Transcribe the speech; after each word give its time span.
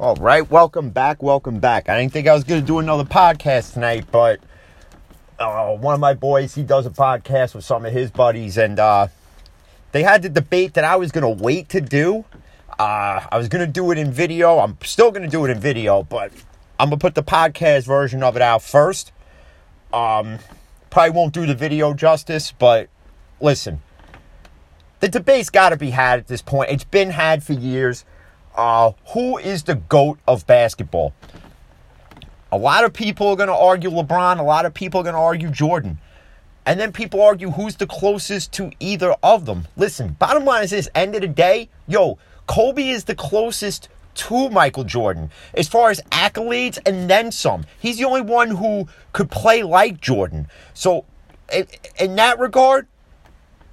All 0.00 0.16
right, 0.16 0.50
welcome 0.50 0.90
back, 0.90 1.22
welcome 1.22 1.60
back. 1.60 1.88
I 1.88 2.00
didn't 2.00 2.12
think 2.12 2.26
I 2.26 2.34
was 2.34 2.42
going 2.42 2.60
to 2.60 2.66
do 2.66 2.80
another 2.80 3.04
podcast 3.04 3.74
tonight, 3.74 4.06
but 4.10 4.40
uh, 5.38 5.76
one 5.76 5.94
of 5.94 6.00
my 6.00 6.14
boys, 6.14 6.52
he 6.52 6.64
does 6.64 6.84
a 6.84 6.90
podcast 6.90 7.54
with 7.54 7.64
some 7.64 7.86
of 7.86 7.92
his 7.92 8.10
buddies, 8.10 8.58
and 8.58 8.80
uh, 8.80 9.06
they 9.92 10.02
had 10.02 10.22
the 10.22 10.28
debate 10.28 10.74
that 10.74 10.82
I 10.82 10.96
was 10.96 11.12
going 11.12 11.22
to 11.22 11.40
wait 11.40 11.68
to 11.68 11.80
do. 11.80 12.24
Uh, 12.76 13.24
I 13.30 13.38
was 13.38 13.46
going 13.46 13.64
to 13.64 13.70
do 13.70 13.92
it 13.92 13.98
in 13.98 14.10
video. 14.10 14.58
I'm 14.58 14.76
still 14.82 15.12
going 15.12 15.22
to 15.22 15.28
do 15.28 15.44
it 15.44 15.52
in 15.52 15.60
video, 15.60 16.02
but 16.02 16.32
I'm 16.80 16.88
going 16.88 16.98
to 16.98 17.04
put 17.04 17.14
the 17.14 17.22
podcast 17.22 17.86
version 17.86 18.24
of 18.24 18.34
it 18.34 18.42
out 18.42 18.62
first. 18.62 19.12
Um, 19.92 20.40
probably 20.90 21.12
won't 21.12 21.32
do 21.32 21.46
the 21.46 21.54
video 21.54 21.94
justice, 21.94 22.50
but 22.50 22.88
listen, 23.40 23.80
the 24.98 25.06
debate's 25.06 25.50
got 25.50 25.68
to 25.68 25.76
be 25.76 25.90
had 25.90 26.18
at 26.18 26.26
this 26.26 26.42
point. 26.42 26.72
It's 26.72 26.82
been 26.82 27.10
had 27.10 27.44
for 27.44 27.52
years. 27.52 28.04
Uh, 28.54 28.92
who 29.08 29.38
is 29.38 29.64
the 29.64 29.74
GOAT 29.74 30.18
of 30.28 30.46
basketball? 30.46 31.12
A 32.52 32.58
lot 32.58 32.84
of 32.84 32.92
people 32.92 33.28
are 33.28 33.36
going 33.36 33.48
to 33.48 33.54
argue 33.54 33.90
LeBron. 33.90 34.38
A 34.38 34.42
lot 34.42 34.64
of 34.64 34.72
people 34.72 35.00
are 35.00 35.02
going 35.02 35.16
to 35.16 35.20
argue 35.20 35.50
Jordan. 35.50 35.98
And 36.66 36.78
then 36.78 36.92
people 36.92 37.20
argue 37.20 37.50
who's 37.50 37.76
the 37.76 37.86
closest 37.86 38.52
to 38.52 38.70
either 38.80 39.14
of 39.22 39.44
them. 39.44 39.66
Listen, 39.76 40.12
bottom 40.18 40.44
line 40.44 40.64
is 40.64 40.70
this 40.70 40.88
end 40.94 41.14
of 41.14 41.20
the 41.20 41.28
day, 41.28 41.68
yo, 41.86 42.16
Kobe 42.46 42.88
is 42.88 43.04
the 43.04 43.14
closest 43.14 43.88
to 44.14 44.48
Michael 44.48 44.84
Jordan 44.84 45.30
as 45.54 45.68
far 45.68 45.90
as 45.90 46.00
accolades 46.12 46.78
and 46.86 47.10
then 47.10 47.32
some. 47.32 47.64
He's 47.80 47.98
the 47.98 48.04
only 48.04 48.20
one 48.20 48.50
who 48.50 48.88
could 49.12 49.30
play 49.30 49.62
like 49.62 50.00
Jordan. 50.00 50.46
So, 50.72 51.04
in, 51.52 51.66
in 51.98 52.14
that 52.16 52.38
regard, 52.38 52.86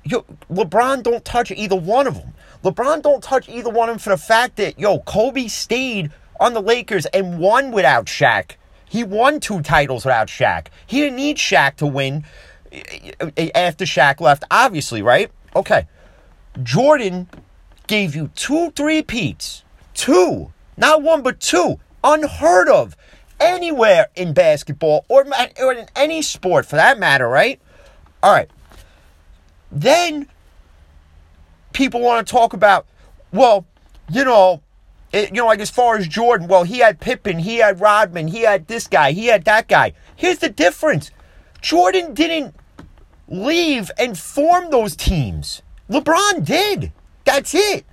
yo, 0.04 0.26
LeBron 0.50 1.04
don't 1.04 1.24
touch 1.24 1.52
either 1.52 1.76
one 1.76 2.08
of 2.08 2.16
them. 2.16 2.34
LeBron 2.64 3.02
don't 3.02 3.24
touch 3.24 3.50
either 3.50 3.70
one 3.70 3.90
of 3.90 3.94
them 3.94 4.00
for 4.00 4.10
the 4.10 4.18
fact 4.18 4.58
that, 4.58 4.78
yo, 4.78 5.00
Kobe 5.00 5.48
stayed 5.48 6.12
on 6.40 6.54
the 6.54 6.62
Lakers 6.62 7.06
and 7.08 7.40
won 7.40 7.72
without 7.72 8.06
Shaq. 8.06 8.52
He 8.88 9.04
won 9.04 9.40
two 9.40 9.62
titles 9.62 10.06
without 10.06 10.28
Shaq. 10.28 10.68
He 10.86 11.00
didn't 11.02 11.16
need 11.16 11.38
Shaq 11.38 11.78
to 11.78 11.88
win 11.88 12.26
eh, 12.72 13.14
eh, 13.38 13.50
after 13.56 13.86
Shaq 13.86 14.20
left, 14.20 14.44
obviously, 14.52 15.02
right? 15.02 15.32
Okay. 15.56 15.88
Jordan 16.62 17.30
gave 17.88 18.16
you 18.16 18.30
two 18.36 18.72
three-peats. 18.72 19.64
Two. 19.94 20.52
Not 20.78 21.02
one, 21.02 21.22
but 21.22 21.40
two. 21.40 21.80
Unheard 22.04 22.68
of 22.68 22.98
anywhere 23.40 24.08
in 24.16 24.34
basketball 24.34 25.06
or, 25.08 25.26
or 25.60 25.74
in 25.74 25.88
any 25.96 26.22
sport 26.22 26.66
for 26.66 26.76
that 26.76 27.00
matter, 27.00 27.28
right? 27.28 27.60
All 28.22 28.32
right. 28.32 28.50
Then 29.72 30.28
people 31.74 32.02
want 32.02 32.26
to 32.26 32.32
talk 32.32 32.54
about, 32.54 32.86
well, 33.32 33.66
you 34.12 34.24
know, 34.24 34.62
it, 35.12 35.30
you 35.30 35.42
know, 35.42 35.48
like 35.48 35.60
as 35.60 35.70
far 35.70 35.98
as 35.98 36.08
Jordan, 36.08 36.48
well, 36.48 36.64
he 36.64 36.80
had 36.80 37.00
Pippen, 37.00 37.40
he 37.40 37.58
had 37.58 37.82
Rodman, 37.82 38.28
he 38.28 38.42
had 38.42 38.68
this 38.68 38.88
guy, 38.88 39.12
he 39.12 39.28
had 39.28 39.46
that 39.46 39.68
guy. 39.68 39.94
Here's 40.16 40.40
the 40.40 40.50
difference 40.50 41.12
Jordan 41.62 42.14
didn't 42.14 42.56
leave 43.28 43.92
and 43.98 44.18
form 44.18 44.70
those 44.72 44.96
teams. 44.96 45.62
LeBron 45.90 46.46
did. 46.46 46.92
That's 47.26 47.54
it. 47.54 47.86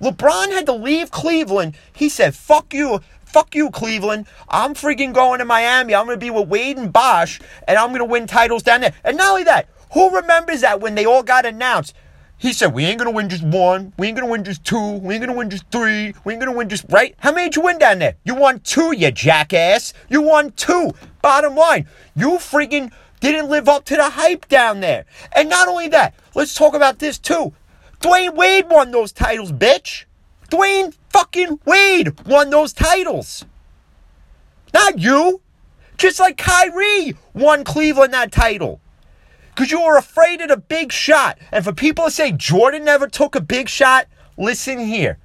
LeBron 0.00 0.48
had 0.48 0.66
to 0.66 0.72
leave 0.72 1.10
Cleveland. 1.10 1.76
He 1.92 2.08
said, 2.08 2.34
fuck 2.34 2.74
you. 2.74 3.00
Fuck 3.24 3.54
you, 3.54 3.70
Cleveland. 3.70 4.26
I'm 4.48 4.74
freaking 4.74 5.14
going 5.14 5.38
to 5.38 5.46
Miami. 5.46 5.94
I'm 5.94 6.04
going 6.04 6.18
to 6.18 6.24
be 6.24 6.30
with 6.30 6.48
Wade 6.48 6.76
and 6.76 6.92
Bosh, 6.92 7.40
and 7.66 7.78
I'm 7.78 7.88
going 7.88 8.00
to 8.00 8.04
win 8.04 8.26
titles 8.26 8.62
down 8.62 8.82
there. 8.82 8.92
And 9.04 9.16
not 9.16 9.30
only 9.30 9.44
that, 9.44 9.68
who 9.94 10.14
remembers 10.14 10.60
that 10.60 10.80
when 10.80 10.94
they 10.94 11.06
all 11.06 11.22
got 11.22 11.46
announced? 11.46 11.94
He 12.42 12.52
said, 12.52 12.74
We 12.74 12.84
ain't 12.86 12.98
gonna 12.98 13.12
win 13.12 13.28
just 13.28 13.44
one. 13.44 13.92
We 13.96 14.08
ain't 14.08 14.16
gonna 14.16 14.28
win 14.28 14.42
just 14.42 14.64
two. 14.64 14.94
We 14.94 15.14
ain't 15.14 15.24
gonna 15.24 15.38
win 15.38 15.48
just 15.48 15.64
three. 15.70 16.12
We 16.24 16.32
ain't 16.32 16.42
gonna 16.42 16.56
win 16.56 16.68
just, 16.68 16.84
right? 16.88 17.14
How 17.18 17.30
many 17.30 17.46
did 17.46 17.54
you 17.54 17.62
win 17.62 17.78
down 17.78 18.00
there? 18.00 18.16
You 18.24 18.34
won 18.34 18.58
two, 18.58 18.92
you 18.96 19.12
jackass. 19.12 19.94
You 20.08 20.22
won 20.22 20.50
two. 20.50 20.90
Bottom 21.22 21.54
line, 21.54 21.86
you 22.16 22.30
freaking 22.38 22.90
didn't 23.20 23.48
live 23.48 23.68
up 23.68 23.84
to 23.84 23.96
the 23.96 24.10
hype 24.10 24.48
down 24.48 24.80
there. 24.80 25.04
And 25.36 25.48
not 25.48 25.68
only 25.68 25.86
that, 25.90 26.16
let's 26.34 26.52
talk 26.52 26.74
about 26.74 26.98
this 26.98 27.16
too. 27.16 27.54
Dwyane 28.00 28.34
Wade 28.34 28.68
won 28.68 28.90
those 28.90 29.12
titles, 29.12 29.52
bitch. 29.52 30.06
Dwyane 30.50 30.96
fucking 31.10 31.60
Wade 31.64 32.26
won 32.26 32.50
those 32.50 32.72
titles. 32.72 33.44
Not 34.74 34.98
you. 34.98 35.40
Just 35.96 36.18
like 36.18 36.38
Kyrie 36.38 37.14
won 37.34 37.62
Cleveland 37.62 38.12
that 38.14 38.32
title 38.32 38.80
because 39.54 39.70
you 39.70 39.82
were 39.82 39.96
afraid 39.96 40.40
of 40.40 40.48
the 40.48 40.56
big 40.56 40.92
shot. 40.92 41.38
And 41.50 41.64
for 41.64 41.72
people 41.72 42.06
to 42.06 42.10
say 42.10 42.32
Jordan 42.32 42.84
never 42.84 43.06
took 43.06 43.34
a 43.34 43.40
big 43.40 43.68
shot, 43.68 44.06
listen 44.36 44.78
here. 44.78 45.18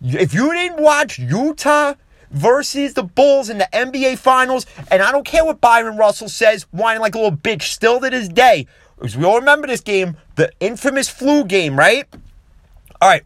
If 0.00 0.34
you 0.34 0.52
didn't 0.52 0.82
watch 0.82 1.18
Utah 1.18 1.94
versus 2.30 2.94
the 2.94 3.02
Bulls 3.02 3.48
in 3.50 3.58
the 3.58 3.68
NBA 3.72 4.18
Finals, 4.18 4.66
and 4.90 5.02
I 5.02 5.12
don't 5.12 5.26
care 5.26 5.44
what 5.44 5.60
Bryon 5.60 5.96
Russell 5.96 6.28
says, 6.28 6.64
whining 6.70 7.00
like 7.00 7.14
a 7.14 7.18
little 7.18 7.36
bitch 7.36 7.62
still 7.62 8.00
to 8.00 8.10
this 8.10 8.28
day, 8.28 8.66
because 8.96 9.16
we 9.16 9.24
all 9.24 9.38
remember 9.38 9.66
this 9.66 9.80
game, 9.80 10.16
the 10.36 10.52
infamous 10.60 11.08
flu 11.08 11.44
game, 11.44 11.76
right? 11.76 12.06
All 13.00 13.08
right, 13.08 13.24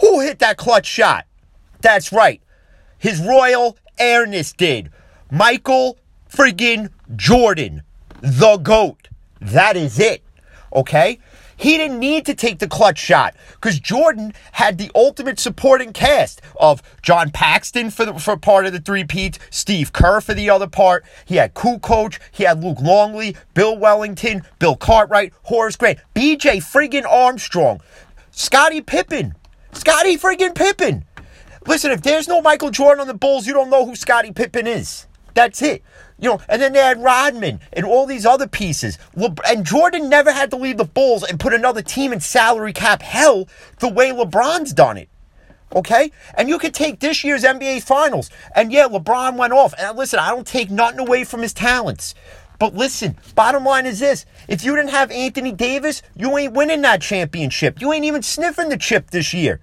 who 0.00 0.20
hit 0.20 0.38
that 0.38 0.56
clutch 0.56 0.86
shot? 0.86 1.26
That's 1.80 2.12
right. 2.12 2.40
His 2.98 3.20
Royal 3.20 3.76
Airness 3.98 4.52
did. 4.52 4.90
Michael 5.30 5.98
friggin' 6.30 6.90
Jordan, 7.14 7.82
the 8.20 8.56
GOAT. 8.56 9.07
That 9.40 9.76
is 9.76 9.98
it. 9.98 10.22
Okay? 10.72 11.18
He 11.58 11.76
didn't 11.76 11.98
need 11.98 12.24
to 12.26 12.34
take 12.34 12.60
the 12.60 12.68
clutch 12.68 12.98
shot 12.98 13.34
because 13.54 13.80
Jordan 13.80 14.32
had 14.52 14.78
the 14.78 14.92
ultimate 14.94 15.40
supporting 15.40 15.92
cast 15.92 16.40
of 16.58 16.80
John 17.02 17.30
Paxson 17.30 17.90
for 17.90 18.04
the, 18.04 18.14
for 18.14 18.36
part 18.36 18.66
of 18.66 18.72
the 18.72 18.78
three 18.78 19.02
peats, 19.02 19.40
Steve 19.50 19.92
Kerr 19.92 20.20
for 20.20 20.34
the 20.34 20.48
other 20.48 20.68
part. 20.68 21.04
He 21.24 21.34
had 21.34 21.54
Kukoc, 21.54 22.20
he 22.30 22.44
had 22.44 22.62
Luke 22.62 22.80
Longley, 22.80 23.36
Bill 23.54 23.76
Wennington, 23.76 24.44
Bill 24.60 24.76
Cartwright, 24.76 25.32
Horace 25.42 25.74
Grant, 25.74 25.98
B.J. 26.14 26.58
friggin' 26.58 27.04
Armstrong, 27.04 27.80
Scottie 28.30 28.80
Pippen, 28.80 29.34
Scottie 29.72 30.16
friggin' 30.16 30.54
Pippen. 30.54 31.04
Listen, 31.66 31.90
if 31.90 32.02
there's 32.02 32.28
no 32.28 32.40
Michael 32.40 32.70
Jordan 32.70 33.00
on 33.00 33.08
the 33.08 33.14
Bulls, 33.14 33.48
you 33.48 33.52
don't 33.52 33.68
know 33.68 33.84
who 33.84 33.96
Scottie 33.96 34.32
Pippen 34.32 34.68
is. 34.68 35.07
That's 35.38 35.62
it. 35.62 35.84
You 36.18 36.30
know, 36.30 36.40
and 36.48 36.60
then 36.60 36.72
they 36.72 36.80
had 36.80 37.00
Rodman 37.00 37.60
and 37.72 37.86
all 37.86 38.06
these 38.06 38.26
other 38.26 38.48
pieces. 38.48 38.98
And 39.46 39.64
Jordan 39.64 40.08
never 40.08 40.32
had 40.32 40.50
to 40.50 40.56
leave 40.56 40.78
the 40.78 40.84
Bulls 40.84 41.22
and 41.22 41.38
put 41.38 41.54
another 41.54 41.80
team 41.80 42.12
in 42.12 42.18
salary 42.18 42.72
cap 42.72 43.02
hell 43.02 43.48
the 43.78 43.86
way 43.86 44.10
LeBron's 44.10 44.72
done 44.72 44.96
it. 44.96 45.08
Okay? 45.72 46.10
And 46.34 46.48
you 46.48 46.58
could 46.58 46.74
take 46.74 46.98
this 46.98 47.22
year's 47.22 47.44
NBA 47.44 47.84
Finals. 47.84 48.30
And 48.56 48.72
yeah, 48.72 48.88
LeBron 48.88 49.36
went 49.36 49.52
off. 49.52 49.74
And 49.78 49.96
listen, 49.96 50.18
I 50.18 50.30
don't 50.30 50.44
take 50.44 50.72
nothing 50.72 50.98
away 50.98 51.22
from 51.22 51.42
his 51.42 51.52
talents. 51.52 52.16
But 52.58 52.74
listen, 52.74 53.16
bottom 53.36 53.64
line 53.64 53.86
is 53.86 54.00
this. 54.00 54.26
If 54.48 54.64
you 54.64 54.74
didn't 54.74 54.90
have 54.90 55.12
Anthony 55.12 55.52
Davis, 55.52 56.02
you 56.16 56.36
ain't 56.36 56.54
winning 56.54 56.82
that 56.82 57.00
championship. 57.00 57.80
You 57.80 57.92
ain't 57.92 58.04
even 58.04 58.22
sniffing 58.22 58.70
the 58.70 58.76
chip 58.76 59.12
this 59.12 59.32
year. 59.32 59.60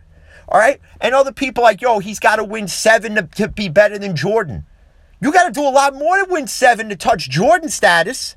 All 0.47 0.57
right? 0.57 0.79
And 1.01 1.13
other 1.13 1.33
people 1.33 1.63
like, 1.63 1.81
yo, 1.81 1.99
he's 1.99 2.19
got 2.19 2.37
to 2.37 2.45
win 2.45 2.69
seven 2.69 3.15
to, 3.15 3.23
to 3.23 3.49
be 3.49 3.67
better 3.67 3.97
than 3.97 4.15
Jordan. 4.15 4.65
You 5.21 5.31
got 5.31 5.45
to 5.45 5.51
do 5.51 5.67
a 5.67 5.69
lot 5.69 5.95
more 5.95 6.17
to 6.17 6.25
win 6.29 6.47
seven 6.47 6.89
to 6.89 6.95
touch 6.95 7.29
Jordan 7.29 7.69
status. 7.69 8.35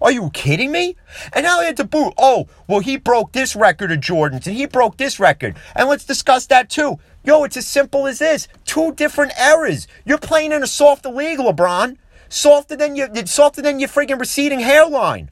Are 0.00 0.12
you 0.12 0.30
kidding 0.30 0.70
me? 0.70 0.96
And 1.32 1.44
now 1.44 1.60
he 1.60 1.66
had 1.66 1.76
to 1.78 1.84
boot. 1.84 2.12
Oh, 2.18 2.46
well, 2.68 2.80
he 2.80 2.96
broke 2.96 3.32
this 3.32 3.56
record 3.56 3.90
of 3.90 4.00
Jordan's 4.00 4.46
and 4.46 4.56
he 4.56 4.66
broke 4.66 4.96
this 4.96 5.18
record. 5.18 5.56
And 5.74 5.88
let's 5.88 6.04
discuss 6.04 6.46
that 6.46 6.68
too. 6.68 6.98
Yo, 7.24 7.44
it's 7.44 7.56
as 7.56 7.66
simple 7.66 8.06
as 8.06 8.18
this. 8.18 8.48
Two 8.66 8.92
different 8.92 9.32
eras. 9.40 9.86
You're 10.04 10.18
playing 10.18 10.52
in 10.52 10.62
a 10.62 10.66
softer 10.66 11.08
league, 11.08 11.38
LeBron. 11.38 11.96
Softer 12.28 12.76
than 12.76 12.96
your 12.96 13.08
softer 13.26 13.62
than 13.62 13.78
your 13.78 13.88
freaking 13.88 14.18
receding 14.18 14.60
hairline. 14.60 15.30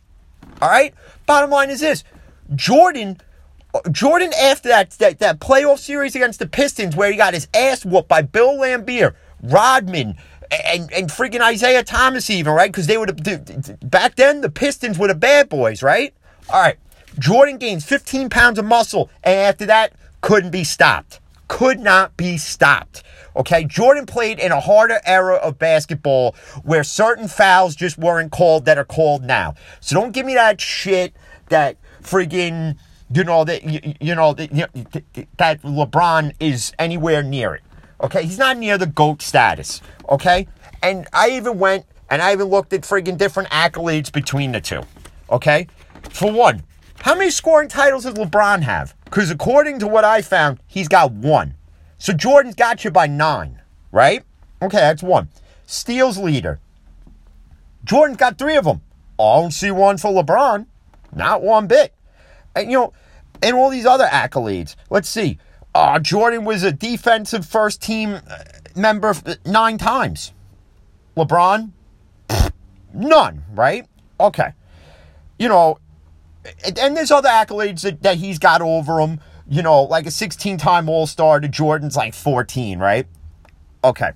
All 0.61 0.71
right? 0.71 0.95
Bottom 1.27 1.51
line 1.51 1.69
is 1.69 1.81
this. 1.81 2.05
Jordan 2.55 3.19
Jordan 3.91 4.33
after 4.41 4.69
that, 4.69 4.91
that 4.93 5.19
that 5.19 5.41
playoff 5.41 5.79
series 5.79 6.15
against 6.15 6.39
the 6.39 6.47
Pistons 6.47 6.95
where 6.95 7.11
he 7.11 7.17
got 7.17 7.35
his 7.35 7.49
ass 7.55 7.85
whooped 7.85 8.09
by 8.09 8.23
Bill 8.23 8.57
Laimbeer, 8.59 9.15
Rodman, 9.43 10.17
and 10.53 10.93
and 10.93 11.09
freaking 11.09 11.49
Isiah 11.53 11.83
Thomas 11.83 12.29
even 12.31 12.53
right 12.53 12.71
because 12.71 12.87
they 12.87 12.97
would 12.99 13.09
have, 13.09 13.91
back 13.91 14.17
then 14.17 14.41
the 14.41 14.51
Pistons 14.51 14.99
were 14.99 15.09
the 15.09 15.15
bad 15.15 15.49
boys 15.49 15.83
right. 15.83 16.15
All 16.51 16.61
right, 16.61 16.79
Jordan 17.19 17.59
gains 17.59 17.85
15 17.85 18.29
pounds 18.29 18.59
of 18.59 18.65
muscle, 18.65 19.11
and 19.23 19.39
after 19.39 19.67
that 19.67 19.93
couldn't 20.21 20.51
be 20.51 20.65
stopped. 20.65 21.21
Could 21.49 21.81
not 21.81 22.17
be 22.17 22.39
stopped. 22.39 23.03
Okay, 23.37 23.65
Jordan 23.65 24.07
played 24.07 24.39
in 24.39 24.53
a 24.53 24.61
harder 24.61 25.01
era 25.05 25.37
of 25.37 25.59
basketball 25.59 26.35
where 26.63 26.85
certain 26.85 27.29
fouls 27.29 27.75
just 27.75 27.99
weren't 27.99 28.31
called 28.31 28.65
that 28.67 28.79
are 28.79 28.85
called 28.85 29.25
now. 29.25 29.55
So 29.81 29.95
don't 29.95 30.13
give 30.13 30.27
me 30.27 30.35
that 30.35 30.61
shit 30.61 31.15
that 31.49 31.77
friggin' 32.03 32.77
you 33.15 33.25
know 33.25 33.45
that 33.45 33.65
you, 33.65 33.95
you 34.01 34.15
know 34.15 34.33
that, 34.33 34.53
you 34.55 34.67
that 35.37 35.63
LeBron 35.63 36.35
is 36.41 36.73
anywhere 36.79 37.23
near 37.23 37.55
it. 37.55 37.63
Okay, 38.03 38.25
he's 38.25 38.39
not 38.39 38.57
near 38.57 38.79
the 38.79 38.87
GOAT 38.87 39.23
status. 39.23 39.81
Okay, 40.09 40.49
and 40.83 41.07
I 41.13 41.31
even 41.31 41.59
went 41.59 41.87
and 42.11 42.21
I 42.21 42.33
even 42.33 42.49
looked 42.49 42.73
at 42.73 42.83
friggin' 42.83 43.17
different 43.17 43.49
accolades 43.51 44.13
between 44.13 44.53
the 44.53 44.61
two. 44.61 44.83
Okay, 45.31 45.69
for 46.11 46.31
one, 46.31 46.63
how 47.01 47.15
many 47.15 47.31
scoring 47.31 47.69
titles 47.69 48.05
does 48.05 48.15
LeBron 48.15 48.63
have? 48.63 48.95
Because 49.05 49.31
according 49.31 49.79
to 49.81 49.89
what 49.89 50.05
I 50.05 50.23
found, 50.23 50.61
he's 50.67 50.89
got 50.89 51.13
one. 51.13 51.55
So 51.99 52.13
Jordan's 52.13 52.55
got 52.55 52.85
you 52.85 52.91
by 52.91 53.07
nine, 53.07 53.63
right? 53.93 54.25
Okay, 54.61 54.79
that's 54.79 55.03
one. 55.03 55.29
Steals 55.67 56.19
leader. 56.19 56.61
Jordan's 57.85 58.19
got 58.19 58.39
three 58.39 58.57
of 58.57 58.65
them. 58.65 58.81
I 59.19 59.41
don't 59.41 59.53
see 59.53 59.71
one 59.71 59.99
for 59.99 60.11
LeBron. 60.11 60.67
Not 61.15 61.43
one 61.43 61.67
bit. 61.67 61.95
And, 62.55 62.71
you 62.71 62.79
know, 62.79 62.93
and 63.43 63.57
all 63.57 63.71
these 63.71 63.87
other 63.87 64.07
accolades. 64.07 64.77
Let's 64.91 65.09
see. 65.09 65.39
Uh, 65.75 65.99
Jordan 65.99 66.45
was 66.45 66.63
a 66.63 66.73
defensive 66.73 67.47
first 67.47 67.81
team 67.81 68.21
uh, 68.29 68.45
member 68.77 69.15
nine 69.47 69.79
times. 69.79 70.33
LeBron, 71.17 71.71
none, 72.95 73.45
right? 73.53 73.87
Okay. 74.21 74.53
You 75.39 75.49
know, 75.49 75.79
and 76.79 76.97
there's 76.97 77.11
other 77.11 77.29
accolades 77.29 77.83
that, 77.83 78.03
that 78.03 78.17
he's 78.17 78.39
got 78.39 78.61
over 78.61 79.01
him. 79.01 79.21
You 79.49 79.63
know, 79.63 79.83
like 79.83 80.07
a 80.07 80.11
16 80.11 80.57
time 80.59 80.89
All 80.89 81.07
Star 81.07 81.41
to 81.41 81.49
Jordan's 81.49 81.97
like 81.97 82.15
14, 82.15 82.79
right? 82.79 83.07
Okay. 83.85 84.11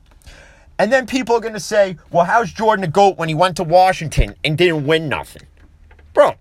And 0.78 0.92
then 0.92 1.06
people 1.06 1.34
are 1.34 1.40
going 1.40 1.54
to 1.54 1.60
say, 1.60 1.96
well, 2.10 2.24
how's 2.24 2.52
Jordan 2.52 2.84
a 2.84 2.88
GOAT 2.88 3.16
when 3.16 3.28
he 3.28 3.34
went 3.34 3.56
to 3.56 3.64
Washington 3.64 4.34
and 4.44 4.58
didn't 4.58 4.86
win 4.86 5.08
nothing? 5.08 5.42
Bro, 6.12 6.34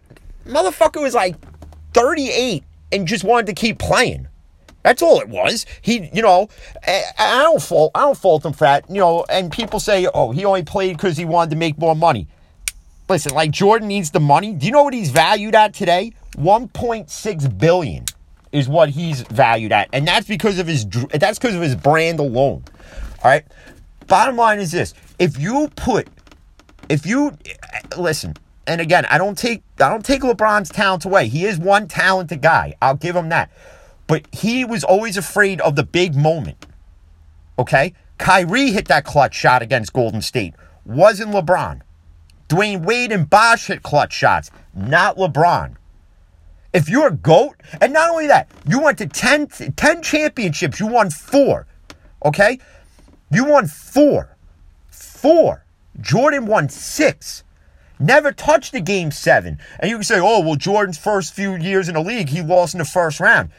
motherfucker 0.46 1.02
was 1.02 1.14
like 1.14 1.36
38 1.94 2.64
and 2.92 3.08
just 3.08 3.24
wanted 3.24 3.48
to 3.48 3.54
keep 3.54 3.80
playing. 3.80 4.28
That's 4.86 5.02
all 5.02 5.20
it 5.20 5.30
was. 5.30 5.66
He, 5.82 6.12
you 6.14 6.22
know, 6.22 6.48
I, 6.86 7.42
don't 7.42 7.60
fault, 7.60 7.90
I 7.96 8.02
don't 8.02 8.16
fault 8.16 8.46
him 8.46 8.54
for 8.54 8.66
that. 8.66 8.88
You 8.88 8.98
know, 8.98 9.26
and 9.32 9.52
people 9.52 9.80
say, 9.80 10.08
oh, 10.14 10.30
he 10.30 10.46
only 10.46 10.62
played 10.62 10.96
because 10.96 11.18
he 11.18 11.26
wanted 11.26 11.50
to 11.50 11.56
make 11.56 11.80
more 11.80 11.96
money. 11.96 12.28
Listen, 13.10 13.34
like 13.34 13.50
Jordan 13.50 13.88
needs 13.88 14.12
the 14.12 14.20
money. 14.20 14.54
Do 14.54 14.68
you 14.68 14.72
know 14.72 14.84
what 14.84 14.94
he's 14.94 15.10
valued 15.10 15.56
at 15.56 15.74
today? 15.74 16.14
1.6 16.38 17.58
billion 17.58 18.06
is 18.52 18.70
what 18.70 18.90
he's 18.90 19.22
valued 19.22 19.72
at, 19.72 19.90
and 19.92 20.08
that's 20.08 20.28
because 20.28 20.60
of 20.60 20.68
his 20.68 20.86
that's 20.86 21.40
because 21.40 21.56
of 21.56 21.64
his 21.64 21.76
brand 21.76 22.20
alone. 22.20 22.64
All 23.24 23.32
right. 23.32 23.44
Bottom 24.06 24.36
line 24.36 24.60
is 24.60 24.72
this: 24.72 24.94
if 25.18 25.40
you 25.40 25.68
put, 25.76 26.08
if 26.90 27.08
you 27.08 27.36
listen, 27.98 28.36
and 28.68 28.82
again, 28.82 29.06
I 29.06 29.18
don't 29.18 29.38
take 29.38 29.64
I 29.80 29.90
don't 29.90 30.06
take 30.06 30.22
LeBron's 30.22 30.70
talent 30.70 31.06
away. 31.06 31.28
He 31.28 31.46
is 31.46 31.58
one 31.58 31.88
talented 31.88 32.44
guy. 32.44 32.76
I'll 32.84 32.96
give 32.96 33.16
him 33.16 33.30
that. 33.30 33.50
But 34.08 34.28
he 34.32 34.66
was 34.66 34.84
always 34.84 35.18
afraid 35.18 35.62
of 35.62 35.76
the 35.76 35.84
big 35.84 36.16
moment. 36.16 36.66
Okay? 37.58 37.94
Kyrie 38.18 38.72
hit 38.72 38.88
that 38.88 39.06
clutch 39.06 39.36
shot 39.36 39.62
against 39.62 39.94
Golden 39.94 40.22
State. 40.22 40.54
Wasn't 40.86 41.32
LeBron. 41.32 41.82
Dwyane 42.48 42.86
Wade 42.86 43.12
and 43.12 43.30
Bosh 43.30 43.68
hit 43.68 43.82
clutch 43.82 44.14
shots, 44.14 44.52
not 44.74 45.18
LeBron. 45.18 45.76
If 46.74 46.90
you're 46.90 47.08
a 47.08 47.16
GOAT, 47.16 47.56
and 47.82 47.94
not 47.94 48.12
only 48.12 48.28
that, 48.28 48.50
you 48.68 48.82
went 48.82 48.98
to 49.00 49.08
10, 49.08 49.48
10 49.48 50.04
championships, 50.04 50.80
you 50.80 50.88
won 50.88 51.10
four. 51.10 51.66
Okay? 52.24 52.60
You 53.32 53.46
won 53.46 53.68
four. 53.68 54.36
Four. 54.90 55.66
Jordan 56.00 56.46
won 56.46 56.70
six. 56.70 57.44
Never 57.98 58.32
touched 58.32 58.74
a 58.74 58.82
game 58.82 59.12
seven. 59.12 59.58
And 59.80 59.90
you 59.90 59.96
can 59.96 60.04
say, 60.04 60.20
oh, 60.20 60.42
well, 60.42 60.56
Jordan's 60.56 60.98
first 60.98 61.34
few 61.34 61.56
years 61.56 61.88
in 61.88 61.96
the 61.96 62.02
league, 62.02 62.30
he 62.30 62.42
lost 62.42 62.74
in 62.74 62.80
the 62.80 62.86
first 62.86 63.20
round. 63.20 63.52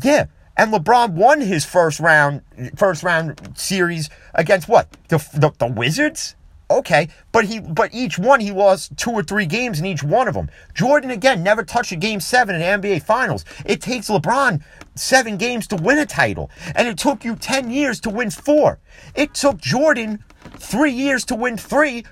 Yeah. 0.00 0.26
And 0.56 0.72
LeBron 0.72 1.12
won 1.12 1.40
his 1.40 1.64
first 1.64 2.00
round 2.00 2.42
first 2.76 3.04
round 3.04 3.52
series 3.54 4.10
against 4.34 4.68
what? 4.68 4.90
The, 5.08 5.18
the, 5.34 5.52
the 5.56 5.66
Wizards? 5.66 6.34
Okay, 6.70 7.08
but 7.32 7.46
he 7.46 7.60
but 7.60 7.94
each 7.94 8.18
one 8.18 8.40
he 8.40 8.50
lost 8.50 8.94
two 8.98 9.10
or 9.12 9.22
three 9.22 9.46
games 9.46 9.80
in 9.80 9.86
each 9.86 10.02
one 10.02 10.28
of 10.28 10.34
them. 10.34 10.50
Jordan 10.74 11.10
again 11.10 11.42
never 11.42 11.62
touched 11.62 11.92
a 11.92 11.96
game 11.96 12.20
seven 12.20 12.56
in 12.56 12.60
NBA 12.60 13.02
Finals. 13.04 13.46
It 13.64 13.80
takes 13.80 14.10
LeBron 14.10 14.62
seven 14.94 15.38
games 15.38 15.66
to 15.68 15.76
win 15.76 15.98
a 15.98 16.04
title, 16.04 16.50
and 16.74 16.86
it 16.86 16.98
took 16.98 17.24
you 17.24 17.36
ten 17.36 17.70
years 17.70 18.00
to 18.00 18.10
win 18.10 18.30
four. 18.30 18.80
It 19.14 19.32
took 19.32 19.58
Jordan 19.58 20.22
three 20.56 20.92
years 20.92 21.24
to 21.26 21.34
win 21.34 21.56
three. 21.56 22.04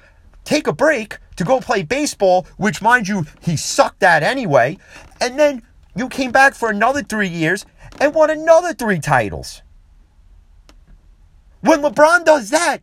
Take 0.44 0.66
a 0.66 0.72
break 0.72 1.18
to 1.36 1.44
go 1.44 1.60
play 1.60 1.82
baseball, 1.82 2.46
which 2.56 2.80
mind 2.80 3.08
you 3.08 3.26
he 3.42 3.58
sucked 3.58 4.02
at 4.02 4.22
anyway, 4.22 4.78
and 5.20 5.38
then 5.38 5.62
you 5.96 6.08
came 6.08 6.30
back 6.30 6.54
for 6.54 6.70
another 6.70 7.02
three 7.02 7.28
years 7.28 7.66
and 8.00 8.14
won 8.14 8.30
another 8.30 8.74
three 8.74 9.00
titles. 9.00 9.62
When 11.60 11.80
LeBron 11.80 12.24
does 12.24 12.50
that, 12.50 12.82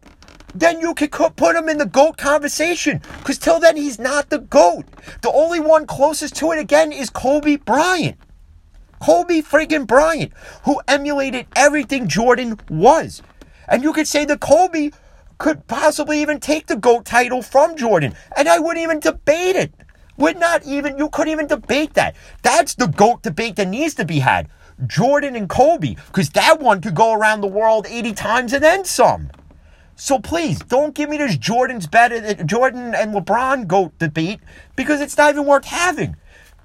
then 0.56 0.82
you 0.82 0.94
could 0.94 1.12
put 1.12 1.56
him 1.56 1.70
in 1.70 1.78
the 1.78 1.86
GOAT 1.86 2.18
conversation. 2.18 3.02
Because 3.20 3.38
till 3.38 3.60
then, 3.60 3.78
he's 3.78 4.00
not 4.00 4.30
the 4.30 4.40
GOAT. 4.40 4.86
The 5.22 5.32
only 5.32 5.60
one 5.60 5.88
closest 5.88 6.36
to 6.38 6.52
it 6.52 6.60
again 6.60 6.92
is 6.92 7.10
Kobe 7.10 7.56
Bryant. 7.58 8.18
Kobe 9.00 9.42
friggin' 9.42 9.86
Bryant, 9.86 10.32
who 10.64 10.82
emulated 10.88 11.46
everything 11.56 12.08
Jordan 12.08 12.60
was. 12.70 13.22
And 13.68 13.84
you 13.84 13.94
could 13.94 14.08
say 14.08 14.26
that 14.26 14.40
Kobe 14.40 14.92
could 15.38 15.68
possibly 15.68 16.22
even 16.22 16.40
take 16.40 16.68
the 16.68 16.78
GOAT 16.78 17.06
title 17.06 17.42
from 17.42 17.76
Jordan. 17.76 18.16
And 18.38 18.48
I 18.48 18.60
wouldn't 18.60 18.84
even 18.84 19.00
debate 19.00 19.56
it. 19.56 19.74
Would 20.18 20.40
not 20.40 20.64
even, 20.66 20.98
you 20.98 21.10
couldn't 21.10 21.32
even 21.32 21.48
debate 21.48 21.94
that. 21.96 22.16
That's 22.42 22.76
the 22.76 22.88
GOAT 22.88 23.24
debate 23.24 23.56
that 23.56 23.68
needs 23.68 23.96
to 23.96 24.06
be 24.06 24.20
had. 24.20 24.48
Jordan 24.88 25.36
and 25.36 25.50
Kobe, 25.50 25.96
because 26.08 26.30
that 26.32 26.60
one 26.60 26.82
could 26.82 26.96
go 26.96 27.14
around 27.14 27.42
the 27.42 27.48
world 27.48 27.88
80 27.88 28.14
times 28.14 28.54
and 28.54 28.64
then 28.64 28.86
some. 28.86 29.30
So 29.96 30.20
please 30.20 30.60
don't 30.60 30.96
give 30.96 31.10
me 31.10 31.18
this 31.18 31.38
Jordan's 31.38 31.88
better 31.88 32.20
than 32.20 32.48
Jordan 32.48 32.96
and 32.96 33.14
LeBron 33.14 33.68
GOAT 33.68 33.98
debate 34.00 34.40
because 34.76 35.02
it's 35.02 35.18
not 35.18 35.32
even 35.34 35.46
worth 35.46 35.66
having. 35.66 36.16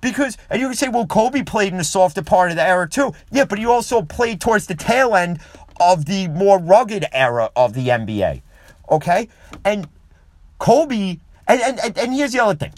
Because, 0.00 0.38
and 0.48 0.60
you 0.60 0.68
can 0.68 0.76
say, 0.76 0.88
well, 0.88 1.06
Kobe 1.06 1.42
played 1.42 1.72
in 1.72 1.78
the 1.78 1.84
softer 1.84 2.22
part 2.22 2.50
of 2.50 2.56
the 2.56 2.62
era 2.62 2.88
too. 2.88 3.12
Yeah, 3.30 3.44
but 3.44 3.58
he 3.58 3.66
also 3.66 4.02
played 4.02 4.40
towards 4.40 4.66
the 4.66 4.74
tail 4.74 5.14
end 5.14 5.40
of 5.80 6.06
the 6.06 6.28
more 6.28 6.58
rugged 6.58 7.06
era 7.12 7.50
of 7.56 7.74
the 7.74 7.88
NBA. 7.88 8.42
Okay? 8.90 9.28
And 9.64 9.88
Kobe, 10.58 11.18
and, 11.46 11.60
and, 11.60 11.98
and 11.98 12.14
here's 12.14 12.32
the 12.32 12.42
other 12.42 12.54
thing. 12.54 12.72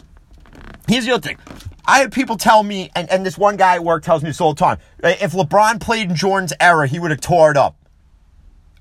Here's 0.91 1.07
the 1.07 1.13
other 1.13 1.23
thing. 1.23 1.39
I 1.87 2.01
have 2.01 2.11
people 2.11 2.37
tell 2.37 2.65
me, 2.65 2.91
and, 2.97 3.09
and 3.11 3.25
this 3.25 3.39
one 3.39 3.57
guy 3.57 3.77
at 3.77 3.85
work 3.85 4.03
tells 4.03 4.25
me 4.25 4.29
this 4.29 4.41
all 4.41 4.55
the 4.55 4.59
time. 4.59 4.79
If 5.05 5.31
LeBron 5.31 5.81
played 5.81 6.11
in 6.11 6.17
Jordan's 6.17 6.53
era, 6.59 6.89
he 6.89 6.99
would 6.99 7.13
have 7.13 7.21
tore 7.21 7.53
it 7.53 7.57
up. 7.57 7.77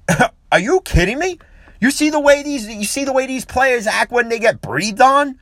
Are 0.52 0.60
you 0.60 0.82
kidding 0.82 1.20
me? 1.20 1.38
You 1.80 1.92
see 1.92 2.10
the 2.10 2.20
way 2.20 2.42
these 2.42 2.68
you 2.68 2.86
see 2.86 3.06
the 3.06 3.14
way 3.14 3.28
these 3.28 3.46
players 3.46 3.86
act 3.86 4.12
when 4.12 4.28
they 4.28 4.40
get 4.40 4.60
breathed 4.60 5.02
on? 5.02 5.40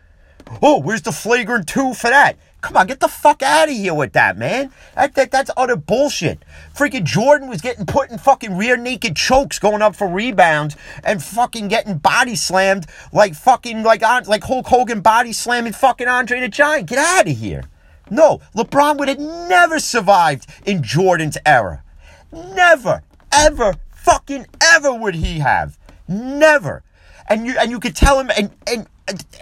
Oh, 0.61 0.81
where's 0.81 1.03
the 1.03 1.13
flagrant 1.13 1.69
two 1.69 1.93
for 1.93 2.09
that? 2.09 2.37
Come 2.61 2.75
on, 2.75 2.87
get 2.87 2.99
the 2.99 3.07
fuck 3.07 3.43
out 3.43 3.69
of 3.69 3.75
here 3.75 3.93
with 3.93 4.13
that, 4.13 4.37
man. 4.37 4.71
That, 4.95 5.13
that 5.15 5.31
that's 5.31 5.51
utter 5.55 5.75
bullshit. 5.75 6.43
Freaking 6.75 7.03
Jordan 7.03 7.49
was 7.49 7.61
getting 7.61 7.85
put 7.85 8.09
in 8.09 8.17
fucking 8.17 8.57
rear 8.57 8.75
naked 8.75 9.15
chokes 9.15 9.59
going 9.59 9.83
up 9.83 9.95
for 9.95 10.07
rebounds 10.07 10.75
and 11.03 11.21
fucking 11.23 11.67
getting 11.67 11.99
body 11.99 12.35
slammed 12.35 12.87
like 13.13 13.35
fucking 13.35 13.83
like 13.83 14.01
like 14.27 14.43
Hulk 14.43 14.67
Hogan 14.67 15.01
body 15.01 15.33
slamming 15.33 15.73
fucking 15.73 16.07
Andre 16.07 16.39
the 16.39 16.47
Giant. 16.47 16.87
Get 16.87 16.97
out 16.97 17.29
of 17.29 17.37
here. 17.37 17.63
No, 18.09 18.41
LeBron 18.55 18.97
would 18.97 19.09
have 19.09 19.19
never 19.19 19.79
survived 19.79 20.47
in 20.65 20.81
Jordan's 20.81 21.37
era. 21.45 21.83
Never, 22.31 23.03
ever, 23.31 23.75
fucking 23.91 24.47
ever 24.73 24.93
would 24.93 25.15
he 25.15 25.39
have. 25.39 25.77
Never. 26.07 26.83
And 27.29 27.45
you 27.45 27.55
and 27.59 27.69
you 27.69 27.79
could 27.79 27.95
tell 27.95 28.19
him 28.19 28.31
and 28.37 28.51
and 28.65 28.87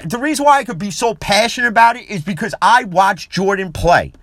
the 0.06 0.18
reason 0.18 0.46
why 0.46 0.60
I 0.60 0.64
could 0.64 0.78
be 0.78 0.92
so 0.92 1.16
passionate 1.16 1.68
about 1.68 1.96
it 1.96 2.10
is 2.10 2.24
because 2.24 2.54
I 2.62 2.84
watched 2.84 3.32
Jordan 3.32 3.72
play 3.72 4.14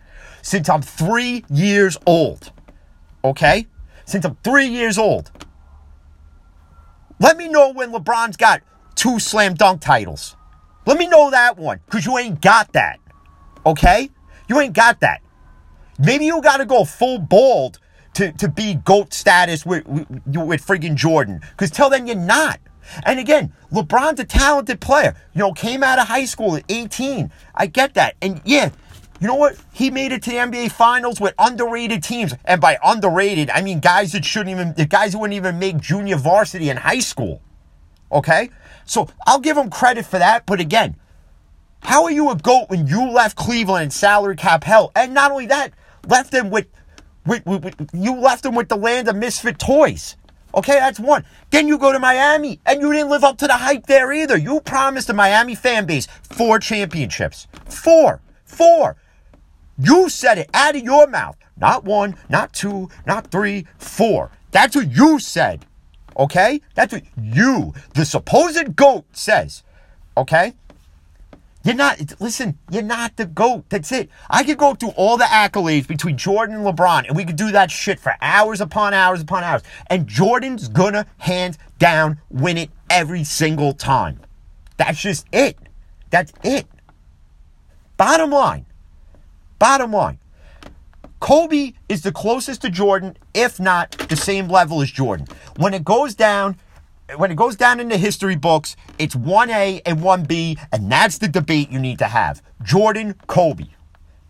since 0.42 0.68
I'm 0.68 0.82
three 0.82 1.44
years 1.50 1.96
old. 2.06 2.52
Okay? 3.24 3.66
Since 4.04 4.24
I'm 4.24 4.36
three 4.44 4.66
years 4.66 4.98
old. 4.98 5.30
Let 7.18 7.36
me 7.36 7.48
know 7.48 7.72
when 7.72 7.92
LeBron's 7.92 8.36
got 8.36 8.62
two 8.94 9.18
slam 9.18 9.54
dunk 9.54 9.80
titles. 9.80 10.36
Let 10.86 10.98
me 10.98 11.06
know 11.06 11.30
that 11.30 11.56
one, 11.56 11.80
because 11.86 12.04
you 12.04 12.18
ain't 12.18 12.40
got 12.40 12.72
that. 12.72 12.98
Okay? 13.64 14.10
You 14.48 14.60
ain't 14.60 14.74
got 14.74 15.00
that. 15.00 15.22
Maybe 15.98 16.24
you 16.24 16.42
got 16.42 16.56
to 16.56 16.64
go 16.64 16.84
full 16.84 17.18
bald 17.18 17.78
to, 18.14 18.32
to 18.32 18.48
be 18.48 18.74
GOAT 18.74 19.14
status 19.14 19.64
with, 19.64 19.86
with, 19.86 20.06
with 20.26 20.66
friggin' 20.66 20.96
Jordan. 20.96 21.40
Because 21.52 21.70
till 21.70 21.88
then, 21.88 22.06
you're 22.06 22.16
not. 22.16 22.58
And 23.04 23.18
again, 23.18 23.52
LeBron's 23.72 24.20
a 24.20 24.24
talented 24.24 24.80
player. 24.80 25.16
You 25.34 25.40
know, 25.40 25.52
came 25.52 25.82
out 25.82 25.98
of 25.98 26.08
high 26.08 26.24
school 26.24 26.56
at 26.56 26.64
18. 26.68 27.30
I 27.54 27.66
get 27.66 27.94
that. 27.94 28.16
And 28.22 28.40
yeah, 28.44 28.70
you 29.20 29.28
know 29.28 29.36
what? 29.36 29.56
He 29.72 29.90
made 29.90 30.12
it 30.12 30.22
to 30.24 30.30
the 30.30 30.36
NBA 30.36 30.72
Finals 30.72 31.20
with 31.20 31.34
underrated 31.38 32.02
teams. 32.02 32.34
And 32.44 32.60
by 32.60 32.78
underrated, 32.84 33.50
I 33.50 33.62
mean 33.62 33.80
guys 33.80 34.12
that 34.12 34.24
shouldn't 34.24 34.50
even, 34.50 34.74
the 34.74 34.86
guys 34.86 35.12
who 35.12 35.20
wouldn't 35.20 35.36
even 35.36 35.58
make 35.58 35.78
junior 35.78 36.16
varsity 36.16 36.70
in 36.70 36.76
high 36.76 37.00
school. 37.00 37.40
Okay? 38.10 38.50
So 38.84 39.08
I'll 39.26 39.40
give 39.40 39.56
him 39.56 39.70
credit 39.70 40.06
for 40.06 40.18
that. 40.18 40.44
But 40.46 40.60
again, 40.60 40.96
how 41.82 42.04
are 42.04 42.10
you 42.10 42.30
a 42.30 42.36
GOAT 42.36 42.66
when 42.68 42.86
you 42.86 43.10
left 43.10 43.36
Cleveland 43.36 43.84
in 43.84 43.90
salary 43.90 44.36
cap 44.36 44.64
hell? 44.64 44.92
And 44.94 45.14
not 45.14 45.30
only 45.30 45.46
that, 45.46 45.72
left 46.06 46.30
them 46.30 46.50
with 46.50 46.66
with, 47.24 47.46
with, 47.46 47.64
with, 47.64 47.90
you 47.92 48.16
left 48.16 48.42
them 48.42 48.54
with 48.54 48.68
the 48.68 48.76
land 48.76 49.08
of 49.08 49.16
misfit 49.16 49.58
toys. 49.58 50.16
Okay, 50.54 50.74
that's 50.74 51.00
one. 51.00 51.24
Then 51.50 51.66
you 51.68 51.78
go 51.78 51.92
to 51.92 51.98
Miami, 51.98 52.60
and 52.66 52.80
you 52.80 52.92
didn't 52.92 53.10
live 53.10 53.24
up 53.24 53.38
to 53.38 53.46
the 53.46 53.56
hype 53.56 53.86
there 53.86 54.12
either. 54.12 54.36
You 54.36 54.60
promised 54.60 55.06
the 55.06 55.14
Miami 55.14 55.54
fan 55.54 55.86
base 55.86 56.06
four 56.22 56.58
championships. 56.58 57.46
Four. 57.64 58.20
Four. 58.44 58.96
You 59.78 60.08
said 60.08 60.38
it 60.38 60.50
out 60.52 60.76
of 60.76 60.82
your 60.82 61.06
mouth. 61.06 61.36
Not 61.56 61.84
one, 61.84 62.16
not 62.28 62.52
two, 62.52 62.90
not 63.06 63.30
three, 63.30 63.66
four. 63.78 64.30
That's 64.50 64.76
what 64.76 64.90
you 64.90 65.18
said. 65.18 65.64
Okay? 66.16 66.60
That's 66.74 66.92
what 66.92 67.04
you, 67.20 67.72
the 67.94 68.04
supposed 68.04 68.76
GOAT, 68.76 69.04
says. 69.12 69.62
Okay? 70.16 70.54
You're 71.64 71.76
not, 71.76 72.20
listen, 72.20 72.58
you're 72.70 72.82
not 72.82 73.16
the 73.16 73.26
GOAT. 73.26 73.66
That's 73.68 73.92
it. 73.92 74.10
I 74.28 74.42
could 74.42 74.58
go 74.58 74.74
through 74.74 74.94
all 74.96 75.16
the 75.16 75.24
accolades 75.24 75.86
between 75.86 76.16
Jordan 76.16 76.56
and 76.56 76.64
LeBron, 76.64 77.06
and 77.06 77.16
we 77.16 77.24
could 77.24 77.36
do 77.36 77.52
that 77.52 77.70
shit 77.70 78.00
for 78.00 78.14
hours 78.20 78.60
upon 78.60 78.94
hours 78.94 79.20
upon 79.20 79.44
hours. 79.44 79.62
And 79.86 80.08
Jordan's 80.08 80.68
gonna 80.68 81.06
hands 81.18 81.58
down 81.78 82.20
win 82.30 82.58
it 82.58 82.70
every 82.90 83.22
single 83.22 83.74
time. 83.74 84.20
That's 84.76 85.00
just 85.00 85.26
it. 85.32 85.56
That's 86.10 86.32
it. 86.42 86.66
Bottom 87.96 88.30
line. 88.30 88.66
Bottom 89.60 89.92
line. 89.92 90.18
Kobe 91.20 91.74
is 91.88 92.02
the 92.02 92.10
closest 92.10 92.62
to 92.62 92.70
Jordan, 92.70 93.16
if 93.32 93.60
not 93.60 93.92
the 93.92 94.16
same 94.16 94.48
level 94.48 94.82
as 94.82 94.90
Jordan. 94.90 95.28
When 95.56 95.72
it 95.72 95.84
goes 95.84 96.16
down, 96.16 96.56
when 97.16 97.30
it 97.30 97.36
goes 97.36 97.56
down 97.56 97.80
in 97.80 97.88
the 97.88 97.98
history 97.98 98.36
books, 98.36 98.76
it's 98.98 99.14
1A 99.14 99.82
and 99.84 99.98
1B, 99.98 100.58
and 100.72 100.90
that's 100.90 101.18
the 101.18 101.28
debate 101.28 101.70
you 101.70 101.78
need 101.78 101.98
to 101.98 102.06
have. 102.06 102.42
Jordan, 102.62 103.14
Kobe. 103.26 103.66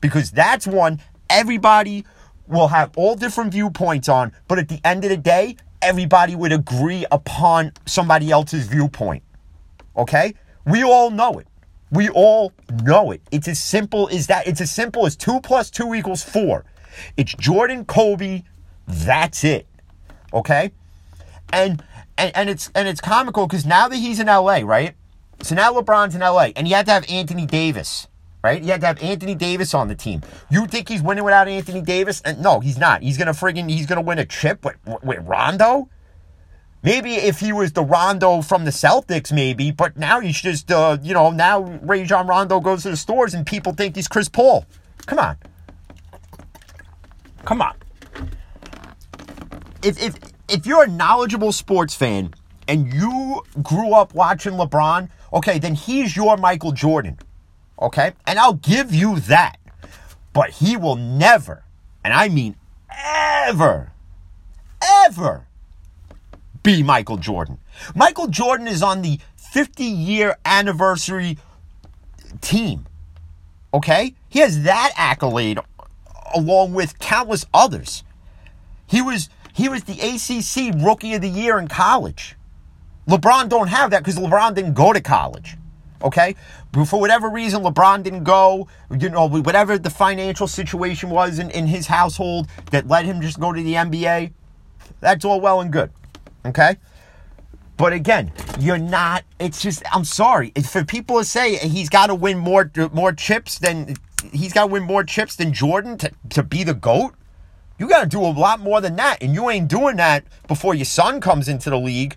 Because 0.01 0.31
that's 0.33 0.67
one 0.67 1.01
everybody 1.33 2.05
will 2.47 2.69
have 2.69 2.93
all 2.97 3.15
different 3.15 3.53
viewpoints 3.53 4.09
on, 4.09 4.33
but 4.47 4.59
at 4.59 4.69
the 4.69 4.81
end 4.85 5.05
of 5.05 5.11
the 5.11 5.17
day, 5.17 5.57
everybody 5.81 6.37
would 6.37 6.53
agree 6.53 7.07
upon 7.11 7.73
somebody 7.87 8.31
else's 8.31 8.67
viewpoint. 8.67 9.23
Okay? 9.97 10.35
We 10.67 10.85
all 10.85 11.11
know 11.11 11.39
it. 11.39 11.47
We 11.91 12.11
all 12.11 12.53
know 12.85 13.11
it. 13.11 13.23
It's 13.31 13.49
as 13.49 13.63
simple 13.63 14.09
as 14.13 14.27
that. 14.29 14.47
It's 14.47 14.61
as 14.61 14.71
simple 14.71 15.07
as 15.07 15.17
2 15.17 15.41
plus 15.41 15.71
2 15.71 15.95
equals 15.95 16.23
4. 16.23 16.65
It's 17.17 17.33
Jordan, 17.35 17.85
Kobe, 17.85 18.43
that's 18.87 19.45
it. 19.45 19.67
Okay? 20.33 20.73
And 21.53 21.83
and, 22.19 22.35
and 22.35 22.51
it's 22.51 22.71
and 22.75 22.89
it's 22.89 23.01
comical 23.01 23.47
because 23.47 23.67
now 23.67 23.89
that 23.89 23.97
he's 23.97 24.21
in 24.21 24.27
LA, 24.27 24.61
right? 24.65 24.95
So 25.43 25.55
now 25.55 25.73
LeBron's 25.73 26.15
in 26.15 26.21
LA, 26.21 26.51
and 26.57 26.69
you 26.69 26.75
had 26.75 26.87
to 26.87 26.93
have 26.93 27.05
Anthony 27.09 27.47
Davis, 27.47 28.07
right? 28.45 28.63
You 28.63 28.71
had 28.71 28.81
to 28.83 28.87
have 28.89 29.03
Anthony 29.03 29.35
Davis 29.35 29.75
on 29.75 29.89
the 29.89 29.95
team. 29.95 30.23
You 30.51 30.67
think 30.67 30.89
he's 30.89 31.03
winning 31.03 31.25
without 31.25 31.49
Anthony 31.49 31.81
Davis? 31.81 32.21
And 32.25 32.41
no, 32.41 32.61
he's 32.61 32.79
not. 32.79 33.03
He's 33.03 33.19
gonna 33.19 33.33
friggin' 33.33 33.69
he's 33.69 33.87
gonna 33.87 34.03
win 34.03 34.19
a 34.19 34.27
chip 34.27 34.65
with 34.65 34.77
with 35.03 35.19
Rondo. 35.27 35.89
Maybe 36.85 37.15
if 37.15 37.39
he 37.39 37.53
was 37.53 37.73
the 37.73 37.85
Rondo 37.85 38.43
from 38.43 38.65
the 38.65 38.73
Celtics, 38.73 39.33
maybe, 39.33 39.71
but 39.71 39.97
now 39.97 40.19
he's 40.19 40.41
just, 40.41 40.73
uh, 40.73 40.99
you 41.01 41.15
know, 41.15 41.31
now 41.31 41.61
Rajon 41.81 42.27
Rondo 42.27 42.59
goes 42.59 42.83
to 42.83 42.91
the 42.91 42.97
stores 42.97 43.35
and 43.35 43.47
people 43.47 43.73
think 43.73 43.95
he's 43.95 44.09
Chris 44.09 44.29
Paul. 44.29 44.67
Come 45.07 45.21
on. 45.21 45.37
Come 47.45 47.63
on. 47.63 47.75
If, 49.85 50.03
if, 50.03 50.32
if 50.53 50.67
you're 50.67 50.85
a 50.85 50.89
knowledgeable 50.89 51.51
sports 51.51 51.95
fan 51.95 52.35
and 52.69 52.93
you 52.93 53.43
grew 53.63 53.95
up 53.95 54.15
watching 54.15 54.53
LeBron, 54.53 55.09
okay, 55.33 55.59
then 55.59 55.75
he's 55.75 56.15
your 56.15 56.37
Michael 56.37 56.73
Jordan. 56.73 57.19
Okay? 57.81 58.13
And 58.27 58.39
I'll 58.39 58.53
give 58.53 58.95
you 58.95 59.19
that. 59.21 59.59
But 60.35 60.51
he 60.51 60.77
will 60.77 60.97
never, 60.97 61.65
and 62.05 62.13
I 62.13 62.29
mean 62.29 62.57
ever, 62.91 63.93
ever 65.07 65.47
be 66.63 66.83
Michael 66.83 67.17
Jordan. 67.17 67.59
Michael 67.95 68.29
Jordan 68.29 68.69
is 68.69 68.83
on 68.83 69.03
the 69.03 69.21
50 69.37 69.85
year 69.85 70.37
anniversary 70.45 71.39
team. 72.41 72.87
Okay? 73.73 74.15
He 74.29 74.41
has 74.41 74.63
that 74.63 74.93
accolade 74.97 75.59
along 76.35 76.75
with 76.75 76.99
countless 76.99 77.47
others. 77.53 78.05
He 78.87 79.01
was 79.01 79.31
he 79.53 79.69
was 79.69 79.85
the 79.85 79.95
ACC 80.01 80.75
Rookie 80.83 81.15
of 81.15 81.23
the 81.23 81.29
Year 81.29 81.59
in 81.59 81.69
college. 81.69 82.37
LeBron 83.09 83.49
don't 83.49 83.69
have 83.69 83.91
that 83.91 84.05
because 84.05 84.17
LeBron 84.17 84.55
didn't 84.55 84.75
go 84.75 84.93
to 84.93 85.01
college. 85.01 85.57
Okay, 86.03 86.35
for 86.87 86.99
whatever 86.99 87.29
reason, 87.29 87.63
LeBron 87.63 88.03
didn't 88.03 88.25
go. 88.25 88.67
You 88.91 89.09
know, 89.09 89.29
whatever 89.29 89.79
the 89.79 89.91
financial 89.91 90.49
situation 90.49 91.11
was 91.11 91.39
in, 91.39 91.51
in 91.51 91.67
his 91.67 91.87
household 91.87 92.49
that 92.71 92.89
led 92.89 93.05
him 93.05 93.21
just 93.21 93.39
go 93.39 93.53
to 93.53 93.63
the 93.63 93.75
NBA. 93.75 94.33
That's 95.01 95.25
all 95.25 95.41
well 95.41 95.61
and 95.61 95.73
good. 95.73 95.93
Okay. 96.45 96.77
But 97.77 97.93
again, 97.93 98.33
you're 98.59 98.79
not. 98.79 99.25
It's 99.39 99.63
just. 99.63 99.83
I'm 99.93 100.05
sorry 100.05 100.53
for 100.65 100.85
people 100.85 101.19
to 101.19 101.25
say 101.25 101.57
he's 101.57 101.89
got 101.89 102.09
to 102.09 102.15
win 102.15 102.39
more 102.39 102.71
more 102.93 103.13
chips 103.13 103.59
than 103.59 103.97
he's 104.33 104.53
got 104.53 104.63
to 104.63 104.67
win 104.73 104.83
more 104.85 105.05
chips 105.05 105.37
than 105.37 105.53
Jordan 105.53 105.99
to, 105.99 106.11
to 106.31 106.43
be 106.43 106.65
the 106.65 106.75
GOAT. 106.75 107.15
You 107.79 107.89
got 107.89 108.03
to 108.03 108.09
do 108.09 108.21
a 108.21 108.31
lot 108.31 108.61
more 108.61 108.81
than 108.81 108.97
that. 108.97 109.23
And 109.23 109.35
you 109.35 109.51
ain't 109.51 109.69
doing 109.69 109.97
that 109.97 110.25
before 110.47 110.75
your 110.75 110.85
son 110.85 111.21
comes 111.21 111.49
into 111.49 111.71
the 111.71 111.79
league. 111.79 112.17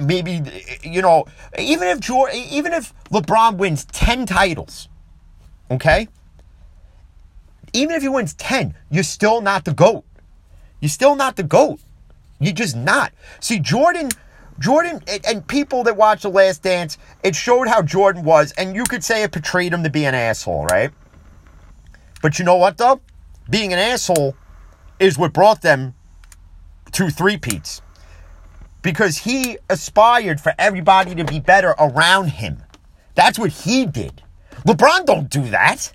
Maybe, 0.00 0.42
you 0.82 1.02
know, 1.02 1.24
even 1.58 1.88
if 1.88 2.00
Jordan, 2.00 2.36
even 2.50 2.72
if 2.72 2.94
LeBron 3.10 3.56
wins 3.56 3.84
10 3.86 4.26
titles, 4.26 4.88
okay? 5.70 6.08
Even 7.72 7.96
if 7.96 8.02
he 8.02 8.08
wins 8.08 8.34
10, 8.34 8.74
you're 8.90 9.02
still 9.02 9.40
not 9.40 9.64
the 9.64 9.72
GOAT. 9.72 10.04
You're 10.80 10.90
still 10.90 11.16
not 11.16 11.36
the 11.36 11.42
GOAT. 11.42 11.80
You're 12.38 12.52
just 12.52 12.76
not. 12.76 13.12
See, 13.40 13.58
Jordan, 13.58 14.10
Jordan, 14.58 15.02
and 15.26 15.46
people 15.46 15.82
that 15.84 15.96
watch 15.96 16.22
The 16.22 16.30
Last 16.30 16.62
Dance, 16.62 16.98
it 17.22 17.34
showed 17.34 17.68
how 17.68 17.82
Jordan 17.82 18.24
was, 18.24 18.52
and 18.52 18.74
you 18.74 18.84
could 18.84 19.02
say 19.02 19.22
it 19.22 19.32
portrayed 19.32 19.72
him 19.72 19.82
to 19.82 19.90
be 19.90 20.04
an 20.04 20.14
asshole, 20.14 20.66
right? 20.66 20.90
But 22.22 22.38
you 22.38 22.44
know 22.44 22.56
what, 22.56 22.76
though? 22.78 23.00
Being 23.48 23.72
an 23.72 23.78
asshole 23.78 24.36
is 25.00 25.18
what 25.18 25.32
brought 25.32 25.62
them 25.62 25.94
to 26.92 27.10
three-peats. 27.10 27.82
Because 28.82 29.18
he 29.18 29.58
aspired 29.68 30.40
for 30.40 30.54
everybody 30.58 31.14
to 31.16 31.24
be 31.24 31.40
better 31.40 31.74
around 31.78 32.28
him. 32.28 32.62
That's 33.14 33.38
what 33.38 33.50
he 33.50 33.86
did. 33.86 34.22
LeBron 34.66 35.06
don't 35.06 35.28
do 35.28 35.42
that. 35.50 35.92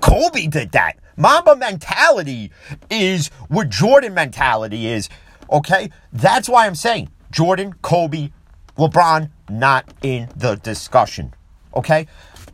Kobe 0.00 0.46
did 0.46 0.72
that. 0.72 0.98
Mamba 1.16 1.54
mentality 1.56 2.50
is 2.88 3.28
what 3.48 3.68
Jordan 3.68 4.14
mentality 4.14 4.86
is. 4.86 5.08
Okay? 5.50 5.90
That's 6.12 6.48
why 6.48 6.66
I'm 6.66 6.74
saying 6.74 7.10
Jordan, 7.30 7.74
Kobe, 7.82 8.30
LeBron, 8.78 9.30
not 9.50 9.92
in 10.02 10.28
the 10.36 10.54
discussion. 10.56 11.34
Okay? 11.74 12.06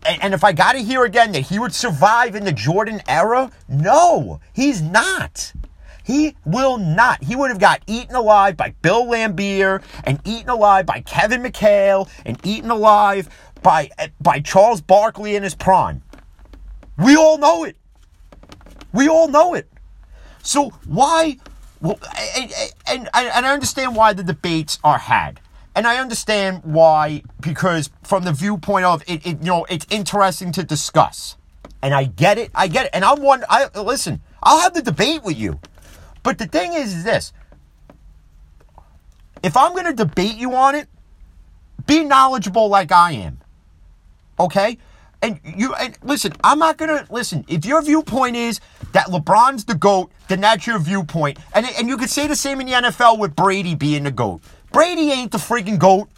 And, 0.05 0.23
and 0.23 0.35
if 0.35 0.45
I 0.45 0.53
got 0.53 0.73
to 0.73 0.79
hear 0.79 1.05
again 1.05 1.33
that 1.33 1.41
he 1.41 1.59
would 1.59 1.75
survive 1.75 2.35
in 2.35 2.45
the 2.45 2.53
Jordan 2.53 3.01
era, 3.09 3.51
no, 3.69 4.41
he's 4.53 4.83
not. 4.83 5.53
He 6.07 6.37
will 6.45 6.79
not. 6.79 7.25
He 7.25 7.35
would 7.35 7.51
have 7.51 7.59
got 7.59 7.83
eaten 7.89 8.15
alive 8.15 8.57
by 8.57 8.77
Bill 8.81 9.07
Laimbeer 9.07 9.83
and 10.05 10.21
eaten 10.25 10.49
alive 10.49 10.87
by 10.87 11.01
Kevin 11.01 11.43
McHale 11.43 12.09
and 12.25 12.39
eaten 12.47 12.71
alive 12.71 13.29
by, 13.61 13.91
by 14.21 14.39
Charles 14.39 14.81
Barkley 14.81 15.35
in 15.35 15.43
his 15.43 15.57
prime. 15.57 16.03
We 16.97 17.17
all 17.17 17.39
know 17.39 17.65
it. 17.65 17.77
We 18.93 19.09
all 19.09 19.27
know 19.27 19.55
it. 19.55 19.69
So 20.45 20.71
why? 20.87 21.39
Well, 21.81 21.99
and, 22.37 22.53
and, 22.87 23.09
and 23.13 23.45
I 23.45 23.53
understand 23.53 23.97
why 23.97 24.13
the 24.13 24.23
debates 24.23 24.79
are 24.85 24.99
had. 24.99 25.41
And 25.75 25.89
I 25.89 25.99
understand 25.99 26.63
why, 26.63 27.25
because 27.41 27.91
from 28.05 28.23
the 28.23 28.33
viewpoint 28.33 28.85
of 28.85 29.03
it, 29.09 29.27
it, 29.27 29.39
you 29.41 29.45
know, 29.45 29.65
it's 29.69 29.87
interesting 29.91 30.53
to 30.53 30.63
discuss. 30.63 31.37
And 31.83 31.93
I 31.93 32.05
get 32.05 32.39
it. 32.39 32.53
I 32.55 32.69
get 32.69 32.87
it. 32.87 32.91
And 32.95 33.05
I'm 33.05 33.21
one, 33.21 33.45
I, 33.49 33.69
listen, 33.75 34.21
I'll 34.41 34.61
have 34.61 34.73
the 34.73 34.83
debate 34.83 35.25
with 35.25 35.37
you. 35.37 35.59
But 36.27 36.39
the 36.39 36.47
thing 36.47 36.73
is, 36.73 36.93
is 36.93 37.05
this 37.05 37.33
if 39.45 39.57
I'm 39.57 39.75
going 39.75 39.85
to 39.85 39.93
debate 39.93 40.35
you 40.35 40.57
on 40.57 40.75
it, 40.75 40.89
be 41.87 42.03
knowledgeable 42.03 42.69
like 42.69 42.91
I 42.91 43.13
am. 43.13 43.41
Okay? 44.41 44.79
And 45.23 45.39
you 45.45 45.73
and 45.75 45.97
listen, 46.03 46.33
I'm 46.43 46.59
not 46.59 46.79
gonna 46.79 47.07
listen. 47.11 47.45
If 47.47 47.65
your 47.65 47.81
viewpoint 47.81 48.35
is 48.35 48.61
that 48.91 49.07
LeBron's 49.07 49.67
the 49.67 49.77
GOAT, 49.77 50.11
then 50.27 50.41
that's 50.41 50.67
your 50.67 50.81
viewpoint. 50.81 51.39
And, 51.55 51.65
and 51.79 51.89
you 51.89 51.97
could 51.97 52.11
say 52.11 52.27
the 52.27 52.35
same 52.35 52.61
in 52.61 52.67
the 52.67 52.73
NFL 52.73 53.21
with 53.21 53.37
Brady 53.37 53.77
being 53.77 54.03
the 54.03 54.11
GOAT. 54.11 54.43
Brady 54.73 55.13
ain't 55.13 55.31
the 55.31 55.39
freaking 55.39 55.79
GOAT. 55.79 56.09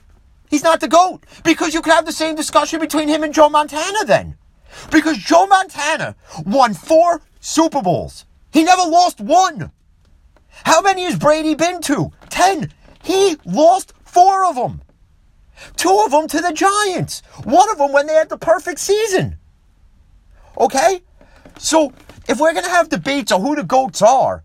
He's 0.49 0.65
not 0.65 0.81
the 0.81 0.89
GOAT. 0.89 1.23
Because 1.45 1.75
you 1.75 1.83
could 1.83 1.93
have 1.93 2.07
the 2.07 2.13
same 2.13 2.35
discussion 2.35 2.81
between 2.81 3.09
him 3.09 3.25
and 3.25 3.35
Joe 3.35 3.51
Montana 3.51 4.07
then. 4.07 4.39
Because 4.91 5.19
Joe 5.19 5.47
Montana 5.47 6.17
won 6.47 6.73
four 6.73 7.21
Super 7.41 7.83
Bowls. 7.83 8.25
He 8.51 8.65
never 8.65 8.89
lost 8.89 9.21
one. 9.21 9.71
How 10.65 10.81
many 10.81 11.05
has 11.05 11.17
Brady 11.17 11.55
been 11.55 11.81
to? 11.83 12.13
Ten. 12.31 12.73
He 13.03 13.37
lost 13.45 13.93
four 14.05 14.45
of 14.45 14.57
them. 14.57 14.83
Two 15.77 16.03
of 16.05 16.11
them 16.13 16.29
to 16.29 16.41
the 16.41 16.53
Giants. 16.53 17.21
One 17.45 17.71
of 17.71 17.79
them 17.79 17.93
when 17.93 18.07
they 18.07 18.15
had 18.15 18.29
the 18.29 18.39
perfect 18.39 18.79
season. 18.79 19.39
Okay? 20.59 21.03
So, 21.59 21.93
if 22.29 22.39
we're 22.39 22.53
going 22.53 22.65
to 22.65 22.71
have 22.71 22.89
debates 22.89 23.33
on 23.33 23.41
who 23.41 23.57
the 23.57 23.65
GOATs 23.65 24.03
are, 24.03 24.45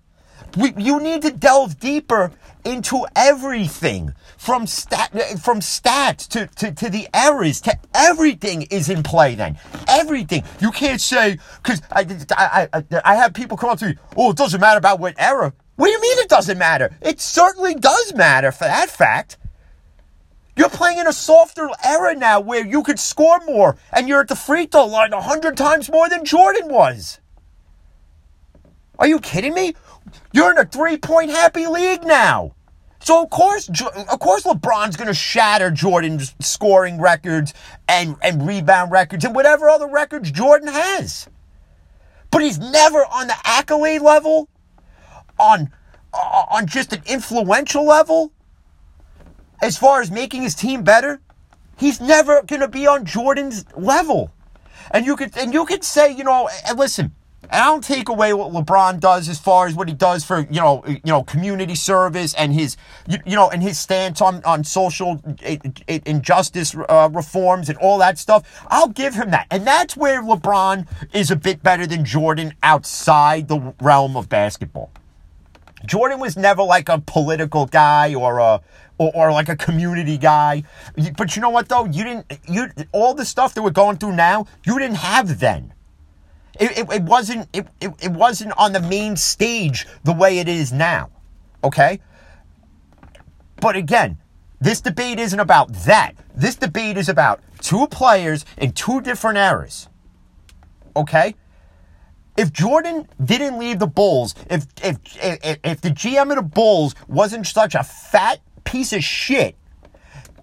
we, 0.58 0.74
you 0.78 1.00
need 1.00 1.22
to 1.24 1.32
delve 1.32 1.80
deeper 1.80 2.32
into 2.66 3.06
everything 3.16 4.14
from 4.38 4.66
stat 4.66 5.12
from 5.42 5.60
stats 5.60 6.28
to, 6.30 6.48
to, 6.48 6.72
to 6.72 6.90
the 6.90 7.08
errors 7.14 7.60
to 7.60 7.78
everything 7.94 8.62
is 8.64 8.90
in 8.90 9.04
play 9.04 9.36
then 9.36 9.58
everything 9.88 10.42
you 10.62 10.72
can't 10.72 11.02
say 11.02 11.38
because 11.62 11.82
I, 11.92 12.06
I, 12.38 12.70
I, 12.72 12.84
I 13.04 13.16
have 13.16 13.34
people 13.34 13.58
come 13.58 13.72
up 13.72 13.80
to 13.80 13.88
me 13.88 13.96
oh 14.16 14.32
it 14.32 14.38
doesn't 14.38 14.62
matter 14.62 14.78
about 14.78 15.02
what 15.02 15.14
error 15.18 15.54
What 15.76 15.88
do 15.88 15.92
you 15.92 16.02
mean 16.02 16.20
it 16.20 16.30
doesn't 16.30 16.58
matter? 16.58 16.96
It 17.02 17.20
certainly 17.20 17.76
does 17.76 18.14
matter 18.14 18.52
for 18.52 18.66
that 18.66 18.90
fact. 18.90 19.38
You're 20.56 20.70
playing 20.70 21.00
in 21.00 21.08
a 21.08 21.14
softer 21.14 21.68
era 21.84 22.16
now 22.16 22.40
where 22.40 22.66
you 22.66 22.84
could 22.84 23.00
score 23.00 23.40
more 23.46 23.76
and 23.92 24.08
you're 24.08 24.22
at 24.22 24.28
the 24.28 24.36
free 24.36 24.68
throw 24.68 24.86
line 24.86 25.12
100 25.12 25.58
times 25.58 25.90
more 25.90 26.08
than 26.10 26.26
Jordan 26.26 26.70
was. 26.70 27.20
Are 29.00 29.08
you 29.08 29.20
kidding 29.20 29.56
me? 29.56 29.74
You're 30.32 30.52
in 30.52 30.60
a 30.60 30.66
three 30.66 30.98
point 30.98 31.32
happy 31.32 31.66
league 31.66 32.04
now. 32.04 32.54
So 33.00 33.24
of 33.24 33.32
course, 33.32 33.68
of 33.68 34.20
course, 34.20 34.44
LeBron's 34.44 34.96
going 34.96 35.08
to 35.08 35.14
shatter 35.14 35.72
Jordan's 35.72 36.36
scoring 36.40 37.02
records 37.02 37.54
and, 37.88 38.16
and 38.22 38.48
rebound 38.48 38.92
records 38.92 39.26
and 39.26 39.36
whatever 39.36 39.70
other 39.70 39.88
records 39.88 40.32
Jordan 40.32 40.70
has. 40.70 41.28
But 42.32 42.44
he's 42.44 42.60
never 42.60 43.00
on 43.00 43.28
the 43.28 43.36
accolade 43.44 44.02
level, 44.02 44.48
on 45.40 45.72
uh, 46.14 46.44
on 46.52 46.68
just 46.68 46.94
an 46.94 47.02
influential 47.06 47.86
level, 47.86 48.32
as 49.62 49.78
far 49.78 50.02
as 50.02 50.12
making 50.12 50.42
his 50.42 50.56
team 50.56 50.84
better. 50.84 51.20
He's 51.78 52.00
never 52.00 52.44
going 52.44 52.62
to 52.62 52.68
be 52.68 52.86
on 52.86 53.04
Jordan's 53.04 53.66
level. 53.76 54.32
And 54.92 55.06
you 55.06 55.16
could 55.16 55.36
and 55.38 55.54
you 55.54 55.66
could 55.66 55.84
say, 55.84 56.14
you 56.14 56.24
know, 56.24 56.50
and 56.68 56.78
listen, 56.78 57.12
and 57.44 57.62
I 57.62 57.66
don't 57.66 57.84
take 57.84 58.10
away 58.10 58.34
what 58.34 58.52
LeBron 58.52 59.00
does 59.00 59.28
as 59.28 59.40
far 59.40 59.68
as 59.68 59.76
what 59.76 59.88
he 59.88 59.94
does 59.94 60.24
for 60.24 60.40
you 60.40 60.62
know 60.62 60.84
you 60.88 61.00
know 61.06 61.24
community 61.24 61.76
service 61.76 62.34
and 62.36 62.54
his 62.54 62.78
you, 63.08 63.18
you 63.26 63.36
know 63.36 63.50
and 63.50 63.62
his 63.62 63.78
stance 63.78 64.22
on 64.22 64.44
on 64.44 64.64
social 64.64 65.22
injustice 65.88 66.76
uh, 66.90 67.10
reforms 67.12 67.70
and 67.70 67.78
all 67.80 67.98
that 68.00 68.18
stuff. 68.18 68.66
I'll 68.70 68.90
give 68.90 69.14
him 69.14 69.32
that, 69.32 69.48
and 69.52 69.68
that's 69.68 69.98
where 69.98 70.22
LeBron 70.22 70.88
is 71.14 71.32
a 71.32 71.36
bit 71.36 71.62
better 71.62 71.86
than 71.86 72.06
Jordan 72.06 72.54
outside 72.64 73.48
the 73.48 73.74
realm 73.82 74.16
of 74.16 74.30
basketball. 74.30 74.92
Jordan 75.86 76.20
was 76.20 76.38
never 76.38 76.64
like 76.64 76.90
a 76.90 77.00
political 77.00 77.66
guy 77.66 78.14
or 78.14 78.40
a 78.40 78.62
or, 79.00 79.12
or, 79.16 79.32
like 79.32 79.50
a 79.50 79.56
community 79.56 80.18
guy. 80.20 80.64
But 81.18 81.36
you 81.36 81.42
know 81.42 81.50
what 81.50 81.68
though? 81.68 81.86
You 81.86 82.04
didn't 82.04 82.40
you 82.48 82.68
all 82.92 83.14
the 83.14 83.26
stuff 83.26 83.54
that 83.56 83.64
we're 83.64 83.72
going 83.72 83.98
through 83.98 84.16
now, 84.16 84.46
you 84.66 84.78
didn't 84.80 84.98
have 84.98 85.40
then. 85.40 85.74
It, 86.60 86.78
it, 86.78 86.92
it 86.92 87.04
wasn't 87.04 87.50
it, 87.54 87.68
it, 87.82 87.92
it 88.02 88.12
wasn't 88.12 88.54
on 88.58 88.72
the 88.72 88.82
main 88.82 89.16
stage 89.16 89.88
the 90.04 90.14
way 90.14 90.40
it 90.40 90.48
is 90.48 90.72
now. 90.72 91.10
Okay? 91.64 92.00
But 93.60 93.76
again, 93.76 94.20
this 94.62 94.82
debate 94.82 95.20
isn't 95.20 95.40
about 95.40 95.74
that. 95.86 96.14
This 96.36 96.56
debate 96.56 96.98
is 96.98 97.10
about 97.10 97.42
two 97.60 97.88
players 97.88 98.46
in 98.58 98.74
two 98.74 99.02
different 99.02 99.38
eras. 99.38 99.90
Okay? 100.96 101.36
If 102.36 102.52
Jordan 102.52 103.08
didn't 103.24 103.60
leave 103.60 103.80
the 103.80 103.88
Bulls, 103.88 104.34
if 104.50 104.66
if 104.84 104.98
if, 105.22 105.60
if 105.64 105.82
the 105.82 105.90
GM 105.90 106.30
of 106.32 106.36
the 106.38 106.42
Bulls 106.42 106.96
wasn't 107.08 107.46
such 107.46 107.76
a 107.76 107.84
fat 107.84 108.40
piece 108.64 108.92
of 108.92 109.04
shit 109.04 109.56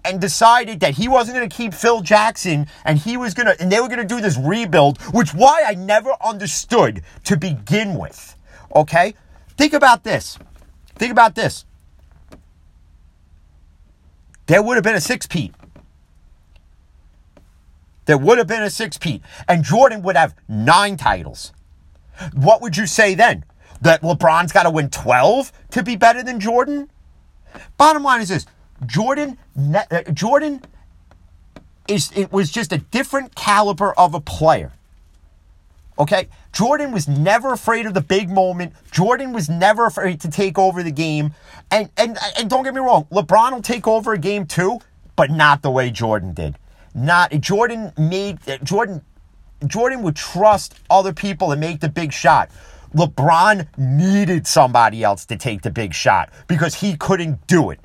and 0.03 0.19
decided 0.19 0.79
that 0.79 0.95
he 0.95 1.07
wasn't 1.07 1.37
going 1.37 1.47
to 1.47 1.55
keep 1.55 1.73
Phil 1.73 2.01
Jackson 2.01 2.67
and 2.85 2.97
he 2.97 3.17
was 3.17 3.33
going 3.33 3.45
to, 3.45 3.61
and 3.61 3.71
they 3.71 3.79
were 3.79 3.87
going 3.87 3.99
to 3.99 4.05
do 4.05 4.21
this 4.21 4.37
rebuild, 4.37 4.99
which 5.13 5.33
why 5.33 5.63
I 5.65 5.75
never 5.75 6.11
understood 6.23 7.03
to 7.25 7.37
begin 7.37 7.97
with. 7.97 8.35
Okay? 8.75 9.13
Think 9.57 9.73
about 9.73 10.03
this. 10.03 10.39
Think 10.95 11.11
about 11.11 11.35
this. 11.35 11.65
There 14.47 14.61
would 14.63 14.75
have 14.75 14.83
been 14.83 14.95
a 14.95 15.01
six 15.01 15.27
peat. 15.27 15.53
There 18.05 18.17
would 18.17 18.37
have 18.37 18.47
been 18.47 18.63
a 18.63 18.69
six 18.69 18.97
peat. 18.97 19.21
And 19.47 19.63
Jordan 19.63 20.01
would 20.01 20.15
have 20.15 20.35
nine 20.47 20.97
titles. 20.97 21.53
What 22.33 22.61
would 22.61 22.77
you 22.77 22.85
say 22.85 23.15
then? 23.15 23.45
That 23.81 24.01
LeBron's 24.01 24.51
got 24.51 24.63
to 24.63 24.69
win 24.69 24.89
12 24.89 25.51
to 25.71 25.83
be 25.83 25.95
better 25.95 26.21
than 26.21 26.39
Jordan? 26.39 26.89
Bottom 27.77 28.03
line 28.03 28.21
is 28.21 28.29
this 28.29 28.45
Jordan, 28.85 29.37
uh, 29.57 30.03
Jordan 30.13 30.61
is 31.87 32.11
it 32.15 32.31
was 32.31 32.51
just 32.51 32.71
a 32.71 32.77
different 32.77 33.35
caliber 33.35 33.93
of 33.93 34.13
a 34.13 34.21
player. 34.21 34.71
Okay, 35.99 36.29
Jordan 36.53 36.91
was 36.91 37.07
never 37.07 37.53
afraid 37.53 37.85
of 37.85 37.93
the 37.93 38.01
big 38.01 38.29
moment. 38.29 38.73
Jordan 38.91 39.33
was 39.33 39.49
never 39.49 39.85
afraid 39.85 40.21
to 40.21 40.31
take 40.31 40.57
over 40.57 40.83
the 40.83 40.91
game. 40.91 41.33
And 41.69 41.89
and 41.97 42.17
and 42.37 42.49
don't 42.49 42.63
get 42.63 42.73
me 42.73 42.79
wrong, 42.79 43.05
LeBron 43.11 43.51
will 43.51 43.61
take 43.61 43.87
over 43.87 44.13
a 44.13 44.17
game 44.17 44.45
too, 44.45 44.79
but 45.15 45.29
not 45.29 45.61
the 45.61 45.71
way 45.71 45.91
Jordan 45.91 46.33
did. 46.33 46.57
Not 46.93 47.31
Jordan 47.39 47.93
made 47.97 48.39
Jordan 48.63 49.01
Jordan 49.67 50.01
would 50.03 50.15
trust 50.15 50.75
other 50.89 51.13
people 51.13 51.51
and 51.51 51.61
make 51.61 51.79
the 51.79 51.89
big 51.89 52.11
shot. 52.13 52.49
LeBron 52.95 53.67
needed 53.77 54.45
somebody 54.45 55.03
else 55.03 55.25
to 55.25 55.37
take 55.37 55.61
the 55.61 55.71
big 55.71 55.93
shot 55.93 56.29
because 56.47 56.75
he 56.75 56.97
couldn't 56.97 57.45
do 57.47 57.69
it. 57.69 57.79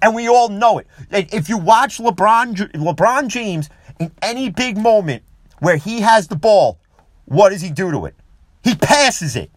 And 0.00 0.14
we 0.14 0.28
all 0.28 0.48
know 0.48 0.78
it. 0.78 0.86
If 1.10 1.48
you 1.48 1.58
watch 1.58 1.98
LeBron, 1.98 2.72
LeBron 2.72 3.28
James 3.28 3.68
in 3.98 4.10
any 4.20 4.48
big 4.50 4.76
moment 4.76 5.22
where 5.60 5.76
he 5.76 6.00
has 6.00 6.28
the 6.28 6.36
ball, 6.36 6.78
what 7.26 7.50
does 7.50 7.62
he 7.62 7.70
do 7.70 7.90
to 7.90 8.06
it? 8.06 8.14
He 8.64 8.74
passes 8.74 9.36
it. 9.36 9.50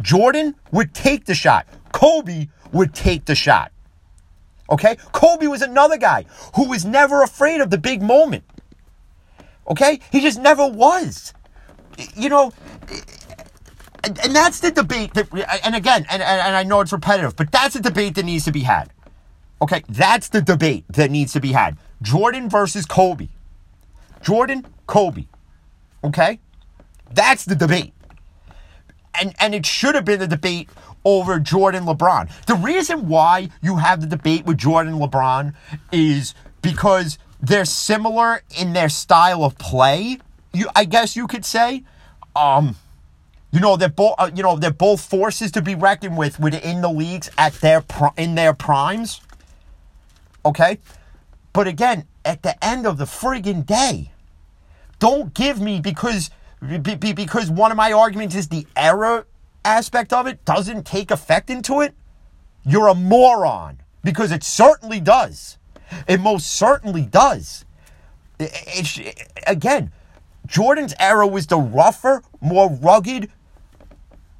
Jordan 0.00 0.54
would 0.72 0.94
take 0.94 1.26
the 1.26 1.34
shot. 1.34 1.66
Kobe 1.92 2.48
would 2.72 2.94
take 2.94 3.24
the 3.24 3.34
shot. 3.34 3.72
Okay? 4.70 4.96
Kobe 5.12 5.46
was 5.46 5.62
another 5.62 5.96
guy 5.96 6.24
who 6.54 6.68
was 6.68 6.84
never 6.84 7.22
afraid 7.22 7.60
of 7.60 7.70
the 7.70 7.78
big 7.78 8.02
moment. 8.02 8.44
Okay? 9.68 10.00
He 10.10 10.20
just 10.20 10.40
never 10.40 10.66
was. 10.66 11.32
You 12.16 12.28
know, 12.28 12.52
and, 14.04 14.18
and 14.20 14.34
that's 14.34 14.60
the 14.60 14.70
debate 14.70 15.14
that, 15.14 15.28
and 15.64 15.74
again, 15.74 16.06
and, 16.10 16.22
and 16.22 16.56
I 16.56 16.62
know 16.64 16.80
it's 16.80 16.92
repetitive, 16.92 17.36
but 17.36 17.52
that's 17.52 17.76
a 17.76 17.80
debate 17.80 18.14
that 18.16 18.24
needs 18.24 18.44
to 18.46 18.52
be 18.52 18.60
had. 18.60 18.90
Okay, 19.60 19.84
that's 19.88 20.28
the 20.28 20.42
debate 20.42 20.84
that 20.88 21.10
needs 21.10 21.32
to 21.34 21.40
be 21.40 21.52
had. 21.52 21.76
Jordan 22.02 22.50
versus 22.50 22.84
Kobe. 22.84 23.28
Jordan, 24.20 24.66
Kobe. 24.86 25.26
Okay? 26.02 26.40
That's 27.14 27.44
the 27.44 27.54
debate. 27.54 27.92
And 29.20 29.34
and 29.38 29.54
it 29.54 29.66
should 29.66 29.94
have 29.94 30.04
been 30.04 30.18
the 30.18 30.26
debate 30.26 30.68
over 31.04 31.38
Jordan 31.38 31.84
LeBron. 31.84 32.30
The 32.46 32.54
reason 32.54 33.08
why 33.08 33.50
you 33.60 33.76
have 33.76 34.00
the 34.00 34.06
debate 34.06 34.46
with 34.46 34.58
Jordan 34.58 34.94
LeBron 34.94 35.54
is 35.92 36.34
because 36.62 37.18
they're 37.42 37.64
similar 37.64 38.42
in 38.58 38.72
their 38.72 38.88
style 38.88 39.44
of 39.44 39.58
play. 39.58 40.18
You 40.54 40.68
I 40.74 40.84
guess 40.84 41.16
you 41.16 41.26
could 41.26 41.44
say. 41.44 41.84
Um 42.34 42.76
you 43.50 43.60
know 43.60 43.76
they're 43.76 43.88
both 43.90 44.14
uh, 44.18 44.30
you 44.34 44.42
know 44.42 44.56
they're 44.56 44.70
both 44.70 45.00
forces 45.00 45.50
to 45.52 45.60
be 45.60 45.74
reckoned 45.74 46.16
with 46.16 46.40
within 46.40 46.80
the 46.80 46.88
leagues 46.88 47.30
at 47.36 47.52
their 47.54 47.84
in 48.16 48.34
their 48.34 48.54
primes. 48.54 49.20
Okay? 50.44 50.78
But 51.52 51.68
again, 51.68 52.06
at 52.24 52.42
the 52.42 52.62
end 52.64 52.86
of 52.86 52.96
the 52.96 53.04
friggin' 53.04 53.66
day, 53.66 54.12
don't 54.98 55.34
give 55.34 55.60
me 55.60 55.80
because 55.80 56.30
because 56.80 57.50
one 57.50 57.70
of 57.70 57.76
my 57.76 57.92
arguments 57.92 58.34
is 58.34 58.48
the 58.48 58.66
error 58.76 59.26
aspect 59.64 60.12
of 60.12 60.26
it 60.26 60.44
doesn't 60.44 60.86
take 60.86 61.10
effect 61.10 61.50
into 61.50 61.80
it. 61.80 61.94
You're 62.64 62.88
a 62.88 62.94
moron 62.94 63.80
because 64.04 64.30
it 64.30 64.44
certainly 64.44 65.00
does. 65.00 65.58
It 66.06 66.20
most 66.20 66.54
certainly 66.54 67.02
does. 67.02 67.64
It, 68.38 68.98
it, 68.98 69.32
again, 69.46 69.92
Jordan's 70.46 70.94
era 70.98 71.26
was 71.26 71.46
the 71.46 71.58
rougher, 71.58 72.22
more 72.40 72.70
rugged 72.70 73.30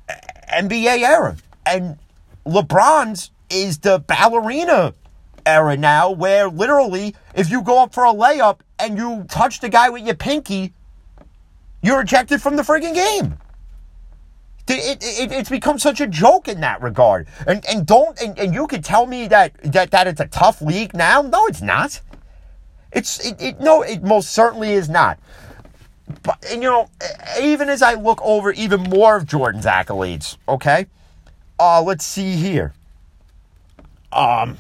uh, 0.09 0.15
NBA 0.53 1.03
era, 1.03 1.37
and 1.65 1.99
LeBron's 2.45 3.31
is 3.51 3.79
the 3.79 3.99
ballerina 3.99 4.95
era 5.45 5.77
now 5.77 6.11
where 6.11 6.49
literally 6.49 7.15
if 7.35 7.51
you 7.51 7.63
go 7.63 7.83
up 7.83 7.93
for 7.93 8.05
a 8.05 8.13
layup 8.13 8.61
and 8.79 8.97
you 8.97 9.25
touch 9.29 9.61
the 9.61 9.69
guy 9.69 9.91
with 9.91 10.03
your 10.03 10.15
pinky, 10.15 10.73
you're 11.83 12.01
ejected 12.01 12.41
from 12.41 12.57
the 12.57 12.63
frigging 12.63 12.95
game. 12.95 13.39
It, 14.79 15.03
it, 15.03 15.33
it's 15.33 15.51
become 15.51 15.79
such 15.79 16.01
a 16.01 16.07
joke 16.07 16.49
in 16.49 16.61
that 16.61 16.83
regard. 16.83 17.27
And 17.47 17.65
and 17.69 17.87
don't 17.87 18.21
and, 18.21 18.39
and 18.39 18.55
you 18.55 18.67
could 18.67 18.85
tell 18.85 19.07
me 19.07 19.29
that, 19.29 19.55
that 19.63 19.91
that 19.91 20.07
it's 20.07 20.21
a 20.21 20.27
tough 20.27 20.61
league 20.63 20.95
now. 20.95 21.23
No, 21.23 21.47
it's 21.47 21.63
not. 21.63 22.01
It's 22.93 23.25
it, 23.27 23.41
it 23.41 23.61
no, 23.61 23.83
it 23.83 24.03
most 24.03 24.33
certainly 24.33 24.73
is 24.73 24.89
not. 24.89 25.19
But 26.23 26.45
and 26.51 26.63
you 26.63 26.71
know, 26.71 26.89
even 27.41 27.69
as 27.69 27.83
I 27.83 27.95
look 27.95 28.21
over 28.23 28.53
even 28.53 28.83
more 28.83 29.17
of 29.17 29.27
Jordan's 29.27 29.67
accolades, 29.67 30.37
okay? 30.49 30.87
Uh 31.59 31.83
let's 31.83 32.05
see 32.05 32.37
here. 32.37 32.75
Um 34.13 34.59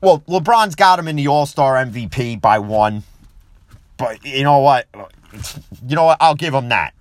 well, 0.00 0.20
LeBron's 0.28 0.74
got 0.74 0.98
him 0.98 1.08
in 1.08 1.16
the 1.16 1.28
All 1.28 1.46
Star 1.46 1.74
MVP 1.74 2.40
by 2.40 2.58
one. 2.58 3.02
But 3.96 4.24
you 4.24 4.44
know 4.44 4.58
what? 4.58 4.86
You 5.86 5.96
know 5.96 6.04
what? 6.04 6.18
I'll 6.20 6.34
give 6.34 6.54
him 6.54 6.68
that. 6.68 6.94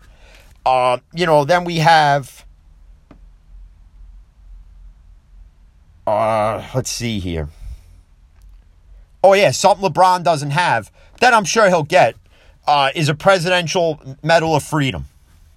Uh, 0.66 0.98
you 1.14 1.26
know, 1.26 1.46
then 1.46 1.64
we 1.64 1.78
have. 1.78 2.46
Uh, 6.08 6.66
let's 6.74 6.90
see 6.90 7.20
here. 7.20 7.50
Oh, 9.24 9.34
yeah, 9.34 9.52
something 9.52 9.88
LeBron 9.90 10.24
doesn't 10.24 10.52
have 10.52 10.92
that 11.20 11.34
I'm 11.34 11.46
sure 11.46 11.68
he'll 11.68 11.84
get 11.84 12.16
uh, 12.68 12.92
is 12.96 13.10
a 13.10 13.16
Presidential 13.16 14.00
Medal 14.22 14.56
of 14.56 14.64
Freedom. 14.64 15.06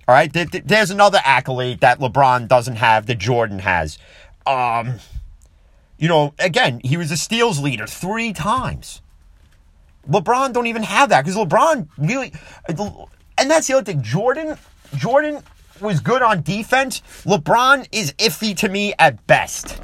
All 0.07 0.15
right, 0.15 0.33
there's 0.33 0.91
another 0.91 1.21
accolade 1.23 1.81
that 1.81 1.99
LeBron 1.99 2.49
doesn't 2.49 2.77
have 2.77 3.05
that 3.07 3.19
Jordan 3.19 3.59
has. 3.59 3.99
Um, 4.47 4.95
you 5.99 6.09
know, 6.09 6.33
again, 6.39 6.81
he 6.83 6.97
was 6.97 7.11
a 7.11 7.17
steals 7.17 7.61
leader 7.61 7.87
three 7.87 8.33
times. 8.33 9.03
LeBron 10.09 10.55
don't 10.55 10.67
even 10.67 10.83
have 10.85 11.11
that 11.11 11.27
because 11.27 11.37
LeBron 11.37 11.89
really, 11.99 12.33
and 12.67 13.51
that's 13.51 13.67
the 13.67 13.75
other 13.75 13.85
thing. 13.85 14.01
Jordan, 14.01 14.57
Jordan 14.97 15.43
was 15.81 16.01
good 16.01 16.23
on 16.23 16.43
defense. 16.43 17.03
LeBron 17.25 17.87
is 17.93 18.13
iffy 18.15 18.57
to 18.57 18.69
me 18.69 18.95
at 18.99 19.27
best. 19.27 19.81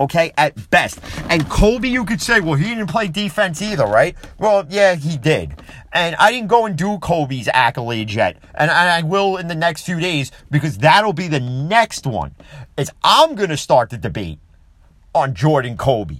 Okay, 0.00 0.32
at 0.36 0.70
best. 0.70 0.98
And 1.28 1.48
Kobe, 1.48 1.86
you 1.86 2.04
could 2.04 2.20
say, 2.20 2.40
well, 2.40 2.54
he 2.54 2.64
didn't 2.64 2.88
play 2.88 3.06
defense 3.06 3.62
either, 3.62 3.86
right? 3.86 4.16
Well, 4.38 4.66
yeah, 4.68 4.96
he 4.96 5.16
did. 5.16 5.54
And 5.92 6.16
I 6.16 6.32
didn't 6.32 6.48
go 6.48 6.66
and 6.66 6.76
do 6.76 6.98
Kobe's 6.98 7.46
accolades 7.46 8.12
yet. 8.12 8.38
And 8.56 8.70
I 8.70 9.02
will 9.02 9.36
in 9.36 9.46
the 9.46 9.54
next 9.54 9.82
few 9.82 10.00
days 10.00 10.32
because 10.50 10.78
that'll 10.78 11.12
be 11.12 11.28
the 11.28 11.38
next 11.38 12.06
one. 12.06 12.34
Is 12.76 12.90
I'm 13.04 13.36
going 13.36 13.50
to 13.50 13.56
start 13.56 13.90
the 13.90 13.98
debate 13.98 14.40
on 15.14 15.32
Jordan 15.32 15.76
Kobe 15.76 16.18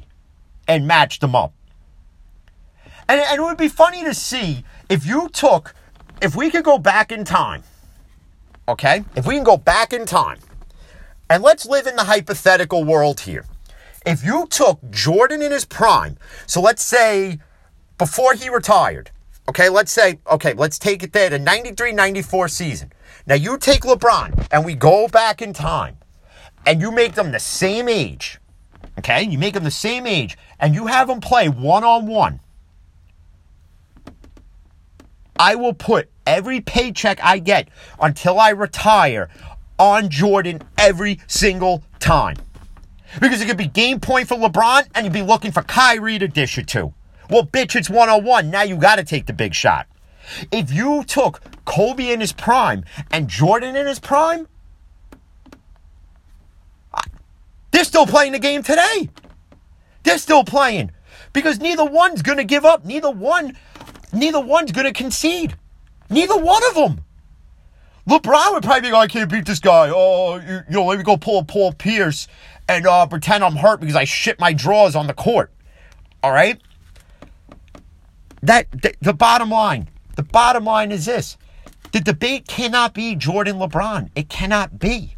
and 0.69 0.87
match 0.87 1.19
them 1.19 1.35
up. 1.35 1.53
And, 3.09 3.21
and 3.21 3.41
it 3.41 3.43
would 3.43 3.59
be 3.59 3.69
funny 3.69 4.05
to 4.05 4.15
see 4.15 4.65
if 4.89 5.05
you 5.05 5.29
took, 5.31 5.75
if 6.23 6.37
we 6.37 6.51
could 6.51 6.65
go 6.65 6.79
back 6.79 7.11
in 7.11 7.25
time, 7.25 7.65
okay? 8.69 9.05
If 9.17 9.27
we 9.27 9.35
can 9.35 9.45
go 9.45 9.57
back 9.57 9.93
in 9.93 10.07
time, 10.07 10.39
and 11.31 11.43
let's 11.43 11.67
live 11.67 11.87
in 11.87 11.97
the 11.97 12.05
hypothetical 12.05 12.85
world 12.85 13.21
here. 13.21 13.45
If 14.05 14.23
you 14.23 14.47
took 14.49 14.79
Jordan 14.91 15.41
in 15.41 15.51
his 15.51 15.65
prime, 15.65 16.19
so 16.47 16.61
let's 16.61 16.83
say 16.83 17.39
before 17.97 18.35
he 18.35 18.51
retired, 18.51 19.11
okay, 19.49 19.69
let's 19.69 19.91
say, 19.91 20.19
okay, 20.31 20.53
let's 20.53 20.79
take 20.79 21.03
it 21.03 21.13
there, 21.13 21.31
the 21.31 21.39
93 21.39 21.93
94 21.93 22.49
season. 22.49 22.93
Now 23.27 23.37
you 23.37 23.57
take 23.57 23.83
LeBron 23.83 24.49
and 24.51 24.65
we 24.65 24.75
go 24.75 25.09
back 25.09 25.41
in 25.41 25.55
time 25.55 25.97
and 26.67 26.81
you 26.81 26.91
make 26.91 27.15
them 27.15 27.33
the 27.33 27.41
same 27.41 27.89
age, 27.89 28.39
okay? 28.99 29.23
You 29.23 29.39
make 29.39 29.55
them 29.55 29.65
the 29.65 29.71
same 29.71 30.07
age 30.07 30.37
and 30.61 30.75
you 30.75 30.87
have 30.87 31.09
them 31.09 31.21
play 31.21 31.49
one 31.49 31.85
on 31.85 32.07
one. 32.07 32.41
I 35.39 35.55
will 35.55 35.75
put 35.75 36.09
every 36.27 36.61
paycheck 36.61 37.23
I 37.23 37.39
get 37.39 37.69
until 38.01 38.39
I 38.39 38.51
retire 38.51 39.29
on 39.79 40.09
Jordan 40.09 40.63
every 40.79 41.21
single 41.27 41.83
time. 41.99 42.37
Because 43.21 43.41
it 43.41 43.47
could 43.47 43.57
be 43.57 43.67
game 43.67 44.01
point 44.01 44.29
for 44.29 44.37
LeBron 44.37 44.89
and 44.95 45.05
you'd 45.05 45.13
be 45.13 45.23
looking 45.23 45.53
for 45.53 45.63
Kyrie 45.63 46.19
to 46.19 46.29
dish 46.29 46.59
it 46.59 46.67
to. 46.69 46.93
Well, 47.31 47.47
bitch, 47.47 47.77
it's 47.77 47.91
one 47.91 48.09
on 48.09 48.25
one. 48.25 48.51
Now 48.51 48.63
you 48.63 48.77
got 48.77 48.97
to 48.97 49.05
take 49.05 49.27
the 49.27 49.33
big 49.33 49.55
shot. 49.55 49.87
If 50.51 50.73
you 50.73 51.05
took 51.05 51.41
Kobe 51.65 52.11
in 52.11 52.21
his 52.21 52.33
prime 52.33 52.85
and 53.11 53.29
Jordan 53.29 53.77
in 53.77 53.87
his 53.87 53.99
prime, 53.99 54.49
they're 57.71 57.85
still 57.85 58.07
playing 58.07 58.33
the 58.33 58.39
game 58.39 58.63
today. 58.63 59.11
They're 60.05 60.19
still 60.19 60.45
playing 60.45 60.93
because 61.33 61.59
neither 61.59 61.85
one's 61.85 62.23
going 62.23 62.39
to 62.39 62.45
give 62.45 62.65
up. 62.65 62.85
Neither 62.85 63.11
one, 63.11 63.57
neither 64.15 64.41
one's 64.41 64.73
going 64.73 64.87
to 64.87 64.93
concede. 64.93 65.57
Neither 66.11 66.37
one 66.37 66.63
of 66.69 66.75
them. 66.75 67.05
LeBron 68.09 68.53
would 68.53 68.63
probably 68.63 68.83
be 68.83 68.93
like, 68.93 69.11
I 69.11 69.13
can't 69.13 69.31
beat 69.31 69.47
this 69.47 69.61
guy. 69.61 69.91
Oh, 69.95 70.37
you, 70.37 70.61
you 70.69 70.75
know, 70.75 70.85
let 70.85 70.99
me 70.99 71.05
go 71.05 71.17
pull 71.17 71.39
a 71.39 71.45
Paul 71.45 71.73
Pierce 71.73 72.29
and 72.69 72.87
uh, 72.87 73.07
pretend 73.07 73.43
I'm 73.43 73.57
hurt 73.57 73.81
because 73.81 73.97
I 73.97 74.05
shit 74.05 74.39
my 74.39 74.53
drawers 74.53 74.95
on 74.95 75.07
the 75.07 75.15
court. 75.15 75.51
All 76.23 76.33
right? 76.33 76.61
That 78.43 78.71
the, 78.71 78.95
the 79.01 79.15
bottom 79.15 79.51
line, 79.51 79.89
the 80.17 80.23
bottom 80.23 80.65
line 80.65 80.93
is 80.93 81.07
this. 81.07 81.39
The 81.93 82.01
debate 82.01 82.47
cannot 82.47 82.93
be 82.93 83.15
Jordan 83.15 83.57
LeBron. 83.57 84.11
It 84.15 84.29
cannot 84.29 84.79
be. 84.79 85.15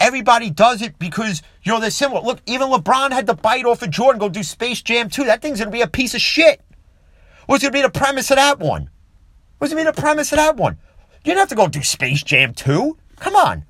Everybody 0.00 0.50
does 0.50 0.82
it 0.82 0.98
because, 0.98 1.42
you 1.62 1.70
know, 1.70 1.78
they're 1.78 1.90
similar. 1.90 2.20
Look, 2.22 2.40
even 2.46 2.68
LeBron 2.68 3.12
had 3.12 3.26
to 3.28 3.34
bite 3.34 3.64
off 3.64 3.82
of 3.82 3.90
Jordan, 3.90 4.18
go 4.18 4.28
do 4.28 4.42
Space 4.42 4.82
Jam 4.82 5.08
2. 5.08 5.24
That 5.24 5.42
thing's 5.42 5.60
to 5.60 5.70
be 5.70 5.82
a 5.82 5.86
piece 5.86 6.14
of 6.14 6.20
shit. 6.20 6.63
What's 7.46 7.62
going 7.62 7.72
to 7.72 7.76
be 7.76 7.82
the 7.82 7.90
premise 7.90 8.30
of 8.30 8.36
that 8.36 8.58
one? 8.58 8.90
What's 9.58 9.72
going 9.72 9.84
to 9.84 9.90
be 9.90 9.94
the 9.94 10.00
premise 10.00 10.32
of 10.32 10.36
that 10.36 10.56
one? 10.56 10.78
You 11.24 11.32
don't 11.32 11.38
have 11.38 11.48
to 11.48 11.54
go 11.54 11.68
do 11.68 11.82
Space 11.82 12.22
Jam 12.22 12.54
2. 12.54 12.96
Come 13.16 13.36
on. 13.36 13.64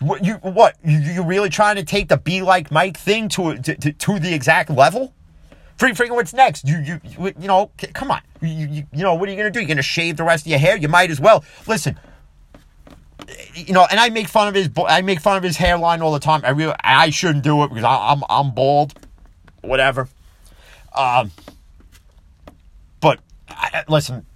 What 0.00 0.24
you 0.24 0.34
what 0.34 0.76
you 0.84 0.98
you 0.98 1.22
really 1.22 1.48
trying 1.48 1.76
to 1.76 1.84
take 1.84 2.08
the 2.08 2.16
be 2.16 2.42
like 2.42 2.72
Mike 2.72 2.96
thing 2.96 3.28
to 3.30 3.56
to, 3.58 3.76
to, 3.76 3.92
to 3.92 4.18
the 4.18 4.34
exact 4.34 4.68
level? 4.68 5.14
Free 5.76 5.92
freaking 5.92 6.16
what's 6.16 6.34
next? 6.34 6.66
You 6.66 6.78
you 6.78 7.00
you 7.38 7.46
know, 7.46 7.70
come 7.92 8.10
on. 8.10 8.20
You, 8.40 8.48
you 8.48 8.86
you 8.92 9.02
know, 9.04 9.14
what 9.14 9.28
are 9.28 9.32
you 9.32 9.38
going 9.38 9.52
to 9.52 9.56
do? 9.56 9.60
You're 9.60 9.68
going 9.68 9.76
to 9.76 9.82
shave 9.82 10.16
the 10.16 10.24
rest 10.24 10.44
of 10.44 10.50
your 10.50 10.58
hair? 10.58 10.76
You 10.76 10.88
might 10.88 11.12
as 11.12 11.20
well. 11.20 11.44
Listen, 11.68 11.98
you 13.54 13.72
know, 13.72 13.86
and 13.90 14.00
I 14.00 14.10
make 14.10 14.28
fun 14.28 14.48
of 14.48 14.54
his 14.54 14.70
I 14.76 15.02
make 15.02 15.20
fun 15.20 15.36
of 15.36 15.42
his 15.42 15.56
hairline 15.56 16.02
all 16.02 16.12
the 16.12 16.20
time. 16.20 16.42
I 16.44 16.50
really 16.50 16.74
I 16.82 17.10
shouldn't 17.10 17.44
do 17.44 17.62
it 17.62 17.68
because 17.68 17.84
I, 17.84 18.12
am 18.12 18.24
I'm, 18.28 18.46
I'm 18.46 18.54
bald, 18.54 18.94
whatever. 19.60 20.08
Um, 20.94 21.30
I, 23.56 23.84
listen, 23.88 24.26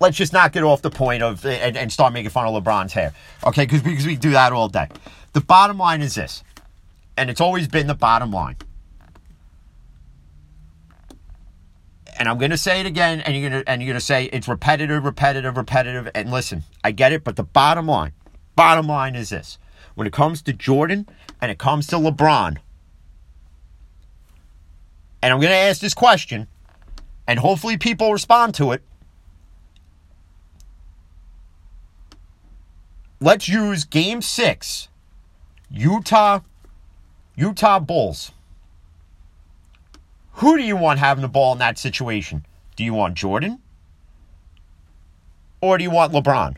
let's 0.00 0.16
just 0.16 0.32
not 0.32 0.52
get 0.52 0.62
off 0.62 0.82
the 0.82 0.90
point 0.90 1.22
of 1.22 1.44
and, 1.44 1.76
and 1.76 1.92
start 1.92 2.12
making 2.12 2.30
fun 2.30 2.46
of 2.46 2.62
LeBron's 2.62 2.92
hair. 2.92 3.12
Okay, 3.46 3.64
because 3.64 3.82
because 3.82 4.06
we 4.06 4.16
do 4.16 4.30
that 4.30 4.52
all 4.52 4.68
day. 4.68 4.88
The 5.32 5.40
bottom 5.40 5.78
line 5.78 6.02
is 6.02 6.14
this, 6.14 6.42
and 7.16 7.30
it's 7.30 7.40
always 7.40 7.68
been 7.68 7.86
the 7.86 7.94
bottom 7.94 8.32
line. 8.32 8.56
And 12.18 12.28
I'm 12.28 12.36
going 12.36 12.50
to 12.50 12.58
say 12.58 12.80
it 12.80 12.86
again, 12.86 13.20
and 13.20 13.36
you're 13.36 13.50
to 13.50 13.68
and 13.68 13.82
you're 13.82 13.94
to 13.94 14.00
say 14.00 14.24
it's 14.26 14.48
repetitive, 14.48 15.04
repetitive, 15.04 15.56
repetitive. 15.56 16.10
And 16.14 16.30
listen, 16.30 16.64
I 16.82 16.90
get 16.90 17.12
it, 17.12 17.24
but 17.24 17.36
the 17.36 17.44
bottom 17.44 17.86
line, 17.86 18.12
bottom 18.56 18.86
line 18.86 19.14
is 19.14 19.30
this: 19.30 19.58
when 19.94 20.06
it 20.06 20.12
comes 20.12 20.42
to 20.42 20.52
Jordan 20.52 21.08
and 21.40 21.50
it 21.50 21.58
comes 21.58 21.86
to 21.88 21.96
LeBron, 21.96 22.58
and 25.22 25.32
I'm 25.32 25.40
going 25.40 25.50
to 25.50 25.56
ask 25.56 25.80
this 25.80 25.94
question, 25.94 26.46
and 27.30 27.38
hopefully 27.38 27.78
people 27.78 28.12
respond 28.12 28.54
to 28.56 28.72
it. 28.72 28.82
let's 33.20 33.48
use 33.48 33.84
game 33.84 34.22
six, 34.22 34.88
Utah, 35.70 36.40
Utah 37.36 37.78
Bulls. 37.78 38.32
Who 40.34 40.56
do 40.56 40.62
you 40.62 40.76
want 40.76 40.98
having 40.98 41.22
the 41.22 41.28
ball 41.28 41.52
in 41.52 41.58
that 41.58 41.78
situation? 41.78 42.46
Do 42.76 42.84
you 42.84 42.94
want 42.94 43.14
Jordan? 43.14 43.60
Or 45.60 45.76
do 45.76 45.84
you 45.84 45.90
want 45.90 46.12
LeBron? 46.12 46.56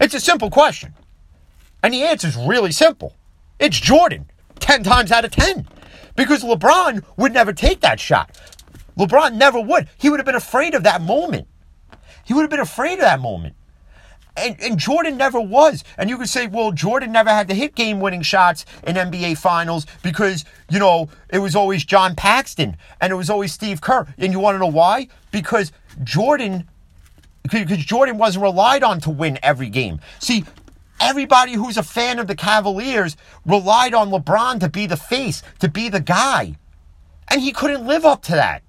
It's 0.00 0.14
a 0.14 0.20
simple 0.20 0.50
question. 0.50 0.94
And 1.84 1.94
the 1.94 2.02
answer 2.02 2.26
is 2.26 2.36
really 2.36 2.72
simple. 2.72 3.14
It's 3.60 3.78
Jordan, 3.78 4.26
10 4.58 4.82
times 4.82 5.12
out 5.12 5.24
of 5.24 5.30
10. 5.30 5.68
Because 6.16 6.42
LeBron 6.42 7.04
would 7.16 7.32
never 7.32 7.52
take 7.52 7.80
that 7.80 8.00
shot. 8.00 8.36
LeBron 8.96 9.34
never 9.34 9.60
would. 9.60 9.88
He 9.96 10.10
would 10.10 10.18
have 10.18 10.26
been 10.26 10.34
afraid 10.34 10.74
of 10.74 10.82
that 10.82 11.02
moment. 11.02 11.48
He 12.24 12.34
would 12.34 12.42
have 12.42 12.50
been 12.50 12.60
afraid 12.60 12.94
of 12.94 13.00
that 13.00 13.20
moment. 13.20 13.56
And, 14.36 14.58
and, 14.62 14.78
Jordan 14.78 15.18
never 15.18 15.40
was. 15.40 15.84
And 15.98 16.08
you 16.08 16.16
could 16.16 16.28
say, 16.28 16.46
well, 16.46 16.72
Jordan 16.72 17.12
never 17.12 17.28
had 17.28 17.48
to 17.48 17.54
hit 17.54 17.74
game 17.74 18.00
winning 18.00 18.22
shots 18.22 18.64
in 18.86 18.96
NBA 18.96 19.36
finals 19.36 19.86
because, 20.02 20.46
you 20.70 20.78
know, 20.78 21.10
it 21.28 21.38
was 21.38 21.54
always 21.54 21.84
John 21.84 22.14
Paxson 22.14 22.78
and 23.00 23.12
it 23.12 23.16
was 23.16 23.28
always 23.28 23.52
Steve 23.52 23.82
Kerr. 23.82 24.06
And 24.16 24.32
you 24.32 24.38
want 24.38 24.54
to 24.54 24.58
know 24.58 24.68
why? 24.68 25.08
Because 25.32 25.70
Jordan, 26.02 26.66
because 27.42 27.84
Jordan 27.84 28.16
wasn't 28.16 28.42
relied 28.42 28.82
on 28.82 29.00
to 29.00 29.10
win 29.10 29.38
every 29.42 29.68
game. 29.68 30.00
See, 30.18 30.44
everybody 30.98 31.52
who's 31.52 31.76
a 31.76 31.82
fan 31.82 32.18
of 32.18 32.26
the 32.26 32.36
Cavaliers 32.36 33.18
relied 33.44 33.92
on 33.92 34.10
LeBron 34.10 34.60
to 34.60 34.70
be 34.70 34.86
the 34.86 34.96
face, 34.96 35.42
to 35.58 35.68
be 35.68 35.90
the 35.90 36.00
guy. 36.00 36.56
And 37.28 37.42
he 37.42 37.52
couldn't 37.52 37.86
live 37.86 38.06
up 38.06 38.22
to 38.22 38.32
that. 38.32 38.62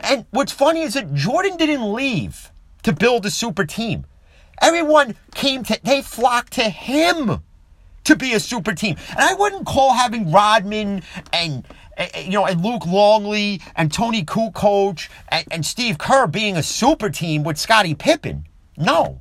And 0.00 0.24
what's 0.30 0.52
funny 0.52 0.82
is 0.82 0.94
that 0.94 1.14
Jordan 1.14 1.56
didn't 1.56 1.92
leave 1.92 2.50
to 2.82 2.92
build 2.92 3.26
a 3.26 3.30
super 3.30 3.64
team. 3.64 4.04
Everyone 4.60 5.16
came 5.34 5.62
to, 5.64 5.78
they 5.82 6.02
flocked 6.02 6.54
to 6.54 6.64
him 6.64 7.42
to 8.04 8.16
be 8.16 8.32
a 8.32 8.40
super 8.40 8.72
team. 8.72 8.96
And 9.10 9.20
I 9.20 9.34
wouldn't 9.34 9.66
call 9.66 9.92
having 9.92 10.32
Rodman 10.32 11.02
and, 11.32 11.66
eh, 11.96 12.08
eh, 12.14 12.20
you 12.22 12.32
know, 12.32 12.46
and 12.46 12.64
Luke 12.64 12.86
Longley 12.86 13.60
and 13.76 13.92
Toni 13.92 14.24
Kukoc 14.24 15.08
and, 15.28 15.46
and 15.50 15.66
Steve 15.66 15.98
Kerr 15.98 16.26
being 16.26 16.56
a 16.56 16.62
super 16.62 17.10
team 17.10 17.42
with 17.42 17.58
Scottie 17.58 17.94
Pippen. 17.94 18.46
No. 18.76 19.20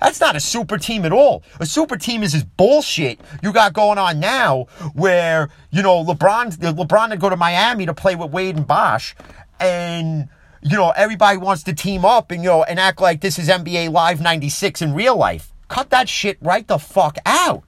That's 0.00 0.20
not 0.20 0.36
a 0.36 0.40
super 0.40 0.76
team 0.76 1.06
at 1.06 1.12
all. 1.12 1.42
A 1.60 1.66
super 1.66 1.96
team 1.96 2.22
is 2.22 2.32
this 2.32 2.42
bullshit 2.42 3.18
you 3.42 3.52
got 3.52 3.72
going 3.72 3.96
on 3.96 4.20
now 4.20 4.66
where, 4.92 5.48
you 5.70 5.82
know, 5.82 6.04
LeBron, 6.04 6.58
LeBron 6.58 7.10
to 7.10 7.16
go 7.16 7.30
to 7.30 7.36
Miami 7.36 7.86
to 7.86 7.94
play 7.94 8.14
with 8.14 8.30
Wade 8.30 8.56
and 8.56 8.66
Bosh 8.66 9.16
and 9.60 10.28
you 10.64 10.78
know, 10.78 10.92
everybody 10.96 11.36
wants 11.36 11.62
to 11.64 11.74
team 11.74 12.04
up 12.04 12.30
and, 12.30 12.42
you 12.42 12.48
know, 12.48 12.64
and 12.64 12.80
act 12.80 13.00
like 13.00 13.20
this 13.20 13.38
is 13.38 13.48
NBA 13.48 13.92
Live 13.92 14.20
96 14.20 14.80
in 14.80 14.94
real 14.94 15.14
life. 15.14 15.52
Cut 15.68 15.90
that 15.90 16.08
shit 16.08 16.38
right 16.40 16.66
the 16.66 16.78
fuck 16.78 17.18
out. 17.26 17.64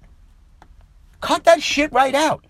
Cut 1.21 1.45
that 1.45 1.63
shit 1.63 1.93
right 1.93 2.15
out. 2.15 2.45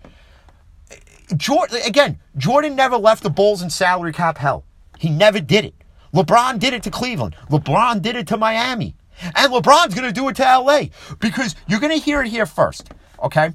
Jordan, 1.35 1.81
again, 1.85 2.19
Jordan 2.37 2.75
never 2.75 2.97
left 2.97 3.23
the 3.23 3.29
Bulls 3.29 3.61
in 3.61 3.69
salary 3.69 4.13
cap 4.13 4.37
hell. 4.37 4.63
He 4.97 5.09
never 5.09 5.41
did 5.41 5.65
it. 5.65 5.75
LeBron 6.13 6.59
did 6.59 6.73
it 6.73 6.83
to 6.83 6.91
Cleveland. 6.91 7.35
LeBron 7.49 8.01
did 8.01 8.15
it 8.15 8.27
to 8.27 8.37
Miami. 8.37 8.95
And 9.21 9.51
LeBron's 9.51 9.93
going 9.93 10.07
to 10.07 10.13
do 10.13 10.29
it 10.29 10.37
to 10.37 10.43
LA 10.43 10.83
because 11.19 11.55
you're 11.67 11.81
going 11.81 11.97
to 11.97 12.03
hear 12.03 12.21
it 12.21 12.29
here 12.29 12.45
first, 12.45 12.89
okay? 13.21 13.51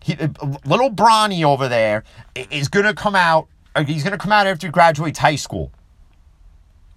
He, 0.00 0.14
uh, 0.14 0.28
little 0.64 0.90
Bronny 0.90 1.44
over 1.44 1.68
there 1.68 2.04
is 2.50 2.68
going 2.68 2.86
to 2.86 2.94
come 2.94 3.16
out. 3.16 3.48
He's 3.86 4.02
going 4.02 4.12
to 4.12 4.18
come 4.18 4.32
out 4.32 4.46
after 4.46 4.66
he 4.66 4.70
graduates 4.70 5.18
high 5.18 5.36
school. 5.36 5.72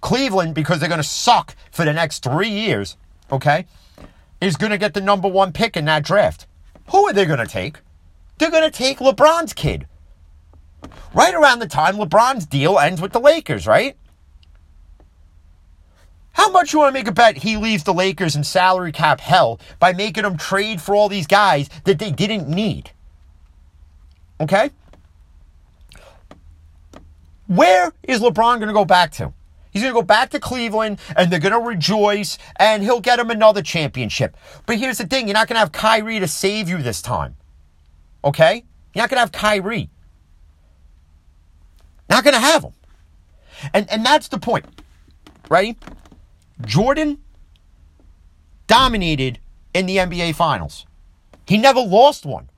Cleveland, 0.00 0.54
because 0.54 0.78
they're 0.78 0.88
going 0.88 0.98
to 1.00 1.08
suck 1.08 1.56
for 1.70 1.84
the 1.84 1.92
next 1.92 2.22
three 2.22 2.50
years, 2.50 2.96
okay, 3.32 3.66
is 4.40 4.56
going 4.56 4.70
to 4.70 4.78
get 4.78 4.94
the 4.94 5.00
number 5.00 5.28
one 5.28 5.52
pick 5.52 5.76
in 5.76 5.86
that 5.86 6.04
draft. 6.04 6.46
Who 6.90 7.06
are 7.08 7.12
they 7.12 7.24
going 7.24 7.38
to 7.38 7.46
take? 7.46 7.78
They're 8.38 8.50
going 8.50 8.70
to 8.70 8.76
take 8.76 8.98
LeBron's 8.98 9.52
kid. 9.52 9.86
Right 11.14 11.34
around 11.34 11.60
the 11.60 11.66
time 11.66 11.96
LeBron's 11.96 12.46
deal 12.46 12.78
ends 12.78 13.00
with 13.00 13.12
the 13.12 13.20
Lakers, 13.20 13.66
right? 13.66 13.96
How 16.32 16.50
much 16.50 16.74
you 16.74 16.80
want 16.80 16.90
to 16.90 17.00
make 17.00 17.08
a 17.08 17.12
bet 17.12 17.38
he 17.38 17.56
leaves 17.56 17.84
the 17.84 17.94
Lakers 17.94 18.36
in 18.36 18.44
salary 18.44 18.92
cap 18.92 19.20
hell 19.20 19.58
by 19.78 19.94
making 19.94 20.24
them 20.24 20.36
trade 20.36 20.82
for 20.82 20.94
all 20.94 21.08
these 21.08 21.26
guys 21.26 21.70
that 21.84 21.98
they 21.98 22.10
didn't 22.10 22.46
need? 22.46 22.90
Okay? 24.38 24.70
Where 27.46 27.92
is 28.02 28.20
LeBron 28.20 28.56
going 28.56 28.68
to 28.68 28.72
go 28.72 28.84
back 28.84 29.12
to? 29.12 29.32
He's 29.70 29.82
going 29.82 29.94
to 29.94 30.00
go 30.00 30.06
back 30.06 30.30
to 30.30 30.40
Cleveland 30.40 30.98
and 31.16 31.30
they're 31.30 31.38
going 31.38 31.52
to 31.52 31.60
rejoice 31.60 32.38
and 32.56 32.82
he'll 32.82 33.00
get 33.00 33.18
him 33.18 33.30
another 33.30 33.60
championship. 33.60 34.36
But 34.64 34.78
here's 34.78 34.98
the 34.98 35.06
thing 35.06 35.28
you're 35.28 35.34
not 35.34 35.48
going 35.48 35.56
to 35.56 35.60
have 35.60 35.72
Kyrie 35.72 36.18
to 36.18 36.26
save 36.26 36.68
you 36.68 36.78
this 36.78 37.02
time. 37.02 37.36
Okay? 38.24 38.64
You're 38.94 39.02
not 39.02 39.10
going 39.10 39.16
to 39.16 39.20
have 39.20 39.32
Kyrie. 39.32 39.90
Not 42.08 42.24
going 42.24 42.34
to 42.34 42.40
have 42.40 42.64
him. 42.64 42.72
And, 43.74 43.90
and 43.90 44.04
that's 44.04 44.28
the 44.28 44.38
point. 44.38 44.64
Right? 45.50 45.76
Jordan 46.64 47.18
dominated 48.66 49.38
in 49.74 49.86
the 49.86 49.98
NBA 49.98 50.34
Finals. 50.34 50.86
He 51.46 51.58
never 51.58 51.80
lost 51.80 52.24
one. 52.24 52.48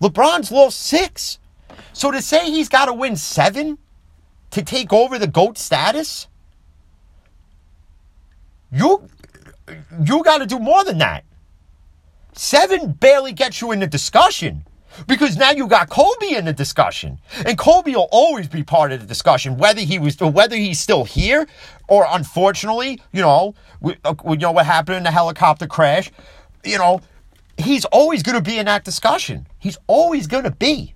LeBron's 0.00 0.52
lost 0.52 0.80
six. 0.80 1.38
So 1.92 2.10
to 2.10 2.20
say 2.22 2.50
he's 2.50 2.68
got 2.68 2.86
to 2.86 2.92
win 2.92 3.16
seven 3.16 3.78
to 4.50 4.62
take 4.62 4.92
over 4.92 5.18
the 5.18 5.26
GOAT 5.26 5.58
status, 5.58 6.28
you 8.72 9.08
you 10.04 10.22
got 10.24 10.38
to 10.38 10.46
do 10.46 10.58
more 10.58 10.84
than 10.84 10.98
that. 10.98 11.24
Seven 12.32 12.92
barely 12.92 13.32
gets 13.32 13.60
you 13.60 13.72
in 13.72 13.80
the 13.80 13.86
discussion. 13.86 14.64
Because 15.06 15.36
now 15.36 15.52
you 15.52 15.68
got 15.68 15.88
Kobe 15.88 16.34
in 16.34 16.44
the 16.44 16.52
discussion. 16.52 17.20
And 17.46 17.56
Kobe 17.56 17.92
will 17.92 18.08
always 18.10 18.48
be 18.48 18.62
part 18.62 18.92
of 18.92 19.00
the 19.00 19.06
discussion, 19.06 19.56
whether 19.56 19.80
he 19.80 19.98
was 19.98 20.18
whether 20.18 20.56
he's 20.56 20.80
still 20.80 21.04
here 21.04 21.46
or 21.88 22.06
unfortunately, 22.10 23.00
you 23.12 23.22
know, 23.22 23.54
we, 23.80 23.96
uh, 24.04 24.14
you 24.28 24.36
know 24.36 24.52
what 24.52 24.66
happened 24.66 24.96
in 24.96 25.02
the 25.04 25.10
helicopter 25.10 25.66
crash, 25.66 26.10
you 26.64 26.76
know, 26.76 27.00
he's 27.56 27.84
always 27.86 28.22
going 28.22 28.36
to 28.36 28.42
be 28.42 28.58
in 28.58 28.66
that 28.66 28.84
discussion. 28.84 29.46
He's 29.58 29.78
always 29.86 30.26
going 30.26 30.44
to 30.44 30.50
be. 30.50 30.94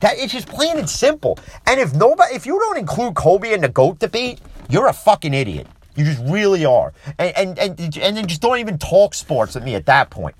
That 0.00 0.18
it's 0.18 0.32
just 0.32 0.48
plain 0.48 0.78
and 0.78 0.88
simple. 0.88 1.38
And 1.66 1.80
if 1.80 1.94
nobody 1.94 2.34
if 2.34 2.46
you 2.46 2.58
don't 2.58 2.78
include 2.78 3.14
Kobe 3.14 3.52
in 3.52 3.60
the 3.60 3.68
GOAT 3.68 3.98
debate, 3.98 4.40
you're 4.68 4.88
a 4.88 4.92
fucking 4.92 5.34
idiot. 5.34 5.66
You 5.96 6.04
just 6.04 6.22
really 6.24 6.64
are. 6.64 6.92
And 7.18 7.36
and 7.36 7.58
and, 7.58 7.98
and 7.98 8.16
then 8.16 8.26
just 8.26 8.40
don't 8.40 8.58
even 8.58 8.78
talk 8.78 9.14
sports 9.14 9.54
with 9.54 9.64
me 9.64 9.74
at 9.74 9.86
that 9.86 10.10
point 10.10 10.36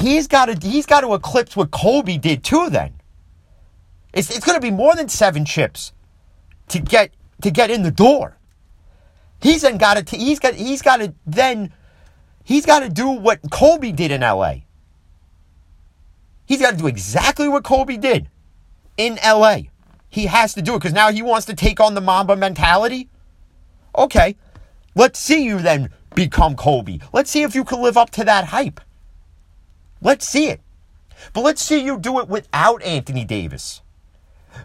he's 0.00 0.26
got 0.26 0.46
to 0.46 0.68
he's 0.68 0.86
got 0.86 1.02
to 1.02 1.14
eclipse 1.14 1.56
what 1.56 1.70
Kobe 1.70 2.16
did 2.16 2.42
too. 2.42 2.70
Then 2.70 2.94
it's 4.12 4.34
it's 4.34 4.44
going 4.44 4.56
to 4.56 4.60
be 4.60 4.70
more 4.70 4.94
than 4.94 5.08
seven 5.08 5.44
chips 5.44 5.92
to 6.68 6.78
get 6.78 7.12
to 7.42 7.50
get 7.50 7.70
in 7.70 7.82
the 7.82 7.90
door. 7.90 8.36
He's 9.40 9.62
then 9.62 9.78
got 9.78 10.06
to 10.06 10.16
he's 10.16 10.38
got 10.38 10.54
he's 10.54 10.82
got 10.82 10.98
to 10.98 11.14
then 11.26 11.72
he's 12.44 12.66
got 12.66 12.80
to 12.80 12.88
do 12.88 13.08
what 13.08 13.40
Kobe 13.50 13.92
did 13.92 14.10
in 14.10 14.22
L.A. 14.22 14.64
He's 16.50 16.60
got 16.60 16.72
to 16.72 16.76
do 16.76 16.88
exactly 16.88 17.46
what 17.46 17.62
Kobe 17.62 17.96
did 17.96 18.28
in 18.96 19.18
L.A. 19.18 19.70
He 20.08 20.26
has 20.26 20.52
to 20.54 20.62
do 20.62 20.74
it 20.74 20.78
because 20.78 20.92
now 20.92 21.12
he 21.12 21.22
wants 21.22 21.46
to 21.46 21.54
take 21.54 21.78
on 21.78 21.94
the 21.94 22.00
Mamba 22.00 22.34
mentality. 22.34 23.08
Okay, 23.96 24.34
let's 24.96 25.20
see 25.20 25.44
you 25.44 25.60
then 25.60 25.90
become 26.16 26.56
Kobe. 26.56 26.98
Let's 27.12 27.30
see 27.30 27.42
if 27.42 27.54
you 27.54 27.62
can 27.62 27.80
live 27.80 27.96
up 27.96 28.10
to 28.10 28.24
that 28.24 28.46
hype. 28.46 28.80
Let's 30.02 30.26
see 30.26 30.48
it. 30.48 30.60
But 31.34 31.42
let's 31.42 31.62
see 31.62 31.84
you 31.84 32.00
do 32.00 32.18
it 32.18 32.26
without 32.26 32.82
Anthony 32.82 33.24
Davis. 33.24 33.82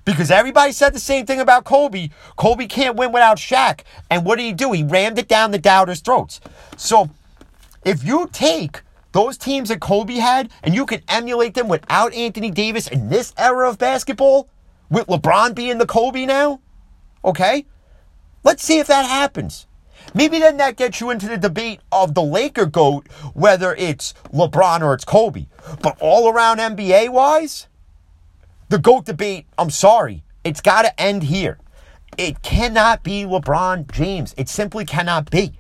Because 0.06 0.32
everybody 0.32 0.72
said 0.72 0.92
the 0.92 1.00
same 1.00 1.28
thing 1.28 1.40
about 1.40 1.66
Kobe. 1.66 2.10
Kobe 2.36 2.66
can't 2.66 2.96
win 2.96 3.12
without 3.12 3.38
Shaq. 3.38 3.82
And 4.10 4.26
what 4.26 4.38
did 4.38 4.46
he 4.46 4.54
do? 4.54 4.72
He 4.72 4.82
rammed 4.84 5.20
it 5.20 5.28
down 5.28 5.52
the 5.52 5.60
doubters' 5.60 6.02
throats. 6.02 6.42
So 6.78 7.12
if 7.86 8.04
you 8.04 8.28
take 8.34 8.82
those 9.16 9.38
teams 9.38 9.70
that 9.70 9.80
Kobe 9.80 10.16
had 10.16 10.52
and 10.62 10.76
you 10.76 10.86
can 10.86 11.02
emulate 11.08 11.54
them 11.54 11.70
without 11.70 12.14
Anthony 12.14 12.52
Davis 12.52 12.86
in 12.86 13.08
this 13.08 13.34
era 13.38 13.70
of 13.70 13.78
basketball, 13.78 14.50
with 14.90 15.08
LeBron 15.08 15.56
being 15.56 15.78
the 15.78 15.86
Kobe 15.86 16.26
now, 16.26 16.60
okay? 17.24 17.66
Let's 18.44 18.62
see 18.62 18.78
if 18.78 18.88
that 18.88 19.06
happens. 19.06 19.68
Maybe 20.14 20.38
then 20.40 20.58
that 20.58 20.76
gets 20.76 21.00
you 21.00 21.12
into 21.12 21.30
the 21.30 21.38
debate 21.38 21.80
of 21.94 22.14
the 22.14 22.22
Laker 22.22 22.66
GOAT, 22.66 23.08
whether 23.34 23.74
it's 23.76 24.14
LeBron 24.34 24.82
or 24.82 24.94
it's 24.94 25.06
Kobe. 25.06 25.48
But 25.82 25.98
all 26.02 26.30
around 26.30 26.58
NBA 26.58 27.08
wise, 27.08 27.68
the 28.68 28.80
GOAT 28.80 29.06
debate, 29.06 29.46
I'm 29.58 29.70
sorry, 29.70 30.26
it's 30.44 30.60
got 30.60 30.82
to 30.82 31.02
end 31.02 31.24
here. 31.24 31.58
It 32.18 32.42
cannot 32.42 33.02
be 33.02 33.24
LeBron 33.24 33.90
James. 33.94 34.36
It 34.38 34.50
simply 34.50 34.84
cannot 34.84 35.32
be. 35.32 35.54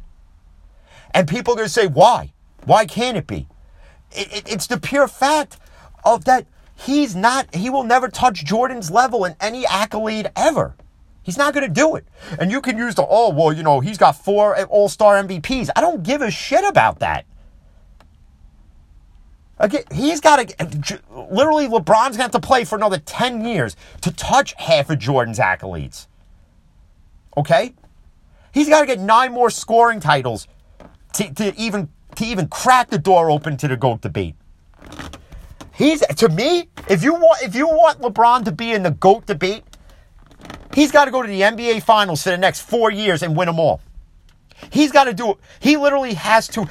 And 1.11 1.25
people 1.25 1.53
are 1.53 1.55
going 1.55 1.67
to 1.67 1.73
say, 1.73 1.87
why? 1.87 2.33
Why 2.65 2.85
can't 2.85 3.17
it 3.17 3.27
be? 3.27 3.47
It, 4.11 4.33
it, 4.33 4.51
it's 4.51 4.67
the 4.67 4.79
pure 4.79 5.07
fact 5.07 5.57
of 6.03 6.25
that 6.25 6.47
he's 6.75 7.15
not, 7.15 7.53
he 7.55 7.69
will 7.69 7.83
never 7.83 8.09
touch 8.09 8.43
Jordan's 8.43 8.91
level 8.91 9.25
in 9.25 9.35
any 9.39 9.65
accolade 9.65 10.31
ever. 10.35 10.75
He's 11.23 11.37
not 11.37 11.53
going 11.55 11.67
to 11.67 11.73
do 11.73 11.95
it. 11.95 12.05
And 12.39 12.51
you 12.51 12.61
can 12.61 12.77
use 12.77 12.95
the, 12.95 13.05
oh, 13.07 13.31
well, 13.31 13.51
you 13.51 13.63
know, 13.63 13.79
he's 13.79 13.97
got 13.97 14.15
four 14.15 14.61
All 14.65 14.87
Star 14.89 15.21
MVPs. 15.23 15.69
I 15.75 15.81
don't 15.81 16.03
give 16.03 16.21
a 16.21 16.29
shit 16.29 16.63
about 16.63 16.99
that. 16.99 17.25
Again, 19.57 19.83
he's 19.91 20.19
got 20.19 20.47
to, 20.47 21.01
literally, 21.31 21.67
LeBron's 21.67 22.17
going 22.17 22.17
to 22.17 22.21
have 22.23 22.31
to 22.31 22.39
play 22.39 22.65
for 22.65 22.75
another 22.75 22.99
10 22.99 23.45
years 23.45 23.75
to 24.01 24.11
touch 24.11 24.53
half 24.57 24.89
of 24.89 24.99
Jordan's 24.99 25.39
accolades. 25.39 26.07
Okay? 27.37 27.73
He's 28.53 28.69
got 28.69 28.81
to 28.81 28.85
get 28.85 28.99
nine 28.99 29.31
more 29.31 29.49
scoring 29.49 29.99
titles 29.99 30.47
to, 31.13 31.33
to, 31.33 31.55
even, 31.55 31.89
to 32.17 32.25
even 32.25 32.47
crack 32.47 32.89
the 32.89 32.97
door 32.97 33.29
open 33.29 33.57
to 33.57 33.67
the 33.67 33.77
GOAT 33.77 34.01
debate. 34.01 34.35
He's, 35.73 36.01
to 36.01 36.29
me, 36.29 36.69
if 36.89 37.03
you 37.03 37.13
want, 37.13 37.41
if 37.43 37.55
you 37.55 37.67
want 37.67 38.01
LeBron 38.01 38.45
to 38.45 38.51
be 38.51 38.71
in 38.71 38.83
the 38.83 38.91
GOAT 38.91 39.25
debate, 39.25 39.63
He's 40.75 40.91
got 40.91 41.05
to 41.05 41.11
go 41.11 41.21
to 41.21 41.27
the 41.27 41.39
NBA 41.39 41.83
Finals 41.83 42.23
for 42.23 42.31
the 42.31 42.37
next 42.37 42.59
four 42.61 42.91
years 42.91 43.23
and 43.23 43.35
win 43.35 43.45
them 43.45 43.59
all. 43.59 43.79
He's 44.71 44.91
got 44.91 45.05
to 45.05 45.13
do 45.13 45.31
it. 45.31 45.37
He 45.61 45.77
literally 45.77 46.15
has 46.15 46.49
to 46.49 46.67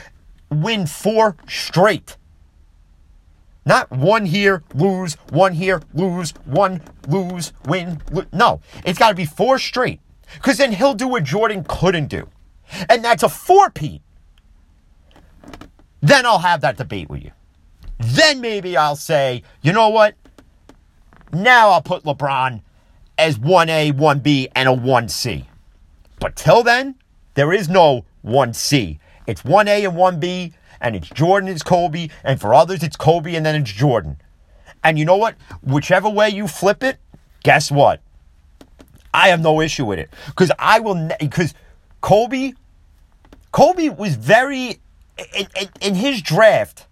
win 0.51 0.87
four 0.87 1.37
straight. 1.49 2.19
Not 3.65 3.91
one 3.91 4.27
here, 4.27 4.63
lose, 4.75 5.15
one 5.31 5.55
here, 5.55 5.81
lose, 5.95 6.33
one, 6.45 6.83
lose, 7.09 7.55
win. 7.65 8.03
Lo- 8.13 8.27
no, 8.31 8.61
it's 8.85 8.99
got 8.99 9.09
to 9.09 9.15
be 9.15 9.25
four 9.25 9.59
straight. 9.59 10.01
Because 10.35 10.59
then 10.59 10.73
he'll 10.73 10.93
do 10.93 11.09
what 11.09 11.25
Jordan 11.25 11.65
couldn't 11.67 12.09
do. 12.09 12.29
And 12.91 13.03
that's 13.03 13.23
a 13.23 13.29
four-peat. 13.31 14.03
Then 16.05 16.27
I'll 16.27 16.39
have 16.41 16.61
that 16.61 16.77
debate 16.77 17.09
with 17.09 17.25
you. 17.25 17.31
Then 17.99 18.43
maybe 18.43 18.77
I'll 18.77 18.95
say, 18.95 19.43
you 19.63 19.73
know 19.73 19.89
what? 19.89 20.15
Now 21.33 21.71
I'll 21.71 21.81
put 21.81 22.05
LeBron 22.05 22.61
as 23.17 23.39
1A, 23.39 23.93
1B, 23.93 24.49
and 24.55 24.69
a 24.69 24.73
1C. 24.73 25.47
But 26.21 26.37
till 26.37 26.63
then, 26.63 26.97
there 27.33 27.55
is 27.55 27.71
no 27.71 28.05
1C. 28.23 28.99
It's 29.27 29.41
1A 29.45 29.89
and 29.89 29.97
1B, 29.97 30.53
and 30.83 30.95
it's 30.95 31.09
Jordan, 31.09 31.49
it's 31.49 31.63
Kobe, 31.63 32.09
and 32.23 32.39
for 32.39 32.53
others, 32.53 32.83
it's 32.83 32.97
Kobe, 32.97 33.35
and 33.35 33.47
then 33.47 33.55
it's 33.55 33.73
Jordan. 33.73 34.19
And 34.83 34.99
you 34.99 35.07
know 35.07 35.17
what? 35.17 35.37
Whichever 35.63 36.11
way 36.11 36.29
you 36.29 36.47
flip 36.47 36.83
it, 36.83 36.99
guess 37.45 37.71
what? 37.71 38.03
I 39.15 39.29
have 39.29 39.41
no 39.41 39.63
issue 39.63 39.87
with 39.87 39.99
it. 39.99 40.11
Because 40.27 40.53
I 40.59 40.81
will, 40.81 41.09
because 41.19 41.55
Kobe, 42.03 42.53
Kobe 43.53 43.89
was 43.89 44.17
very, 44.17 44.81
in, 45.19 45.47
in, 45.61 45.69
in 45.81 45.95
his 45.95 46.23
draft, 46.23 46.87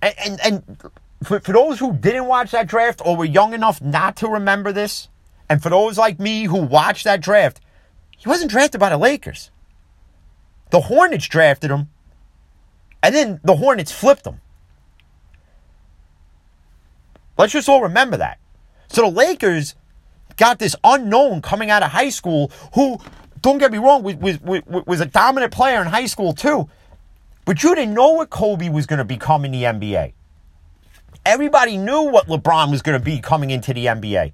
and, 0.00 0.14
and, 0.18 0.40
and 0.40 0.90
for, 1.22 1.40
for 1.40 1.52
those 1.52 1.78
who 1.78 1.92
didn't 1.92 2.26
watch 2.26 2.50
that 2.52 2.66
draft 2.66 3.02
or 3.04 3.16
were 3.16 3.24
young 3.24 3.54
enough 3.54 3.80
not 3.80 4.16
to 4.16 4.28
remember 4.28 4.72
this, 4.72 5.08
and 5.48 5.62
for 5.62 5.70
those 5.70 5.98
like 5.98 6.18
me 6.18 6.44
who 6.44 6.58
watched 6.58 7.04
that 7.04 7.20
draft, 7.20 7.60
he 8.16 8.28
wasn't 8.28 8.50
drafted 8.50 8.80
by 8.80 8.88
the 8.88 8.98
Lakers. 8.98 9.50
The 10.70 10.82
Hornets 10.82 11.28
drafted 11.28 11.70
him, 11.70 11.90
and 13.02 13.14
then 13.14 13.40
the 13.44 13.56
Hornets 13.56 13.92
flipped 13.92 14.26
him. 14.26 14.40
Let's 17.36 17.52
just 17.52 17.68
all 17.68 17.82
remember 17.82 18.16
that. 18.18 18.38
So 18.88 19.02
the 19.02 19.08
Lakers, 19.08 19.74
got 20.36 20.58
this 20.58 20.76
unknown 20.84 21.42
coming 21.42 21.70
out 21.70 21.82
of 21.82 21.90
high 21.90 22.08
school 22.08 22.50
who, 22.74 22.98
don't 23.40 23.58
get 23.58 23.72
me 23.72 23.78
wrong, 23.78 24.02
was, 24.02 24.16
was, 24.16 24.62
was 24.66 25.00
a 25.00 25.06
dominant 25.06 25.52
player 25.52 25.80
in 25.80 25.86
high 25.86 26.06
school 26.06 26.32
too. 26.32 26.68
But 27.44 27.62
you 27.62 27.74
didn't 27.74 27.94
know 27.94 28.12
what 28.12 28.30
Kobe 28.30 28.68
was 28.68 28.86
going 28.86 28.98
to 28.98 29.04
become 29.04 29.44
in 29.44 29.52
the 29.52 29.64
NBA. 29.64 30.12
Everybody 31.24 31.76
knew 31.76 32.02
what 32.02 32.26
LeBron 32.26 32.70
was 32.70 32.82
going 32.82 32.98
to 32.98 33.04
be 33.04 33.20
coming 33.20 33.50
into 33.50 33.72
the 33.72 33.86
NBA. 33.86 34.32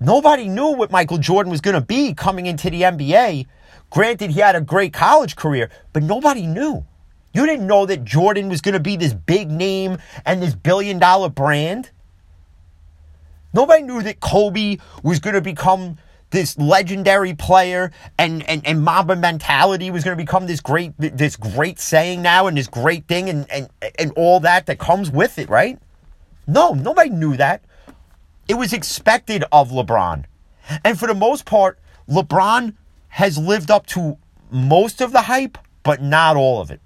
Nobody 0.00 0.48
knew 0.48 0.74
what 0.74 0.90
Michael 0.90 1.18
Jordan 1.18 1.50
was 1.50 1.60
going 1.60 1.74
to 1.74 1.80
be 1.80 2.14
coming 2.14 2.46
into 2.46 2.70
the 2.70 2.82
NBA. 2.82 3.46
Granted, 3.90 4.30
he 4.30 4.40
had 4.40 4.56
a 4.56 4.60
great 4.60 4.92
college 4.92 5.36
career, 5.36 5.70
but 5.92 6.02
nobody 6.02 6.46
knew. 6.46 6.84
You 7.32 7.46
didn't 7.46 7.66
know 7.66 7.86
that 7.86 8.04
Jordan 8.04 8.48
was 8.48 8.60
going 8.60 8.74
to 8.74 8.80
be 8.80 8.96
this 8.96 9.12
big 9.12 9.50
name 9.50 9.98
and 10.24 10.42
this 10.42 10.54
billion 10.54 10.98
dollar 10.98 11.28
brand. 11.28 11.90
Nobody 13.52 13.82
knew 13.82 14.02
that 14.02 14.20
Kobe 14.20 14.78
was 15.02 15.18
going 15.18 15.34
to 15.34 15.40
become 15.40 15.98
this 16.30 16.56
legendary 16.58 17.34
player 17.34 17.90
and, 18.18 18.48
and, 18.48 18.66
and 18.66 18.82
Mamba 18.82 19.16
mentality 19.16 19.90
was 19.90 20.04
going 20.04 20.16
to 20.16 20.22
become 20.22 20.46
this 20.46 20.60
great 20.60 20.92
this 20.98 21.36
great 21.36 21.80
saying 21.80 22.22
now 22.22 22.46
and 22.46 22.56
this 22.56 22.68
great 22.68 23.06
thing 23.08 23.28
and, 23.28 23.50
and, 23.50 23.68
and 23.98 24.12
all 24.16 24.40
that 24.40 24.66
that 24.66 24.78
comes 24.78 25.10
with 25.10 25.38
it, 25.38 25.48
right? 25.48 25.78
No, 26.46 26.72
nobody 26.72 27.10
knew 27.10 27.36
that. 27.36 27.62
It 28.48 28.54
was 28.54 28.72
expected 28.72 29.44
of 29.52 29.70
LeBron. 29.70 30.24
And 30.84 30.98
for 30.98 31.06
the 31.06 31.14
most 31.14 31.44
part, 31.44 31.78
LeBron 32.08 32.74
has 33.08 33.38
lived 33.38 33.70
up 33.70 33.86
to 33.86 34.16
most 34.50 35.00
of 35.00 35.12
the 35.12 35.22
hype, 35.22 35.58
but 35.82 36.02
not 36.02 36.36
all 36.36 36.60
of 36.60 36.70
it. 36.70 36.80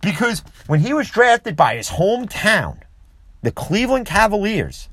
Because 0.00 0.42
when 0.66 0.80
he 0.80 0.94
was 0.94 1.10
drafted 1.10 1.56
by 1.56 1.76
his 1.76 1.90
hometown, 1.90 2.80
the 3.42 3.52
Cleveland 3.52 4.06
Cavaliers, 4.06 4.88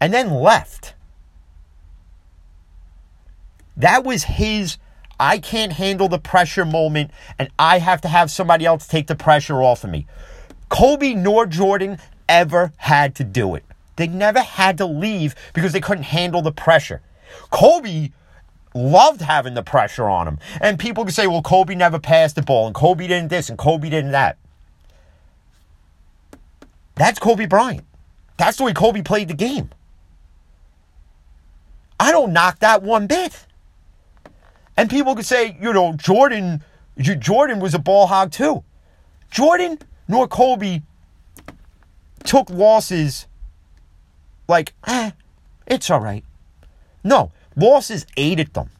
and 0.00 0.12
then 0.12 0.30
left, 0.30 0.94
that 3.76 4.04
was 4.04 4.24
his 4.24 4.78
I 5.18 5.38
can't 5.38 5.72
handle 5.72 6.08
the 6.08 6.18
pressure 6.18 6.64
moment 6.64 7.10
and 7.38 7.48
I 7.58 7.78
have 7.78 8.00
to 8.00 8.08
have 8.08 8.30
somebody 8.30 8.66
else 8.66 8.86
take 8.86 9.06
the 9.06 9.14
pressure 9.14 9.62
off 9.62 9.84
of 9.84 9.90
me. 9.90 10.06
Kobe 10.68 11.14
nor 11.14 11.46
Jordan 11.46 11.98
ever 12.28 12.72
had 12.76 13.14
to 13.16 13.24
do 13.24 13.54
it. 13.54 13.64
They 13.96 14.08
never 14.08 14.40
had 14.40 14.78
to 14.78 14.86
leave 14.86 15.34
because 15.54 15.72
they 15.72 15.80
couldn't 15.80 16.04
handle 16.04 16.42
the 16.42 16.50
pressure. 16.50 17.02
Kobe 17.50 18.10
loved 18.74 19.20
having 19.20 19.54
the 19.54 19.62
pressure 19.62 20.08
on 20.08 20.26
him. 20.26 20.38
And 20.60 20.78
people 20.78 21.04
can 21.04 21.12
say, 21.12 21.26
well, 21.26 21.42
Kobe 21.42 21.74
never 21.74 21.98
passed 21.98 22.34
the 22.34 22.42
ball 22.42 22.66
and 22.66 22.74
Kobe 22.74 23.06
didn't 23.06 23.28
this 23.28 23.48
and 23.48 23.58
Kobe 23.58 23.90
didn't 23.90 24.12
that. 24.12 24.38
That's 26.94 27.18
Kobe 27.18 27.46
Bryant. 27.46 27.84
That's 28.38 28.56
the 28.56 28.64
way 28.64 28.72
Kobe 28.72 29.02
played 29.02 29.28
the 29.28 29.34
game. 29.34 29.70
I 32.00 32.10
don't 32.10 32.32
knock 32.32 32.58
that 32.58 32.82
one 32.82 33.06
bit. 33.06 33.46
And 34.76 34.88
people 34.88 35.14
could 35.14 35.26
say, 35.26 35.56
you 35.60 35.72
know, 35.72 35.92
Jordan, 35.94 36.64
Jordan 36.98 37.60
was 37.60 37.74
a 37.74 37.78
ball 37.78 38.06
hog 38.06 38.30
too. 38.32 38.64
Jordan 39.30 39.78
nor 40.08 40.28
Kobe 40.28 40.82
took 42.24 42.50
losses 42.50 43.26
like, 44.48 44.74
eh, 44.86 45.12
it's 45.66 45.90
all 45.90 46.00
right. 46.00 46.24
No, 47.04 47.32
losses 47.56 48.06
ate 48.16 48.40
at 48.40 48.54
them. 48.54 48.70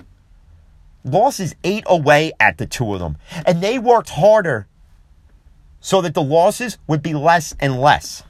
Losses 1.05 1.55
ate 1.65 1.85
away 1.87 2.33
at 2.39 2.59
the 2.59 2.67
two 2.67 2.95
of 2.95 3.01
them. 3.01 3.17
And 3.45 3.63
they 3.63 3.79
worked 3.79 4.11
harder 4.11 4.67
so 5.81 6.01
that 6.01 6.15
the 6.15 6.23
losses 6.23 6.79
would 6.87 7.03
be 7.03 7.15
less 7.15 7.55
and 7.59 7.81
less. 7.81 8.23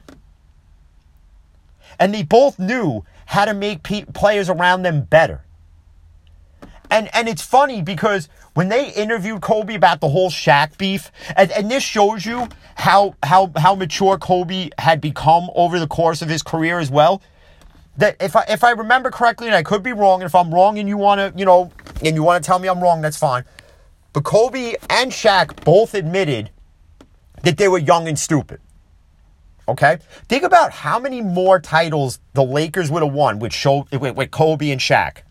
And 1.98 2.14
they 2.14 2.22
both 2.22 2.58
knew 2.58 3.04
how 3.26 3.44
to 3.44 3.54
make 3.54 3.82
pe- 3.82 4.04
players 4.06 4.48
around 4.48 4.82
them 4.82 5.02
better. 5.02 5.44
And 6.92 7.08
and 7.14 7.26
it's 7.26 7.40
funny 7.40 7.80
because 7.80 8.28
when 8.52 8.68
they 8.68 8.90
interviewed 8.92 9.40
Kobe 9.40 9.74
about 9.74 10.02
the 10.02 10.10
whole 10.10 10.30
Shaq 10.30 10.76
beef, 10.76 11.10
and, 11.34 11.50
and 11.52 11.70
this 11.70 11.82
shows 11.82 12.26
you 12.26 12.48
how 12.74 13.16
how 13.22 13.50
how 13.56 13.74
mature 13.74 14.18
Kobe 14.18 14.68
had 14.76 15.00
become 15.00 15.48
over 15.54 15.80
the 15.80 15.86
course 15.86 16.20
of 16.20 16.28
his 16.28 16.42
career 16.42 16.78
as 16.78 16.90
well. 16.90 17.22
That 17.96 18.16
if 18.20 18.36
I 18.36 18.44
if 18.46 18.62
I 18.62 18.72
remember 18.72 19.10
correctly, 19.10 19.46
and 19.46 19.56
I 19.56 19.62
could 19.62 19.82
be 19.82 19.94
wrong, 19.94 20.20
and 20.20 20.26
if 20.26 20.34
I'm 20.34 20.52
wrong 20.52 20.78
and 20.78 20.86
you 20.86 20.98
wanna, 20.98 21.32
you 21.34 21.46
know, 21.46 21.72
and 22.04 22.14
you 22.14 22.22
wanna 22.22 22.40
tell 22.40 22.58
me 22.58 22.68
I'm 22.68 22.82
wrong, 22.82 23.00
that's 23.00 23.16
fine. 23.16 23.44
But 24.12 24.24
Kobe 24.24 24.74
and 24.90 25.10
Shaq 25.10 25.64
both 25.64 25.94
admitted 25.94 26.50
that 27.42 27.56
they 27.56 27.68
were 27.68 27.78
young 27.78 28.06
and 28.06 28.18
stupid. 28.18 28.60
Okay? 29.66 29.96
Think 30.28 30.42
about 30.42 30.72
how 30.72 30.98
many 30.98 31.22
more 31.22 31.58
titles 31.58 32.20
the 32.34 32.44
Lakers 32.44 32.90
would 32.90 33.02
have 33.02 33.14
won 33.14 33.38
with, 33.38 33.54
show, 33.54 33.86
with, 33.90 34.14
with 34.16 34.30
Kobe 34.30 34.70
and 34.70 34.80
Shaq 34.80 35.22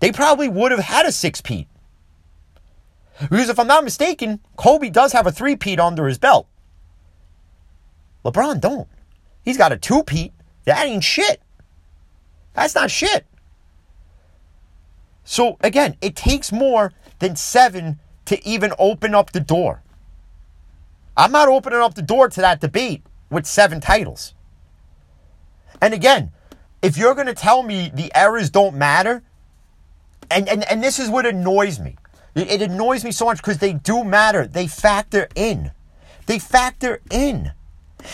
they 0.00 0.12
probably 0.12 0.48
would 0.48 0.72
have 0.72 0.80
had 0.80 1.06
a 1.06 1.12
six-peat. 1.12 1.68
Because 3.20 3.48
if 3.48 3.58
I'm 3.58 3.66
not 3.66 3.84
mistaken, 3.84 4.40
Kobe 4.56 4.90
does 4.90 5.12
have 5.12 5.26
a 5.26 5.32
three-peat 5.32 5.80
under 5.80 6.06
his 6.06 6.18
belt. 6.18 6.46
LeBron 8.24 8.60
don't. 8.60 8.88
He's 9.42 9.56
got 9.56 9.72
a 9.72 9.76
two-peat. 9.76 10.32
That 10.64 10.84
ain't 10.86 11.04
shit. 11.04 11.40
That's 12.52 12.74
not 12.74 12.90
shit. 12.90 13.26
So 15.24 15.56
again, 15.60 15.96
it 16.00 16.14
takes 16.14 16.52
more 16.52 16.92
than 17.18 17.36
seven 17.36 17.98
to 18.26 18.46
even 18.46 18.72
open 18.78 19.14
up 19.14 19.32
the 19.32 19.40
door. 19.40 19.82
I'm 21.16 21.32
not 21.32 21.48
opening 21.48 21.80
up 21.80 21.94
the 21.94 22.02
door 22.02 22.28
to 22.28 22.40
that 22.42 22.60
debate 22.60 23.02
with 23.30 23.46
seven 23.46 23.80
titles. 23.80 24.34
And 25.80 25.94
again, 25.94 26.32
if 26.82 26.96
you're 26.98 27.14
going 27.14 27.26
to 27.26 27.34
tell 27.34 27.62
me 27.62 27.90
the 27.94 28.10
errors 28.14 28.50
don't 28.50 28.76
matter, 28.76 29.22
and, 30.30 30.48
and, 30.48 30.64
and 30.64 30.82
this 30.82 30.98
is 30.98 31.08
what 31.08 31.26
annoys 31.26 31.78
me. 31.78 31.96
It, 32.34 32.50
it 32.50 32.62
annoys 32.62 33.04
me 33.04 33.12
so 33.12 33.24
much 33.24 33.38
because 33.38 33.58
they 33.58 33.72
do 33.72 34.04
matter. 34.04 34.46
They 34.46 34.66
factor 34.66 35.28
in. 35.34 35.72
They 36.26 36.38
factor 36.38 37.00
in. 37.10 37.52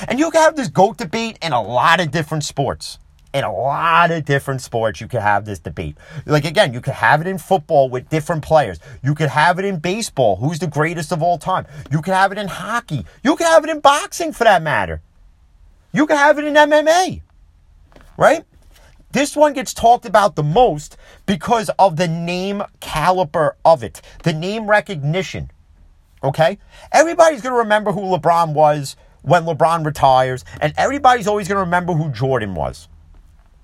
And 0.09 0.18
you 0.18 0.31
can 0.31 0.42
have 0.42 0.57
this 0.57 0.68
GOAT 0.68 0.96
debate 0.96 1.38
in 1.42 1.53
a 1.53 1.61
lot 1.62 2.01
of 2.01 2.11
different 2.11 2.44
sports. 2.44 2.98
In 3.35 3.44
a 3.44 3.53
lot 3.53 4.11
of 4.11 4.27
different 4.27 4.61
sports, 4.61 5.01
you 5.01 5.09
can 5.09 5.22
have 5.22 5.46
this 5.46 5.59
debate. 5.59 5.96
Like, 6.27 6.44
again, 6.44 6.75
you 6.75 6.83
could 6.83 6.92
have 6.92 7.22
it 7.22 7.27
in 7.27 7.38
football 7.38 7.88
with 7.88 8.11
different 8.11 8.42
players. 8.42 8.79
You 9.03 9.14
could 9.14 9.31
have 9.31 9.59
it 9.59 9.64
in 9.64 9.79
baseball. 9.79 10.37
Who's 10.37 10.59
the 10.59 10.66
greatest 10.66 11.12
of 11.12 11.22
all 11.22 11.38
time? 11.38 11.66
You 11.90 12.03
could 12.03 12.12
have 12.12 12.31
it 12.31 12.38
in 12.38 12.48
hockey. 12.48 13.07
You 13.25 13.37
could 13.37 13.46
have 13.46 13.64
it 13.64 13.70
in 13.70 13.81
boxing, 13.81 14.33
for 14.33 14.44
that 14.44 14.62
matter. 14.62 15.01
You 15.92 16.07
could 16.07 16.18
have 16.18 16.38
it 16.38 16.44
in 16.44 16.55
MMA. 16.55 17.22
Right? 18.18 18.44
This 19.12 19.37
one 19.37 19.53
gets 19.53 19.75
talked 19.75 20.07
about 20.07 20.37
the 20.37 20.42
most 20.42 20.96
because 21.27 21.70
of 21.79 21.96
the 21.96 22.09
name 22.09 22.62
caliber 22.81 23.57
of 23.64 23.83
it, 23.83 24.01
the 24.22 24.33
name 24.33 24.66
recognition. 24.66 25.51
Okay? 26.25 26.59
Everybody's 26.92 27.42
going 27.42 27.53
to 27.53 27.59
remember 27.59 27.92
who 27.92 28.01
LeBron 28.01 28.55
was 28.55 28.96
when 29.22 29.44
LeBron 29.44 29.85
retires, 29.85 30.44
and 30.61 30.72
everybody's 30.77 31.27
always 31.27 31.46
going 31.46 31.57
to 31.57 31.64
remember 31.64 31.92
who 31.92 32.11
Jordan 32.11 32.55
was. 32.55 32.88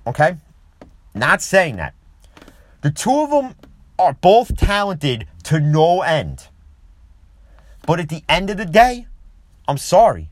Okay? 0.07 0.37
Not 1.15 1.43
saying 1.43 1.77
that. 1.77 1.95
The 2.83 2.91
two 2.91 3.21
of 3.21 3.31
them 3.31 3.55
are 3.99 4.13
both 4.13 4.57
talented 4.57 5.27
to 5.45 5.59
no 5.59 6.03
end. 6.03 6.49
But 7.87 8.01
at 8.01 8.09
the 8.09 8.23
end 8.29 8.51
of 8.51 8.57
the 8.57 8.67
day, 8.67 9.07
I'm 9.67 9.79
sorry. 9.79 10.31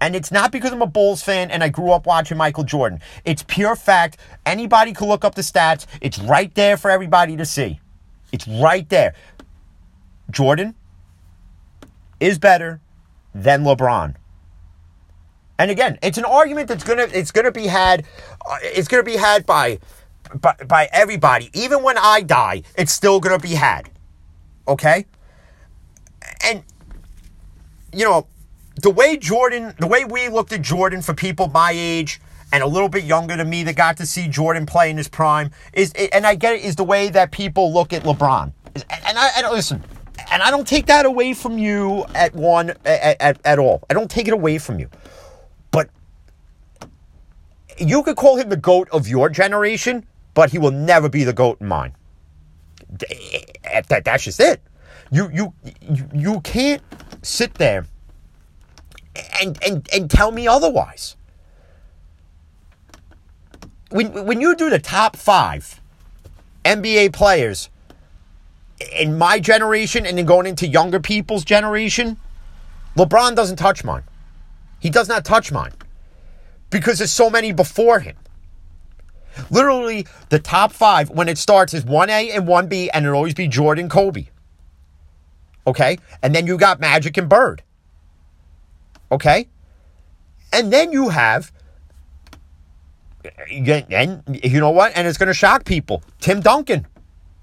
And 0.00 0.14
it's 0.14 0.30
not 0.30 0.52
because 0.52 0.72
I'm 0.72 0.82
a 0.82 0.86
Bulls 0.86 1.22
fan 1.22 1.50
and 1.50 1.64
I 1.64 1.68
grew 1.68 1.90
up 1.90 2.06
watching 2.06 2.36
Michael 2.36 2.64
Jordan. 2.64 3.00
It's 3.24 3.42
pure 3.42 3.76
fact. 3.76 4.18
Anybody 4.44 4.92
can 4.92 5.08
look 5.08 5.24
up 5.24 5.34
the 5.34 5.42
stats. 5.42 5.86
It's 6.00 6.18
right 6.18 6.54
there 6.54 6.76
for 6.76 6.90
everybody 6.90 7.36
to 7.36 7.46
see. 7.46 7.80
It's 8.32 8.46
right 8.46 8.88
there. 8.90 9.14
Jordan 10.30 10.74
is 12.20 12.38
better 12.38 12.80
than 13.34 13.64
LeBron. 13.64 14.16
And 15.58 15.70
again, 15.70 15.98
it's 16.02 16.18
an 16.18 16.24
argument 16.24 16.68
that's 16.68 16.84
gonna 16.84 17.08
it's 17.12 17.30
gonna 17.30 17.52
be 17.52 17.66
had 17.66 18.04
uh, 18.48 18.58
it's 18.62 18.88
gonna 18.88 19.02
be 19.02 19.16
had 19.16 19.46
by, 19.46 19.78
by 20.38 20.54
by 20.66 20.88
everybody. 20.92 21.50
Even 21.54 21.82
when 21.82 21.96
I 21.96 22.20
die, 22.20 22.62
it's 22.76 22.92
still 22.92 23.20
gonna 23.20 23.38
be 23.38 23.54
had. 23.54 23.88
Okay? 24.68 25.06
And 26.44 26.62
you 27.94 28.04
know, 28.04 28.26
the 28.86 28.90
way 28.90 29.16
Jordan, 29.16 29.74
the 29.80 29.86
way 29.88 30.04
we 30.04 30.28
looked 30.28 30.52
at 30.52 30.62
Jordan 30.62 31.02
for 31.02 31.12
people 31.12 31.48
my 31.48 31.72
age 31.74 32.20
and 32.52 32.62
a 32.62 32.66
little 32.68 32.88
bit 32.88 33.02
younger 33.02 33.36
than 33.36 33.50
me 33.50 33.64
that 33.64 33.74
got 33.74 33.96
to 33.96 34.06
see 34.06 34.28
Jordan 34.28 34.64
play 34.64 34.90
in 34.90 34.96
his 34.96 35.08
prime 35.08 35.50
is, 35.72 35.92
and 36.12 36.24
I 36.24 36.36
get 36.36 36.54
it, 36.54 36.60
is 36.62 36.76
the 36.76 36.84
way 36.84 37.08
that 37.08 37.32
people 37.32 37.74
look 37.74 37.92
at 37.92 38.04
LeBron. 38.04 38.52
And 38.76 39.18
I, 39.18 39.30
and 39.38 39.50
listen, 39.50 39.82
and 40.30 40.40
I 40.40 40.52
don't 40.52 40.68
take 40.68 40.86
that 40.86 41.04
away 41.04 41.34
from 41.34 41.58
you 41.58 42.04
at 42.14 42.32
one 42.36 42.70
at, 42.84 43.20
at, 43.20 43.40
at 43.44 43.58
all. 43.58 43.82
I 43.90 43.94
don't 43.94 44.08
take 44.08 44.28
it 44.28 44.32
away 44.32 44.56
from 44.56 44.78
you, 44.78 44.88
but 45.72 45.90
you 47.78 48.04
could 48.04 48.16
call 48.16 48.36
him 48.36 48.50
the 48.50 48.56
goat 48.56 48.88
of 48.92 49.08
your 49.08 49.28
generation, 49.28 50.06
but 50.34 50.50
he 50.50 50.60
will 50.60 50.70
never 50.70 51.08
be 51.08 51.24
the 51.24 51.32
goat 51.32 51.60
in 51.60 51.66
mine. 51.66 51.92
That, 52.88 54.04
that's 54.04 54.22
just 54.22 54.38
it. 54.38 54.62
You 55.10 55.28
you 55.32 55.52
you, 55.82 56.08
you 56.14 56.40
can't 56.42 56.82
sit 57.22 57.54
there 57.54 57.84
and, 59.40 59.58
and, 59.64 59.88
and 59.92 60.10
tell 60.10 60.32
me 60.32 60.46
otherwise. 60.46 61.16
when 63.90 64.26
when 64.26 64.40
you 64.40 64.54
do 64.56 64.68
the 64.70 64.78
top 64.78 65.16
five 65.16 65.80
NBA 66.64 67.12
players 67.12 67.70
in 68.92 69.16
my 69.16 69.38
generation 69.38 70.04
and 70.04 70.18
then 70.18 70.26
going 70.26 70.46
into 70.46 70.66
younger 70.66 71.00
people's 71.00 71.44
generation, 71.44 72.18
LeBron 72.96 73.34
doesn't 73.34 73.56
touch 73.56 73.84
mine. 73.84 74.02
He 74.80 74.90
does 74.90 75.08
not 75.08 75.24
touch 75.24 75.52
mine 75.52 75.72
because 76.70 76.98
there's 76.98 77.12
so 77.12 77.30
many 77.30 77.52
before 77.52 78.00
him. 78.00 78.16
Literally, 79.50 80.06
the 80.30 80.38
top 80.38 80.72
five 80.72 81.10
when 81.10 81.28
it 81.28 81.38
starts 81.38 81.74
is 81.74 81.84
1A 81.84 82.34
and 82.34 82.48
1B, 82.48 82.88
and 82.92 83.04
it'll 83.04 83.16
always 83.16 83.34
be 83.34 83.48
Jordan, 83.48 83.88
Kobe. 83.88 84.28
Okay? 85.66 85.98
And 86.22 86.34
then 86.34 86.46
you 86.46 86.56
got 86.56 86.80
Magic 86.80 87.16
and 87.16 87.28
Bird. 87.28 87.62
Okay? 89.10 89.48
And 90.52 90.72
then 90.72 90.92
you 90.92 91.08
have, 91.10 91.52
and 93.50 94.40
you 94.42 94.60
know 94.60 94.70
what? 94.70 94.92
And 94.94 95.06
it's 95.06 95.18
going 95.18 95.28
to 95.28 95.34
shock 95.34 95.64
people 95.64 96.02
Tim 96.20 96.40
Duncan. 96.40 96.86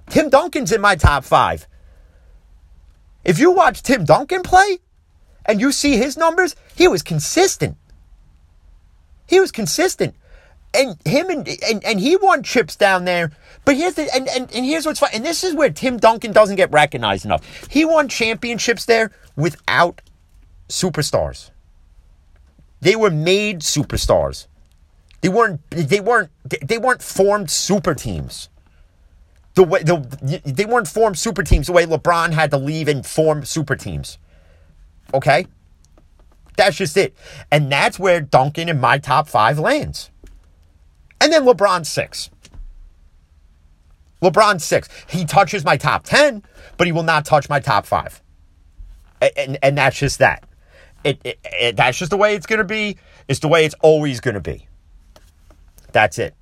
Tim 0.09 0.29
Duncan's 0.29 0.71
in 0.71 0.81
my 0.81 0.95
top 0.95 1.23
five. 1.23 1.67
If 3.23 3.39
you 3.39 3.51
watch 3.51 3.83
Tim 3.83 4.03
Duncan 4.03 4.43
play 4.43 4.79
and 5.45 5.61
you 5.61 5.71
see 5.71 5.97
his 5.97 6.17
numbers, 6.17 6.55
he 6.75 6.87
was 6.87 7.01
consistent. 7.01 7.77
He 9.27 9.39
was 9.39 9.51
consistent. 9.51 10.15
And 10.73 10.97
him 11.05 11.29
and, 11.29 11.47
and, 11.69 11.83
and 11.83 11.99
he 11.99 12.17
won 12.17 12.43
chips 12.43 12.75
down 12.75 13.05
there. 13.05 13.31
But 13.63 13.75
here's 13.77 13.93
the 13.93 14.13
and, 14.13 14.27
and, 14.27 14.51
and 14.53 14.65
here's 14.65 14.85
what's 14.85 14.99
fun. 14.99 15.11
And 15.13 15.23
this 15.23 15.43
is 15.43 15.53
where 15.53 15.69
Tim 15.69 15.97
Duncan 15.97 16.31
doesn't 16.31 16.55
get 16.55 16.71
recognized 16.71 17.25
enough. 17.25 17.67
He 17.69 17.85
won 17.85 18.09
championships 18.09 18.85
there 18.85 19.11
without 19.35 20.01
superstars. 20.67 21.51
They 22.83 22.97
were 22.97 23.09
made 23.09 23.61
superstars. 23.61 24.47
They 25.21 25.29
weren't 25.29 25.61
they 25.69 26.01
weren't 26.01 26.31
they 26.43 26.77
weren't 26.77 27.01
formed 27.01 27.49
super 27.49 27.95
teams. 27.95 28.49
The 29.53 29.63
way 29.63 29.83
the, 29.83 30.41
they 30.43 30.65
weren't 30.65 30.89
formed 30.89 31.17
super 31.17 31.43
teams 31.43 31.67
the 31.67 31.71
way 31.71 31.85
LeBron 31.85 32.33
had 32.33 32.51
to 32.51 32.57
leave 32.57 32.89
and 32.89 33.05
form 33.05 33.45
super 33.45 33.77
teams. 33.77 34.17
Okay? 35.13 35.47
That's 36.57 36.75
just 36.75 36.97
it. 36.97 37.15
And 37.49 37.71
that's 37.71 37.97
where 37.97 38.19
Duncan 38.19 38.67
in 38.67 38.81
my 38.81 38.97
top 38.97 39.29
5 39.29 39.59
lands. 39.59 40.11
And 41.21 41.31
then 41.31 41.45
LeBron 41.45 41.85
6. 41.85 42.29
LeBron 44.21 44.59
6. 44.59 44.89
He 45.07 45.23
touches 45.25 45.63
my 45.63 45.77
top 45.77 46.03
10, 46.03 46.43
but 46.77 46.85
he 46.85 46.91
will 46.91 47.03
not 47.03 47.25
touch 47.25 47.47
my 47.47 47.59
top 47.59 47.85
5. 47.85 48.21
And, 49.21 49.31
and, 49.37 49.57
and 49.63 49.77
that's 49.77 49.97
just 49.97 50.19
that. 50.19 50.43
It, 51.03 51.19
it, 51.23 51.39
it, 51.43 51.75
that's 51.75 51.97
just 51.97 52.11
the 52.11 52.17
way 52.17 52.35
it's 52.35 52.45
going 52.45 52.59
to 52.59 52.63
be. 52.63 52.97
It's 53.27 53.39
the 53.39 53.47
way 53.47 53.65
it's 53.65 53.75
always 53.81 54.19
going 54.19 54.35
to 54.35 54.41
be. 54.41 54.67
That's 55.91 56.17
it. 56.17 56.35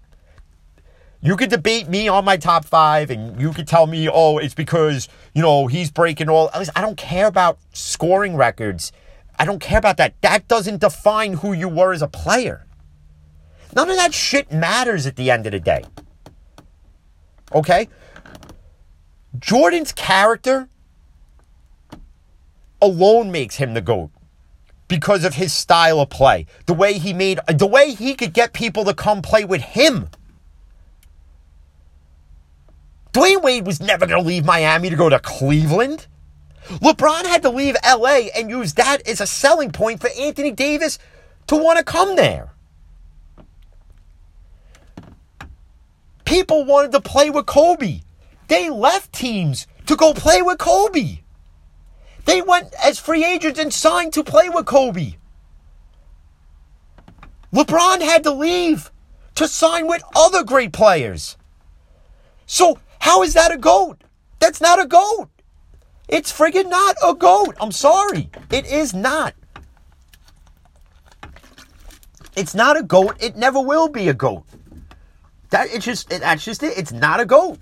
You 1.23 1.37
could 1.37 1.51
debate 1.51 1.87
me 1.87 2.07
on 2.07 2.25
my 2.25 2.37
top 2.37 2.65
five, 2.65 3.11
and 3.11 3.39
you 3.39 3.51
could 3.51 3.67
tell 3.67 3.85
me, 3.85 4.09
oh, 4.09 4.37
it's 4.39 4.55
because, 4.55 5.07
you 5.35 5.41
know, 5.41 5.67
he's 5.67 5.91
breaking 5.91 6.29
all. 6.29 6.49
I 6.53 6.81
don't 6.81 6.97
care 6.97 7.27
about 7.27 7.59
scoring 7.73 8.35
records. 8.35 8.91
I 9.37 9.45
don't 9.45 9.59
care 9.59 9.77
about 9.77 9.97
that. 9.97 10.19
That 10.21 10.47
doesn't 10.47 10.81
define 10.81 11.33
who 11.33 11.53
you 11.53 11.69
were 11.69 11.93
as 11.93 12.01
a 12.01 12.07
player. 12.07 12.65
None 13.75 13.89
of 13.89 13.95
that 13.97 14.13
shit 14.13 14.51
matters 14.51 15.05
at 15.05 15.15
the 15.15 15.29
end 15.29 15.45
of 15.45 15.51
the 15.51 15.59
day. 15.59 15.83
Okay? 17.53 17.87
Jordan's 19.37 19.91
character 19.91 20.69
alone 22.81 23.31
makes 23.31 23.55
him 23.55 23.73
the 23.73 23.81
GOAT 23.81 24.09
because 24.91 25.23
of 25.23 25.35
his 25.35 25.53
style 25.53 26.01
of 26.01 26.09
play. 26.09 26.45
The 26.65 26.73
way 26.73 26.97
he 26.97 27.13
made, 27.13 27.39
the 27.47 27.65
way 27.65 27.93
he 27.93 28.13
could 28.13 28.33
get 28.33 28.51
people 28.51 28.83
to 28.83 28.93
come 28.93 29.21
play 29.21 29.45
with 29.45 29.61
him. 29.61 30.09
Dwyane 33.13 33.41
Wade 33.41 33.65
was 33.65 33.79
never 33.79 34.05
going 34.05 34.21
to 34.21 34.27
leave 34.27 34.43
Miami 34.43 34.89
to 34.89 34.97
go 34.97 35.07
to 35.07 35.17
Cleveland. 35.17 36.07
LeBron 36.67 37.25
had 37.25 37.41
to 37.43 37.49
leave 37.49 37.77
LA 37.85 38.27
and 38.35 38.49
use 38.49 38.73
that 38.73 39.07
as 39.07 39.21
a 39.21 39.25
selling 39.25 39.71
point 39.71 40.01
for 40.01 40.09
Anthony 40.19 40.51
Davis 40.51 40.99
to 41.47 41.55
want 41.55 41.77
to 41.77 41.85
come 41.85 42.17
there. 42.17 42.51
People 46.25 46.65
wanted 46.65 46.91
to 46.91 46.99
play 46.99 47.29
with 47.29 47.45
Kobe. 47.45 48.01
They 48.49 48.69
left 48.69 49.13
teams 49.13 49.67
to 49.85 49.95
go 49.95 50.13
play 50.13 50.41
with 50.41 50.57
Kobe. 50.57 51.20
They 52.25 52.41
went 52.41 52.73
as 52.83 52.99
free 52.99 53.25
agents 53.25 53.59
and 53.59 53.73
signed 53.73 54.13
to 54.13 54.23
play 54.23 54.49
with 54.49 54.65
Kobe. 54.65 55.15
LeBron 57.53 58.01
had 58.01 58.23
to 58.23 58.31
leave 58.31 58.91
to 59.35 59.47
sign 59.47 59.87
with 59.87 60.03
other 60.15 60.43
great 60.43 60.71
players. 60.71 61.37
So, 62.45 62.77
how 62.99 63.23
is 63.23 63.33
that 63.33 63.51
a 63.51 63.57
GOAT? 63.57 64.03
That's 64.39 64.61
not 64.61 64.81
a 64.81 64.85
GOAT. 64.85 65.29
It's 66.07 66.31
friggin' 66.31 66.69
not 66.69 66.95
a 67.03 67.13
GOAT. 67.13 67.55
I'm 67.59 67.71
sorry. 67.71 68.29
It 68.51 68.65
is 68.65 68.93
not. 68.93 69.33
It's 72.35 72.55
not 72.55 72.77
a 72.77 72.83
GOAT. 72.83 73.15
It 73.21 73.35
never 73.35 73.59
will 73.59 73.87
be 73.87 74.09
a 74.09 74.13
GOAT. 74.13 74.43
That 75.49 75.67
it's 75.69 75.85
just 75.85 76.09
that's 76.09 76.43
just 76.43 76.63
it. 76.63 76.77
It's 76.77 76.91
not 76.91 77.19
a 77.19 77.25
GOAT. 77.25 77.59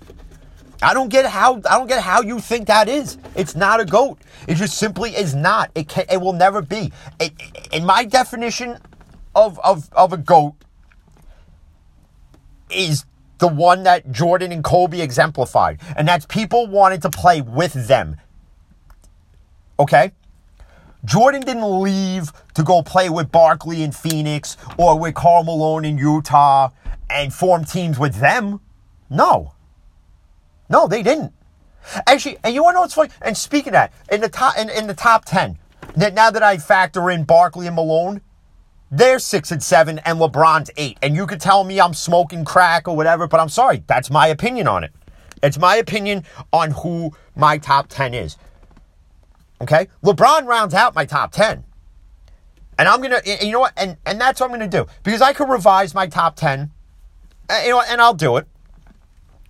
I 0.82 0.94
don't 0.94 1.08
get 1.08 1.26
how 1.26 1.56
I 1.68 1.78
don't 1.78 1.86
get 1.86 2.02
how 2.02 2.22
you 2.22 2.40
think 2.40 2.66
that 2.68 2.88
is. 2.88 3.18
It's 3.34 3.54
not 3.54 3.80
a 3.80 3.84
goat. 3.84 4.18
It 4.48 4.54
just 4.54 4.78
simply 4.78 5.10
is 5.10 5.34
not. 5.34 5.70
It 5.74 5.88
can 5.88 6.06
it 6.10 6.20
will 6.20 6.32
never 6.32 6.62
be. 6.62 6.92
It, 7.18 7.32
in 7.72 7.84
my 7.84 8.04
definition 8.04 8.78
of 9.34 9.58
of 9.60 9.92
of 9.92 10.12
a 10.12 10.16
goat 10.16 10.54
is 12.70 13.04
the 13.38 13.48
one 13.48 13.82
that 13.82 14.10
Jordan 14.12 14.52
and 14.52 14.62
Kobe 14.62 15.00
exemplified, 15.00 15.80
and 15.96 16.06
that's 16.06 16.26
people 16.26 16.66
wanted 16.66 17.02
to 17.02 17.10
play 17.10 17.40
with 17.40 17.88
them. 17.88 18.16
Okay? 19.78 20.12
Jordan 21.04 21.40
didn't 21.40 21.82
leave 21.82 22.30
to 22.54 22.62
go 22.62 22.82
play 22.82 23.08
with 23.08 23.32
Barkley 23.32 23.82
in 23.82 23.92
Phoenix 23.92 24.58
or 24.76 24.98
with 24.98 25.14
Karl 25.14 25.44
Malone 25.44 25.86
in 25.86 25.96
Utah 25.96 26.68
and 27.08 27.32
form 27.32 27.64
teams 27.64 27.98
with 27.98 28.16
them. 28.16 28.60
No. 29.08 29.54
No, 30.70 30.86
they 30.86 31.02
didn't. 31.02 31.34
Actually, 32.06 32.38
and 32.44 32.54
you 32.54 32.62
want 32.62 32.74
to 32.74 32.76
know 32.76 32.80
what's 32.82 32.94
funny? 32.94 33.10
And 33.20 33.36
speaking 33.36 33.70
of 33.70 33.72
that, 33.72 33.92
in 34.10 34.20
the 34.20 34.28
top 34.28 34.56
in, 34.56 34.70
in 34.70 34.86
the 34.86 34.94
top 34.94 35.24
ten, 35.24 35.58
now 35.96 36.30
that 36.30 36.42
I 36.42 36.56
factor 36.58 37.10
in 37.10 37.24
Barkley 37.24 37.66
and 37.66 37.74
Malone, 37.74 38.20
they're 38.90 39.18
six 39.18 39.50
and 39.50 39.62
seven, 39.62 39.98
and 40.00 40.18
LeBron's 40.18 40.70
eight. 40.76 40.98
And 41.02 41.16
you 41.16 41.26
could 41.26 41.40
tell 41.40 41.64
me 41.64 41.80
I'm 41.80 41.94
smoking 41.94 42.44
crack 42.44 42.86
or 42.86 42.96
whatever, 42.96 43.26
but 43.26 43.40
I'm 43.40 43.48
sorry, 43.48 43.82
that's 43.86 44.10
my 44.10 44.28
opinion 44.28 44.68
on 44.68 44.84
it. 44.84 44.92
It's 45.42 45.58
my 45.58 45.76
opinion 45.76 46.24
on 46.52 46.70
who 46.70 47.12
my 47.34 47.58
top 47.58 47.88
ten 47.88 48.14
is. 48.14 48.36
Okay, 49.60 49.88
LeBron 50.04 50.46
rounds 50.46 50.74
out 50.74 50.94
my 50.94 51.04
top 51.04 51.32
ten, 51.32 51.64
and 52.78 52.88
I'm 52.88 53.00
gonna, 53.00 53.20
you 53.24 53.52
know 53.52 53.60
what, 53.60 53.72
and 53.76 53.96
and 54.06 54.20
that's 54.20 54.40
what 54.40 54.46
I'm 54.46 54.52
gonna 54.52 54.68
do 54.68 54.86
because 55.02 55.20
I 55.20 55.32
could 55.32 55.48
revise 55.48 55.94
my 55.94 56.06
top 56.06 56.36
ten, 56.36 56.70
uh, 57.48 57.60
you 57.64 57.70
know, 57.70 57.82
and 57.88 58.00
I'll 58.00 58.14
do 58.14 58.36
it. 58.36 58.46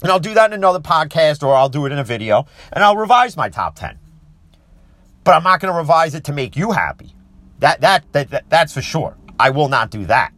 And 0.03 0.11
I'll 0.11 0.21
do 0.21 0.35
that 0.35 0.51
in 0.51 0.55
another 0.55 0.81
podcast 0.81 1.43
or 1.43 1.55
I'll 1.55 1.69
do 1.69 1.87
it 1.87 1.93
in 1.93 1.99
a 1.99 2.05
video 2.05 2.47
and 2.73 2.83
I'll 2.83 2.97
revise 2.97 3.37
my 3.37 3.49
top 3.49 3.77
10. 3.77 3.99
But 5.25 5.35
I'm 5.35 5.43
not 5.43 5.61
going 5.61 5.73
to 5.73 5.79
revise 5.79 6.15
it 6.15 6.25
to 6.25 6.33
make 6.33 6.57
you 6.57 6.73
happy. 6.73 7.15
That, 7.59 7.83
that, 7.83 8.11
that, 8.13 8.31
that, 8.31 8.49
that's 8.49 8.73
for 8.73 8.81
sure. 8.81 9.17
I 9.39 9.51
will 9.51 9.69
not 9.69 9.91
do 9.91 10.07
that. 10.07 10.33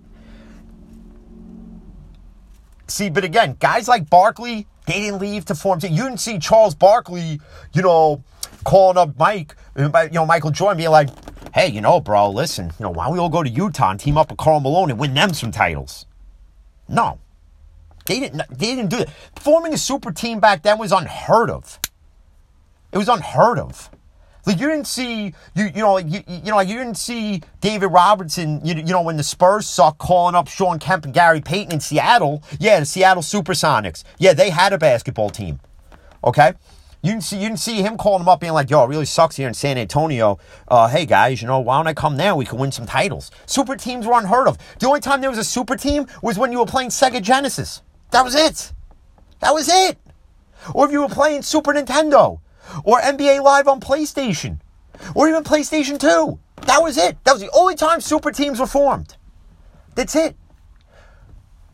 See, 2.89 3.09
but 3.09 3.25
again, 3.25 3.57
guys 3.59 3.89
like 3.89 4.11
Barkley, 4.11 4.67
they 4.87 5.01
didn't 5.01 5.21
leave 5.21 5.45
to 5.47 5.55
form. 5.55 5.79
You 5.83 6.05
didn't 6.05 6.19
see 6.19 6.39
Charles 6.39 6.75
Barkley, 6.75 7.41
you 7.73 7.83
know, 7.83 8.23
calling 8.65 8.99
up 8.99 9.17
Mike, 9.19 9.55
you 9.77 9.89
know, 10.13 10.27
Michael 10.27 10.51
Jordan 10.51 10.79
being 10.79 10.91
like, 10.91 11.09
hey, 11.55 11.69
you 11.69 11.81
know, 11.81 12.01
bro, 12.01 12.31
listen, 12.31 12.67
you 12.67 12.85
know, 12.85 12.91
why 12.91 13.05
don't 13.05 13.15
we 13.15 13.19
all 13.21 13.29
go 13.29 13.43
to 13.43 13.49
Utah 13.49 13.91
and 13.91 14.01
team 14.01 14.19
up 14.19 14.31
with 14.31 14.39
Karl 14.39 14.61
Malone 14.61 14.91
and 14.91 14.99
win 14.99 15.15
them 15.15 15.33
some 15.33 15.53
titles? 15.53 16.07
No. 16.89 17.19
They 18.07 18.21
didn't. 18.21 18.43
They 18.51 18.75
didn't 18.75 18.91
do 18.91 18.99
it. 18.99 19.11
Forming 19.37 19.73
a 19.75 19.79
super 19.79 20.13
team 20.13 20.41
back 20.41 20.63
then 20.63 20.79
was 20.79 20.93
unheard 20.93 21.51
of. 21.51 21.79
It 22.93 22.99
was 22.99 23.09
unheard 23.09 23.59
of. 23.59 23.91
Like 24.45 24.59
you 24.59 24.69
didn't 24.69 24.89
see 24.89 25.35
you 25.55 25.65
you 25.67 25.83
know 25.83 25.99
you, 25.99 26.21
you 26.27 26.51
know 26.51 26.59
you 26.61 26.77
didn't 26.77 26.97
see 26.97 27.43
David 27.61 27.87
Robinson 27.87 28.61
you, 28.65 28.75
you 28.75 28.93
know 28.93 29.03
when 29.03 29.17
the 29.17 29.23
Spurs 29.23 29.69
suck 29.69 29.99
calling 29.99 30.35
up 30.35 30.49
Shawn 30.49 30.81
Kemp 30.81 31.05
and 31.05 31.15
Gary 31.15 31.41
Payton 31.41 31.73
in 31.73 31.81
Seattle. 31.81 32.43
Yeah, 32.59 32.81
the 32.81 32.87
Seattle 32.87 33.23
Supersonics. 33.23 34.03
Yeah, 34.19 34.33
they 34.33 34.51
had 34.51 34.73
a 34.73 34.79
basketball 34.79 35.31
team. 35.31 35.61
Okay. 36.25 36.55
You 37.03 37.11
didn't 37.13 37.25
see 37.25 37.37
you 37.37 37.49
didn't 37.49 37.61
see 37.61 37.83
him 37.83 37.97
calling 37.97 38.21
them 38.21 38.29
up 38.29 38.41
being 38.41 38.53
like, 38.53 38.71
"Yo, 38.71 38.83
it 38.85 38.89
really 38.89 39.07
sucks 39.07 39.37
here 39.37 39.49
in 39.49 39.55
San 39.55 39.77
Antonio. 39.77 40.39
Uh, 40.69 40.89
hey 40.89 41.05
guys, 41.05 41.41
you 41.41 41.49
know 41.49 41.59
why 41.59 41.77
don't 41.77 41.89
I 41.89 41.95
come 41.95 42.17
there? 42.17 42.35
We 42.35 42.45
can 42.45 42.59
win 42.59 42.71
some 42.71 42.87
titles." 42.87 43.31
Super 43.47 43.77
teams 43.77 44.07
were 44.07 44.19
unheard 44.19 44.47
of. 44.47 44.57
The 44.79 44.87
only 44.87 45.01
time 45.01 45.21
there 45.21 45.31
was 45.31 45.39
a 45.39 45.45
super 45.45 45.77
team 45.77 46.07
was 46.21 46.39
when 46.39 46.53
you 46.53 46.59
were 46.59 46.67
playing 46.67 46.91
Sega 46.91 47.21
Genesis. 47.21 47.83
That 48.13 48.25
was 48.25 48.35
it. 48.35 48.73
That 49.41 49.53
was 49.53 49.69
it. 49.69 49.99
Or 50.75 50.87
if 50.87 50.93
you 50.93 51.01
were 51.01 51.09
playing 51.09 51.43
Super 51.43 51.73
Nintendo 51.73 52.41
or 52.85 53.01
NBA 53.01 53.43
Live 53.43 53.69
on 53.69 53.81
PlayStation 53.81 54.61
or 55.15 55.29
even 55.29 55.43
PlayStation 55.43 55.99
2. 55.99 56.39
That 56.67 56.83
was 56.83 56.97
it. 56.97 57.23
That 57.25 57.33
was 57.33 57.41
the 57.41 57.51
only 57.53 57.75
time 57.75 58.01
super 58.01 58.31
teams 58.31 58.61
were 58.61 58.67
formed. 58.67 59.17
That's 59.95 60.15
it. 60.15 60.37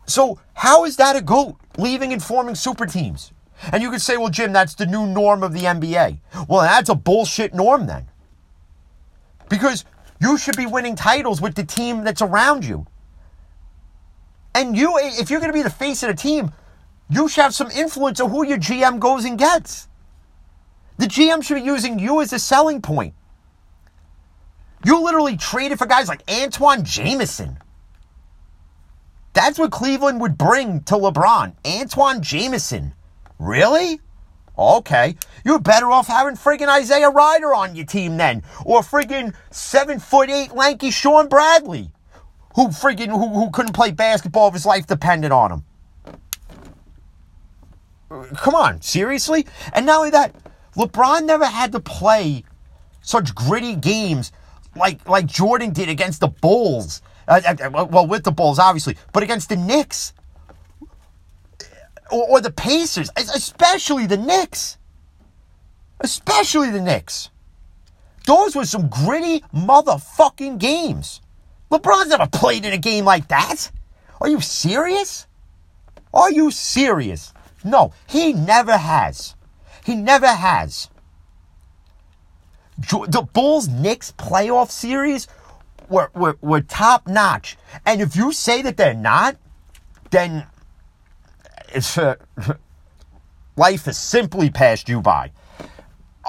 So, 0.06 0.40
how 0.54 0.84
is 0.86 0.96
that 0.96 1.16
a 1.16 1.20
GOAT? 1.20 1.56
Leaving 1.76 2.12
and 2.12 2.22
forming 2.22 2.54
super 2.54 2.86
teams. 2.86 3.32
And 3.72 3.82
you 3.82 3.90
could 3.90 4.00
say, 4.00 4.16
well, 4.16 4.30
Jim, 4.30 4.52
that's 4.52 4.74
the 4.74 4.86
new 4.86 5.06
norm 5.06 5.42
of 5.42 5.52
the 5.52 5.62
NBA. 5.62 6.18
Well, 6.48 6.62
that's 6.62 6.88
a 6.88 6.94
bullshit 6.94 7.52
norm 7.52 7.86
then. 7.86 8.06
Because 9.48 9.84
you 10.20 10.38
should 10.38 10.56
be 10.56 10.66
winning 10.66 10.96
titles 10.96 11.40
with 11.40 11.54
the 11.54 11.64
team 11.64 12.04
that's 12.04 12.22
around 12.22 12.64
you. 12.64 12.86
And 14.54 14.76
you, 14.76 14.98
if 14.98 15.30
you're 15.30 15.40
going 15.40 15.52
to 15.52 15.58
be 15.58 15.62
the 15.62 15.70
face 15.70 16.02
of 16.02 16.08
the 16.08 16.14
team, 16.14 16.52
you 17.10 17.28
should 17.28 17.42
have 17.42 17.54
some 17.54 17.70
influence 17.70 18.20
of 18.20 18.30
who 18.30 18.44
your 18.44 18.58
GM 18.58 18.98
goes 18.98 19.24
and 19.24 19.38
gets. 19.38 19.88
The 20.98 21.06
GM 21.06 21.42
should 21.42 21.54
be 21.54 21.62
using 21.62 21.98
you 21.98 22.20
as 22.20 22.32
a 22.32 22.38
selling 22.38 22.82
point. 22.82 23.14
You 24.84 25.02
literally 25.02 25.36
traded 25.36 25.78
for 25.78 25.86
guys 25.86 26.08
like 26.08 26.24
Antawn 26.26 26.82
Jamison. 26.82 27.58
That's 29.32 29.58
what 29.58 29.70
Cleveland 29.70 30.20
would 30.20 30.36
bring 30.36 30.82
to 30.84 30.94
LeBron. 30.94 31.54
Antawn 31.64 32.20
Jamison. 32.20 32.94
Really? 33.38 34.00
Okay. 34.58 35.16
You're 35.44 35.60
better 35.60 35.90
off 35.90 36.08
having 36.08 36.34
friggin' 36.34 36.68
Isaiah 36.68 37.10
Rider 37.10 37.54
on 37.54 37.76
your 37.76 37.86
team 37.86 38.16
then. 38.16 38.42
Or 38.64 38.80
friggin' 38.80 39.34
seven 39.50 40.00
foot 40.00 40.30
eight 40.30 40.54
lanky 40.54 40.90
Shawn 40.90 41.28
Bradley. 41.28 41.92
Who 42.54 42.68
friggin' 42.68 43.08
who, 43.08 43.28
who 43.28 43.50
couldn't 43.50 43.72
play 43.72 43.90
basketball 43.90 44.48
if 44.48 44.54
his 44.54 44.66
life 44.66 44.86
depended 44.86 45.32
on 45.32 45.52
him. 45.52 45.64
Come 48.36 48.54
on, 48.54 48.80
seriously? 48.80 49.46
And 49.72 49.86
not 49.86 49.98
only 49.98 50.10
that, 50.10 50.34
LeBron 50.76 51.24
never 51.24 51.46
had 51.46 51.72
to 51.72 51.80
play 51.80 52.44
such 53.02 53.34
gritty 53.34 53.74
games 53.74 54.32
like 54.76 55.06
like 55.08 55.26
Jordan 55.26 55.72
did 55.72 55.88
against 55.88 56.20
the 56.20 56.28
Bulls. 56.28 57.02
Uh, 57.26 57.40
uh 57.46 57.86
well, 57.90 58.06
with 58.06 58.24
the 58.24 58.32
Bulls, 58.32 58.58
obviously, 58.58 58.96
but 59.12 59.22
against 59.22 59.48
the 59.48 59.56
Knicks 59.56 60.14
or, 62.10 62.28
or 62.28 62.40
the 62.40 62.50
Pacers, 62.50 63.10
especially 63.16 64.06
the 64.06 64.16
Knicks. 64.16 64.78
Especially 66.00 66.70
the 66.70 66.80
Knicks. 66.80 67.30
Those 68.26 68.54
were 68.54 68.64
some 68.64 68.88
gritty 68.88 69.40
motherfucking 69.54 70.58
games. 70.58 71.20
LeBron's 71.70 72.08
never 72.08 72.26
played 72.26 72.64
in 72.64 72.72
a 72.72 72.78
game 72.78 73.04
like 73.04 73.28
that. 73.28 73.70
Are 74.20 74.28
you 74.28 74.40
serious? 74.40 75.26
Are 76.12 76.30
you 76.30 76.50
serious? 76.50 77.32
No, 77.64 77.92
he 78.06 78.32
never 78.32 78.76
has. 78.76 79.34
He 79.84 79.94
never 79.94 80.28
has. 80.28 80.88
The 82.78 83.26
Bulls 83.32 83.68
Knicks 83.68 84.12
playoff 84.12 84.70
series 84.70 85.26
were, 85.88 86.10
were, 86.14 86.38
were 86.40 86.60
top 86.60 87.06
notch. 87.06 87.56
And 87.84 88.00
if 88.00 88.14
you 88.14 88.32
say 88.32 88.62
that 88.62 88.76
they're 88.76 88.94
not, 88.94 89.36
then 90.10 90.46
it's 91.70 91.98
uh, 91.98 92.16
life 93.56 93.84
has 93.86 93.98
simply 93.98 94.50
passed 94.50 94.88
you 94.88 95.00
by. 95.00 95.32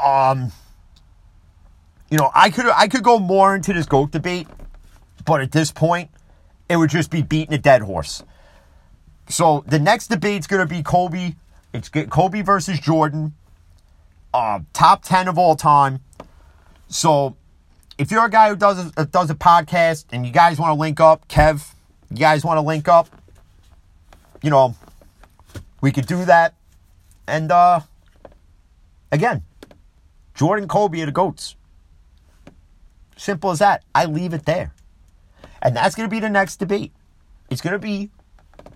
Um, 0.04 0.52
you 2.10 2.18
know, 2.18 2.32
I 2.34 2.50
could 2.50 2.66
I 2.68 2.88
could 2.88 3.04
go 3.04 3.20
more 3.20 3.56
into 3.56 3.74
this 3.74 3.86
goat 3.86 4.12
debate, 4.12 4.48
but 5.30 5.42
at 5.42 5.52
this 5.52 5.72
point, 5.72 6.10
it 6.68 6.76
would 6.76 6.90
just 6.90 7.12
be 7.12 7.22
beating 7.22 7.54
a 7.54 7.60
dead 7.60 7.84
horse. 7.84 8.24
So 9.28 9.64
the 9.68 9.78
next 9.78 10.08
debate's 10.08 10.48
going 10.48 10.68
to 10.68 10.76
be 10.76 10.82
Kobe. 10.82 11.36
It's 11.72 11.88
Kobe 11.88 12.42
versus 12.42 12.80
Jordan. 12.80 13.36
Uh, 14.34 14.62
top 14.74 15.04
ten 15.04 15.28
of 15.28 15.38
all 15.38 15.56
time. 15.56 16.00
So 16.88 17.38
if 18.00 18.10
you're 18.10 18.26
a 18.26 18.30
guy 18.30 18.50
who 18.50 18.56
does 18.56 18.92
a, 18.98 19.06
does 19.06 19.30
a 19.30 19.36
podcast 19.36 20.06
and 20.12 20.26
you 20.26 20.32
guys 20.32 20.58
want 20.58 20.72
to 20.72 20.80
link 20.80 21.00
up, 21.00 21.28
Kev, 21.28 21.76
you 22.10 22.18
guys 22.18 22.44
want 22.44 22.58
to 22.58 22.62
link 22.62 22.88
up, 22.88 23.08
you 24.42 24.50
know, 24.50 24.76
we 25.80 25.92
could 25.92 26.08
do 26.08 26.26
that. 26.26 26.56
And 27.28 27.52
uh 27.52 27.82
again, 29.12 29.44
Jordan 30.34 30.68
Kobe 30.68 31.00
are 31.02 31.06
the 31.06 31.12
GOATs. 31.12 31.56
Simple 33.16 33.52
as 33.52 33.60
that. 33.60 33.84
I 33.94 34.06
leave 34.06 34.34
it 34.34 34.46
there. 34.46 34.74
And 35.62 35.76
that's 35.76 35.96
going 35.96 36.10
to 36.10 36.14
be 36.14 36.20
the 36.20 36.30
next 36.30 36.58
debate. 36.58 36.94
It's 37.50 37.62
going 37.62 37.74
to 37.74 37.80
be 37.80 38.10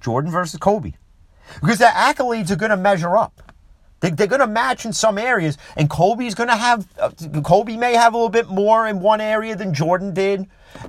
Jordan 0.02 0.32
versus 0.32 0.60
Kobe. 0.60 0.94
Because 1.62 1.80
the 1.80 1.86
accolades 1.86 2.52
are 2.52 2.56
going 2.56 2.72
to 2.72 2.78
measure 2.78 3.16
up. 3.16 3.52
They, 4.00 4.10
are 4.10 4.28
going 4.28 4.42
to 4.42 4.48
match 4.48 4.86
in 4.86 4.92
some 4.92 5.18
areas, 5.18 5.58
and 5.78 5.90
Kobe's 5.90 6.36
going 6.36 6.50
to 6.50 6.58
have, 6.58 6.86
uh, 7.00 7.12
Kobe 7.42 7.78
may 7.78 7.94
have 7.94 8.14
a 8.14 8.18
little 8.18 8.30
bit 8.30 8.50
more 8.50 8.86
in 8.86 9.00
one 9.00 9.22
area 9.22 9.56
than 9.56 9.74
Jordan 9.74 10.14
did, 10.14 10.46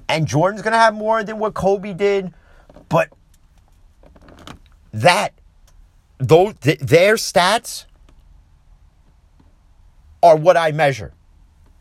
and 0.08 0.26
Jordan's 0.26 0.62
going 0.62 0.72
to 0.72 0.78
have 0.78 0.94
more 0.94 1.22
than 1.22 1.38
what 1.38 1.54
Kobe 1.54 1.92
did. 1.92 2.34
But 2.88 3.10
that 4.92 5.34
though 6.18 6.52
th- 6.52 6.78
their 6.78 7.14
stats 7.14 7.84
are 10.22 10.36
what 10.36 10.56
I 10.56 10.72
measure. 10.72 11.12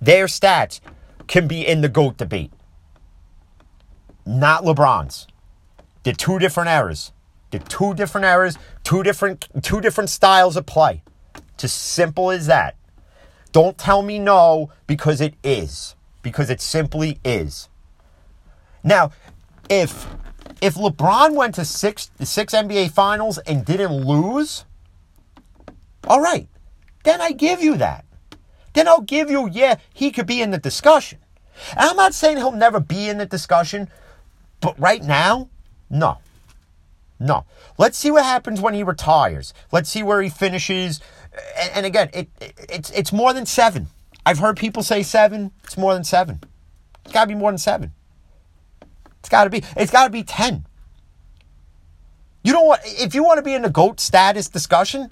Their 0.01 0.25
stats 0.25 0.81
can 1.27 1.47
be 1.47 1.65
in 1.65 1.81
the 1.81 1.89
GOAT 1.89 2.17
debate. 2.17 2.51
Not 4.25 4.63
LeBron's. 4.63 5.27
They're 6.03 6.13
two 6.13 6.39
different 6.39 6.69
eras. 6.69 7.11
They're 7.51 7.59
two 7.61 7.93
different 7.93 8.25
eras, 8.25 8.57
two 8.83 9.03
different 9.03 9.47
two 9.61 9.79
different 9.81 10.09
styles 10.09 10.57
of 10.57 10.65
play. 10.65 11.03
Just 11.57 11.77
simple 11.77 12.31
as 12.31 12.47
that. 12.47 12.75
Don't 13.51 13.77
tell 13.77 14.01
me 14.01 14.19
no 14.19 14.71
because 14.87 15.21
it 15.21 15.35
is. 15.43 15.95
Because 16.21 16.49
it 16.49 16.61
simply 16.61 17.19
is. 17.23 17.69
Now, 18.83 19.11
if 19.69 20.07
if 20.61 20.75
LeBron 20.75 21.35
went 21.35 21.55
to 21.55 21.65
six 21.65 22.11
six 22.21 22.53
NBA 22.53 22.91
finals 22.91 23.37
and 23.39 23.65
didn't 23.65 23.93
lose, 23.93 24.65
all 26.07 26.21
right, 26.21 26.47
then 27.03 27.21
I 27.21 27.31
give 27.31 27.61
you 27.61 27.77
that. 27.77 28.05
Then 28.73 28.87
I'll 28.87 29.01
give 29.01 29.29
you, 29.29 29.47
yeah, 29.51 29.75
he 29.93 30.11
could 30.11 30.25
be 30.25 30.41
in 30.41 30.51
the 30.51 30.57
discussion. 30.57 31.19
And 31.71 31.81
I'm 31.89 31.95
not 31.95 32.13
saying 32.13 32.37
he'll 32.37 32.51
never 32.51 32.79
be 32.79 33.07
in 33.07 33.19
the 33.19 33.25
discussion, 33.25 33.89
but 34.63 34.79
right 34.79 35.03
now, 35.03 35.49
no. 35.89 36.19
No. 37.19 37.45
Let's 37.77 37.97
see 37.97 38.11
what 38.11 38.23
happens 38.23 38.61
when 38.61 38.73
he 38.73 38.81
retires. 38.81 39.53
Let's 39.73 39.89
see 39.89 40.03
where 40.03 40.21
he 40.21 40.29
finishes. 40.29 41.01
And, 41.59 41.71
and 41.75 41.85
again, 41.85 42.09
it, 42.13 42.29
it, 42.39 42.53
it's 42.69 42.89
it's 42.91 43.11
more 43.11 43.33
than 43.33 43.45
seven. 43.45 43.87
I've 44.25 44.39
heard 44.39 44.55
people 44.55 44.81
say 44.81 45.03
seven. 45.03 45.51
It's 45.65 45.77
more 45.77 45.93
than 45.93 46.05
seven. 46.05 46.39
It's 47.03 47.13
got 47.13 47.25
to 47.25 47.27
be 47.27 47.35
more 47.35 47.51
than 47.51 47.57
seven. 47.57 47.91
It's 49.19 49.29
got 49.29 49.43
to 49.43 49.49
be. 49.49 49.63
It's 49.75 49.91
got 49.91 50.05
to 50.05 50.09
be 50.09 50.23
ten. 50.23 50.65
You 52.41 52.53
don't 52.53 52.65
want. 52.65 52.81
If 52.85 53.13
you 53.13 53.23
want 53.23 53.37
to 53.37 53.43
be 53.43 53.53
in 53.53 53.63
the 53.63 53.69
goat 53.69 53.99
status 53.99 54.47
discussion, 54.47 55.11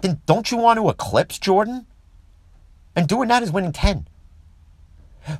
then 0.00 0.20
don't 0.26 0.50
you 0.50 0.58
want 0.58 0.78
to 0.78 0.88
eclipse 0.88 1.38
Jordan? 1.38 1.86
And 2.96 3.06
doing 3.06 3.28
that 3.28 3.44
is 3.44 3.52
winning 3.52 3.72
ten. 3.72 4.08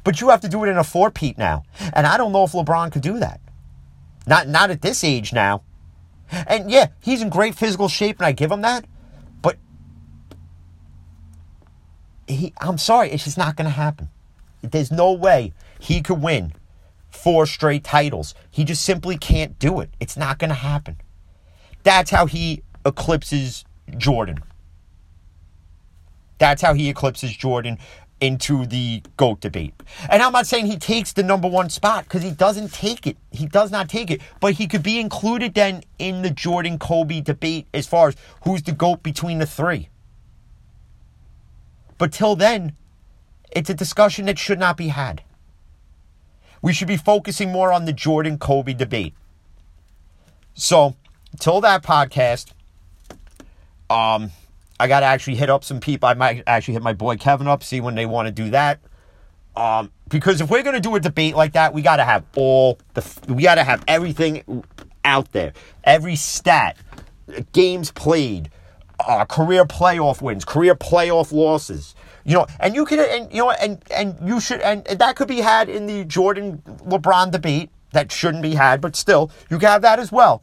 But 0.05 0.21
you 0.21 0.29
have 0.31 0.41
to 0.43 0.49
do 0.49 0.65
it 0.65 0.69
in 0.69 0.79
a 0.79 0.85
four-peat 0.85 1.39
now, 1.39 1.65
and 1.93 2.07
I 2.07 2.17
don't 2.17 2.33
know 2.33 2.45
if 2.45 2.53
LeBron 2.53 2.93
could 2.93 3.03
do 3.03 3.19
that. 3.19 3.41
Not 4.27 4.49
not 4.49 4.71
at 4.71 4.83
this 4.83 5.03
age 5.03 5.33
now. 5.33 5.63
And 6.47 6.71
yeah, 6.71 6.89
he's 7.01 7.21
in 7.21 7.29
great 7.29 7.55
physical 7.55 7.89
shape, 7.89 8.19
and 8.19 8.27
I 8.27 8.33
give 8.33 8.51
him 8.51 8.63
that. 8.63 8.87
But 9.43 9.59
he, 12.27 12.55
I'm 12.61 12.79
sorry, 12.79 13.11
it's 13.11 13.25
just 13.25 13.37
not 13.37 13.57
to 13.67 13.75
happen. 13.75 14.09
There's 14.63 14.91
no 14.93 15.13
way 15.13 15.53
he 15.79 16.01
could 16.01 16.23
win 16.23 16.53
four 17.11 17.47
straight 17.47 17.85
titles. 17.85 18.35
He 18.51 18.65
just 18.65 18.83
simply 18.85 19.19
can't 19.19 19.59
do 19.59 19.81
it. 19.81 19.91
It's 20.01 20.17
not 20.17 20.39
to 20.51 20.55
happen. 20.57 20.97
That's 21.83 22.11
how 22.11 22.27
he 22.27 22.63
eclipses 22.87 23.65
Jordan. 23.97 24.39
That's 26.39 26.63
how 26.63 26.75
he 26.75 26.89
eclipses 26.89 27.37
Jordan 27.37 27.79
into 28.23 28.65
the 28.67 29.03
GOAT 29.17 29.41
debate. 29.41 29.75
And 30.09 30.23
I'm 30.23 30.33
not 30.33 30.47
saying 30.47 30.67
he 30.67 30.77
takes 30.77 31.13
the 31.13 31.25
number 31.25 31.49
one 31.49 31.69
spot 31.69 32.05
because 32.05 32.23
he 32.23 32.31
doesn't 32.31 32.73
take 32.73 33.05
it. 33.05 33.17
He 33.33 33.47
does 33.47 33.73
not 33.73 33.89
take 33.89 34.13
it. 34.13 34.21
But 34.39 34.55
he 34.55 34.69
could 34.69 34.85
be 34.85 35.01
included 35.01 35.55
then 35.55 35.83
in 35.99 36.23
the 36.23 36.31
Jordan 36.31 36.79
Kobe 36.79 37.21
debate 37.21 37.67
as 37.75 37.89
far 37.89 38.09
as 38.09 38.17
who's 38.45 38.63
the 38.63 38.71
GOAT 38.71 39.03
between 39.03 39.39
the 39.39 39.47
three. 39.47 39.89
But 41.99 42.13
till 42.13 42.37
then, 42.37 42.77
it's 43.51 43.69
a 43.69 43.75
discussion 43.75 44.27
that 44.27 44.39
should 44.39 44.61
not 44.61 44.77
be 44.77 44.89
had. 44.89 45.25
We 46.63 46.73
should 46.73 46.89
be 46.89 46.97
focusing 46.97 47.51
more 47.51 47.73
on 47.73 47.87
the 47.87 47.93
Jordan 47.93 48.39
Kobe 48.39 48.73
debate. 48.73 49.15
So, 50.55 50.95
till 51.41 51.61
that 51.63 51.83
podcast, 51.83 52.53
um, 53.91 54.31
I 54.83 54.89
got 54.89 55.01
to 55.01 55.07
actually 55.07 55.37
hit 55.37 55.49
up 55.49 55.63
some 55.63 55.79
people. 55.79 56.09
I 56.09 56.15
might 56.15 56.43
actually 56.47 56.75
hit 56.75 56.83
my 56.83 56.93
boy 56.93 57.17
Kevin 57.17 57.47
up, 57.47 57.63
see 57.63 57.81
when 57.81 57.95
they 57.95 58.05
want 58.05 58.27
to 58.27 58.33
do 58.33 58.51
that. 58.51 58.81
Um, 59.55 59.93
because 60.09 60.41
if 60.41 60.51
we're 60.51 60.65
going 60.65 60.75
to 60.75 60.81
do 60.81 60.97
a 60.97 61.01
debate 61.01 61.37
like 61.37 61.53
that, 61.53 61.73
we 61.73 61.83
got 61.83 61.99
to 61.99 62.05
have 62.05 62.25
all 62.35 62.81
the, 62.95 63.03
we 63.29 63.45
got 63.45 63.55
to 63.57 63.65
have 63.65 63.85
everything 63.87 64.65
out 65.05 65.31
there. 65.31 65.53
Every 65.85 66.17
stat, 66.17 66.77
games 67.53 67.93
played, 67.93 68.51
uh, 68.99 69.25
career 69.27 69.65
playoff 69.65 70.21
wins, 70.21 70.45
career 70.45 70.75
playoff 70.75 71.33
losses, 71.33 71.95
you 72.25 72.35
know, 72.35 72.47
and 72.59 72.75
you 72.75 72.85
can, 72.85 72.99
and 72.99 73.33
you 73.33 73.39
know, 73.39 73.51
and 73.53 73.81
and 73.95 74.17
you 74.27 74.41
should, 74.41 74.61
and, 74.63 74.85
and 74.89 74.99
that 74.99 75.15
could 75.15 75.29
be 75.29 75.43
had 75.43 75.69
in 75.69 75.87
the 75.87 76.05
Jordan 76.05 76.61
LeBron 76.87 77.31
debate. 77.31 77.71
That 77.93 78.11
shouldn't 78.11 78.43
be 78.43 78.55
had, 78.55 78.81
but 78.81 78.97
still, 78.97 79.31
you 79.49 79.61
can 79.61 79.69
have 79.69 79.83
that 79.83 80.01
as 80.01 80.11
well. 80.11 80.43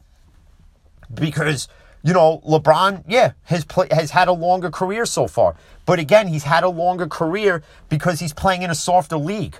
because 1.14 1.68
you 2.02 2.12
know 2.12 2.42
LeBron, 2.46 3.04
yeah, 3.06 3.32
has 3.44 3.64
play, 3.64 3.88
has 3.90 4.10
had 4.10 4.28
a 4.28 4.32
longer 4.32 4.70
career 4.70 5.06
so 5.06 5.26
far. 5.26 5.56
But 5.86 5.98
again, 5.98 6.28
he's 6.28 6.44
had 6.44 6.64
a 6.64 6.68
longer 6.68 7.06
career 7.06 7.62
because 7.88 8.20
he's 8.20 8.32
playing 8.32 8.62
in 8.62 8.70
a 8.70 8.74
softer 8.74 9.16
league. 9.16 9.56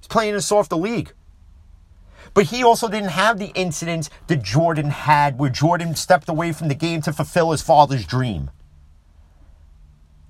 He's 0.00 0.08
playing 0.08 0.30
in 0.30 0.36
a 0.36 0.42
softer 0.42 0.76
league. 0.76 1.12
But 2.34 2.46
he 2.46 2.62
also 2.62 2.88
didn't 2.88 3.10
have 3.10 3.38
the 3.38 3.50
incidents 3.54 4.10
that 4.26 4.42
Jordan 4.42 4.90
had, 4.90 5.38
where 5.38 5.48
Jordan 5.48 5.94
stepped 5.94 6.28
away 6.28 6.52
from 6.52 6.68
the 6.68 6.74
game 6.74 7.00
to 7.02 7.12
fulfill 7.12 7.50
his 7.50 7.62
father's 7.62 8.04
dream. 8.04 8.50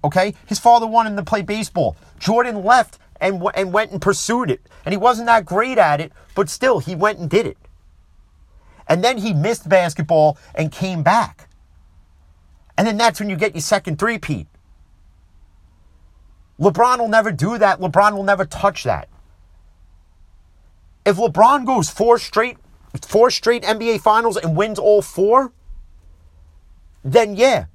Okay? 0.05 0.35
His 0.47 0.61
father 0.61 0.87
wanted 0.87 1.11
him 1.11 1.17
to 1.17 1.25
play 1.25 1.43
baseball. 1.43 1.97
Jordan 2.21 2.65
left 2.65 2.99
and, 3.21 3.41
w- 3.41 3.51
and 3.55 3.73
went 3.73 3.91
and 3.91 4.01
pursued 4.01 4.51
it. 4.51 4.61
And 4.85 4.93
he 4.93 4.97
wasn't 4.97 5.27
that 5.27 5.45
great 5.45 5.79
at 5.79 6.01
it, 6.01 6.13
but 6.37 6.49
still, 6.49 6.79
he 6.79 6.95
went 6.95 7.19
and 7.19 7.29
did 7.29 7.45
it. 7.45 7.59
And 8.89 9.03
then 9.03 9.19
he 9.19 9.33
missed 9.33 9.69
basketball 9.69 10.39
and 10.55 10.71
came 10.71 11.03
back. 11.03 11.49
And 12.79 12.87
then 12.87 12.97
that's 12.97 13.19
when 13.19 13.31
you 13.31 13.37
get 13.37 13.55
your 13.55 13.63
second 13.63 13.99
three-peat. 13.99 14.47
LeBron 16.61 16.99
will 16.99 17.09
never 17.09 17.33
do 17.33 17.59
that. 17.59 17.81
LeBron 17.81 18.17
will 18.17 18.23
never 18.23 18.45
touch 18.45 18.85
that. 18.85 19.09
If 21.05 21.17
LeBron 21.17 21.67
goes 21.67 21.91
four 21.91 22.19
straight, 22.19 22.59
four 23.07 23.31
straight 23.31 23.63
NBA 23.63 24.01
finals 24.01 24.37
and 24.37 24.57
wins 24.57 24.79
all 24.79 25.03
four, 25.03 25.53
then 27.05 27.37
yeah, 27.37 27.67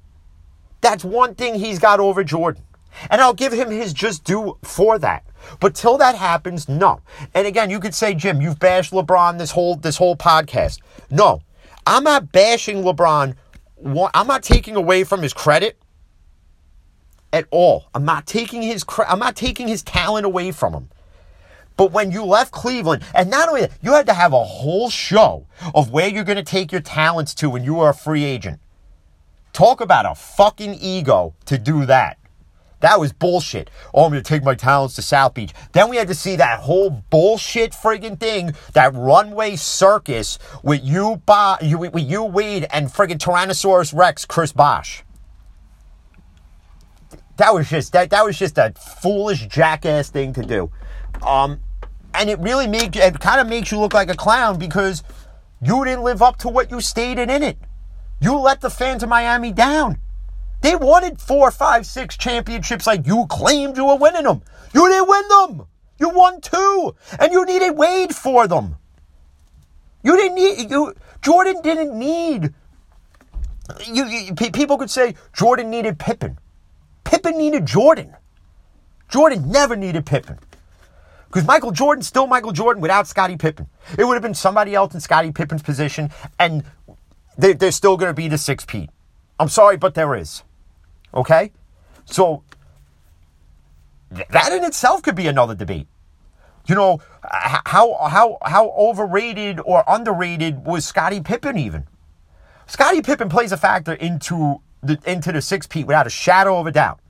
that's 0.80 1.04
one 1.04 1.34
thing 1.34 1.54
he's 1.54 1.78
got 1.78 2.00
over 2.00 2.22
Jordan. 2.24 2.64
And 3.10 3.20
I'll 3.20 3.34
give 3.34 3.52
him 3.52 3.70
his 3.70 3.92
just 3.92 4.24
due 4.24 4.58
for 4.62 4.98
that. 4.98 5.24
But 5.60 5.74
till 5.74 5.98
that 5.98 6.14
happens, 6.14 6.68
no. 6.68 7.00
And 7.34 7.46
again, 7.46 7.70
you 7.70 7.80
could 7.80 7.94
say, 7.94 8.14
Jim, 8.14 8.40
you've 8.40 8.58
bashed 8.58 8.92
LeBron 8.92 9.38
this 9.38 9.50
whole 9.50 9.76
this 9.76 9.96
whole 9.96 10.16
podcast. 10.16 10.78
No, 11.10 11.40
I'm 11.86 12.04
not 12.04 12.32
bashing 12.32 12.82
LeBron. 12.82 13.34
I'm 14.14 14.26
not 14.26 14.42
taking 14.42 14.76
away 14.76 15.04
from 15.04 15.22
his 15.22 15.32
credit 15.32 15.78
at 17.32 17.46
all. 17.50 17.86
I'm 17.94 18.04
not 18.04 18.26
taking 18.26 18.62
his 18.62 18.84
I'm 19.08 19.18
not 19.18 19.36
taking 19.36 19.68
his 19.68 19.82
talent 19.82 20.26
away 20.26 20.52
from 20.52 20.74
him. 20.74 20.88
But 21.76 21.90
when 21.90 22.10
you 22.10 22.24
left 22.24 22.52
Cleveland, 22.52 23.02
and 23.14 23.30
not 23.30 23.48
only 23.48 23.62
that, 23.62 23.72
you 23.80 23.92
had 23.92 24.06
to 24.06 24.12
have 24.12 24.32
a 24.32 24.44
whole 24.44 24.90
show 24.90 25.46
of 25.74 25.90
where 25.90 26.06
you're 26.06 26.22
going 26.22 26.36
to 26.36 26.42
take 26.42 26.70
your 26.70 26.82
talents 26.82 27.34
to 27.36 27.48
when 27.48 27.64
you 27.64 27.80
are 27.80 27.90
a 27.90 27.94
free 27.94 28.24
agent. 28.24 28.60
Talk 29.52 29.80
about 29.80 30.06
a 30.06 30.14
fucking 30.14 30.74
ego 30.74 31.34
to 31.46 31.58
do 31.58 31.86
that. 31.86 32.18
That 32.82 32.98
was 32.98 33.12
bullshit. 33.12 33.70
Oh, 33.94 34.04
I'm 34.04 34.10
going 34.10 34.22
to 34.22 34.28
take 34.28 34.42
my 34.42 34.56
talents 34.56 34.96
to 34.96 35.02
South 35.02 35.34
Beach. 35.34 35.52
Then 35.70 35.88
we 35.88 35.96
had 35.96 36.08
to 36.08 36.14
see 36.14 36.36
that 36.36 36.60
whole 36.60 36.90
bullshit 36.90 37.72
friggin' 37.72 38.18
thing, 38.18 38.54
that 38.74 38.92
runway 38.92 39.54
circus 39.54 40.38
with 40.64 40.84
you, 40.84 41.22
ba- 41.24 41.58
you 41.62 41.78
with 41.78 41.94
you, 41.96 42.24
Wade, 42.24 42.66
and 42.72 42.88
friggin' 42.88 43.18
Tyrannosaurus 43.18 43.96
Rex, 43.96 44.24
Chris 44.24 44.52
Bosh. 44.52 45.04
That 47.36 47.54
was 47.54 47.70
just 47.70 47.92
that. 47.92 48.10
That 48.10 48.24
was 48.24 48.36
just 48.36 48.58
a 48.58 48.72
foolish 49.00 49.46
jackass 49.46 50.10
thing 50.10 50.32
to 50.34 50.42
do. 50.42 50.70
Um, 51.24 51.60
and 52.14 52.28
it 52.28 52.38
really 52.40 52.66
makes 52.66 52.98
it 52.98 53.20
kind 53.20 53.40
of 53.40 53.48
makes 53.48 53.70
you 53.70 53.78
look 53.78 53.94
like 53.94 54.10
a 54.10 54.16
clown 54.16 54.58
because 54.58 55.04
you 55.62 55.84
didn't 55.84 56.02
live 56.02 56.20
up 56.20 56.36
to 56.38 56.48
what 56.48 56.70
you 56.72 56.80
stated 56.80 57.30
in 57.30 57.44
it. 57.44 57.58
You 58.20 58.36
let 58.38 58.60
the 58.60 58.70
fans 58.70 59.04
of 59.04 59.08
Miami 59.08 59.52
down. 59.52 59.98
They 60.62 60.76
wanted 60.76 61.20
four, 61.20 61.50
five, 61.50 61.84
six 61.84 62.16
championships 62.16 62.86
like 62.86 63.06
you 63.06 63.26
claimed 63.28 63.76
you 63.76 63.84
were 63.84 63.96
winning 63.96 64.22
them. 64.22 64.42
You 64.72 64.88
didn't 64.88 65.08
win 65.08 65.28
them. 65.28 65.66
You 65.98 66.08
won 66.08 66.40
two, 66.40 66.94
and 67.18 67.32
you 67.32 67.44
needed 67.44 67.72
Wade 67.72 68.14
for 68.14 68.48
them. 68.48 68.76
You 70.02 70.16
didn't 70.16 70.36
need 70.36 70.70
you. 70.70 70.94
Jordan 71.20 71.60
didn't 71.62 71.96
need. 71.96 72.54
You, 73.86 74.04
you 74.06 74.34
people 74.34 74.78
could 74.78 74.90
say 74.90 75.14
Jordan 75.32 75.68
needed 75.70 75.98
Pippen. 75.98 76.38
Pippen 77.04 77.36
needed 77.36 77.66
Jordan. 77.66 78.16
Jordan 79.08 79.50
never 79.50 79.76
needed 79.76 80.06
Pippen. 80.06 80.38
Because 81.26 81.46
Michael 81.46 81.70
Jordan, 81.70 82.02
still 82.02 82.26
Michael 82.26 82.52
Jordan 82.52 82.80
without 82.80 83.06
Scottie 83.06 83.36
Pippen. 83.36 83.66
It 83.98 84.04
would 84.04 84.14
have 84.14 84.22
been 84.22 84.34
somebody 84.34 84.74
else 84.74 84.94
in 84.94 85.00
Scottie 85.00 85.32
Pippen's 85.32 85.62
position, 85.62 86.10
and 86.38 86.64
they, 87.38 87.52
they're 87.52 87.72
still 87.72 87.96
going 87.96 88.10
to 88.10 88.14
be 88.14 88.28
the 88.28 88.38
six 88.38 88.64
peat. 88.64 88.90
I'm 89.40 89.48
sorry, 89.48 89.76
but 89.76 89.94
there 89.94 90.14
is. 90.14 90.42
Okay? 91.14 91.52
So, 92.04 92.42
that 94.10 94.52
in 94.52 94.64
itself 94.64 95.02
could 95.02 95.14
be 95.14 95.26
another 95.26 95.54
debate. 95.54 95.86
You 96.66 96.74
know, 96.74 97.00
how, 97.22 97.94
how, 98.08 98.38
how 98.44 98.70
overrated 98.70 99.60
or 99.64 99.82
underrated 99.88 100.64
was 100.64 100.84
Scottie 100.84 101.20
Pippen 101.20 101.58
even? 101.58 101.86
Scottie 102.66 103.02
Pippen 103.02 103.28
plays 103.28 103.52
a 103.52 103.56
factor 103.56 103.94
into 103.94 104.60
the, 104.82 104.98
into 105.06 105.32
the 105.32 105.42
six 105.42 105.66
peat 105.66 105.86
without 105.86 106.06
a 106.06 106.10
shadow 106.10 106.60
of 106.60 106.66
a 106.66 106.72
doubt. 106.72 107.00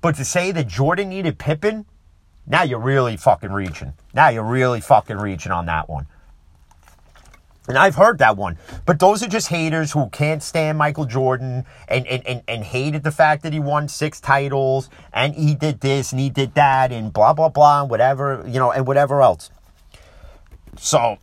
But 0.00 0.16
to 0.16 0.24
say 0.24 0.50
that 0.52 0.66
Jordan 0.66 1.10
needed 1.10 1.38
Pippen 1.38 1.84
now 2.46 2.62
you're 2.62 2.80
really 2.80 3.16
fucking 3.16 3.52
reaching. 3.52 3.94
Now 4.14 4.28
you're 4.28 4.42
really 4.42 4.80
fucking 4.80 5.16
reaching 5.16 5.52
on 5.52 5.66
that 5.66 5.88
one. 5.88 6.06
And 7.68 7.78
I've 7.78 7.94
heard 7.94 8.18
that 8.18 8.36
one. 8.36 8.58
But 8.86 8.98
those 8.98 9.22
are 9.22 9.28
just 9.28 9.48
haters 9.48 9.92
who 9.92 10.08
can't 10.08 10.42
stand 10.42 10.78
Michael 10.78 11.04
Jordan 11.04 11.64
and, 11.88 12.06
and, 12.06 12.26
and, 12.26 12.42
and 12.48 12.64
hated 12.64 13.04
the 13.04 13.12
fact 13.12 13.44
that 13.44 13.52
he 13.52 13.60
won 13.60 13.88
six 13.88 14.20
titles 14.20 14.90
and 15.12 15.34
he 15.34 15.54
did 15.54 15.80
this 15.80 16.10
and 16.10 16.20
he 16.20 16.28
did 16.28 16.54
that 16.54 16.90
and 16.90 17.12
blah, 17.12 17.32
blah, 17.32 17.48
blah, 17.48 17.82
and 17.82 17.90
whatever, 17.90 18.44
you 18.46 18.58
know, 18.58 18.72
and 18.72 18.86
whatever 18.86 19.22
else. 19.22 19.50
So, 20.76 21.18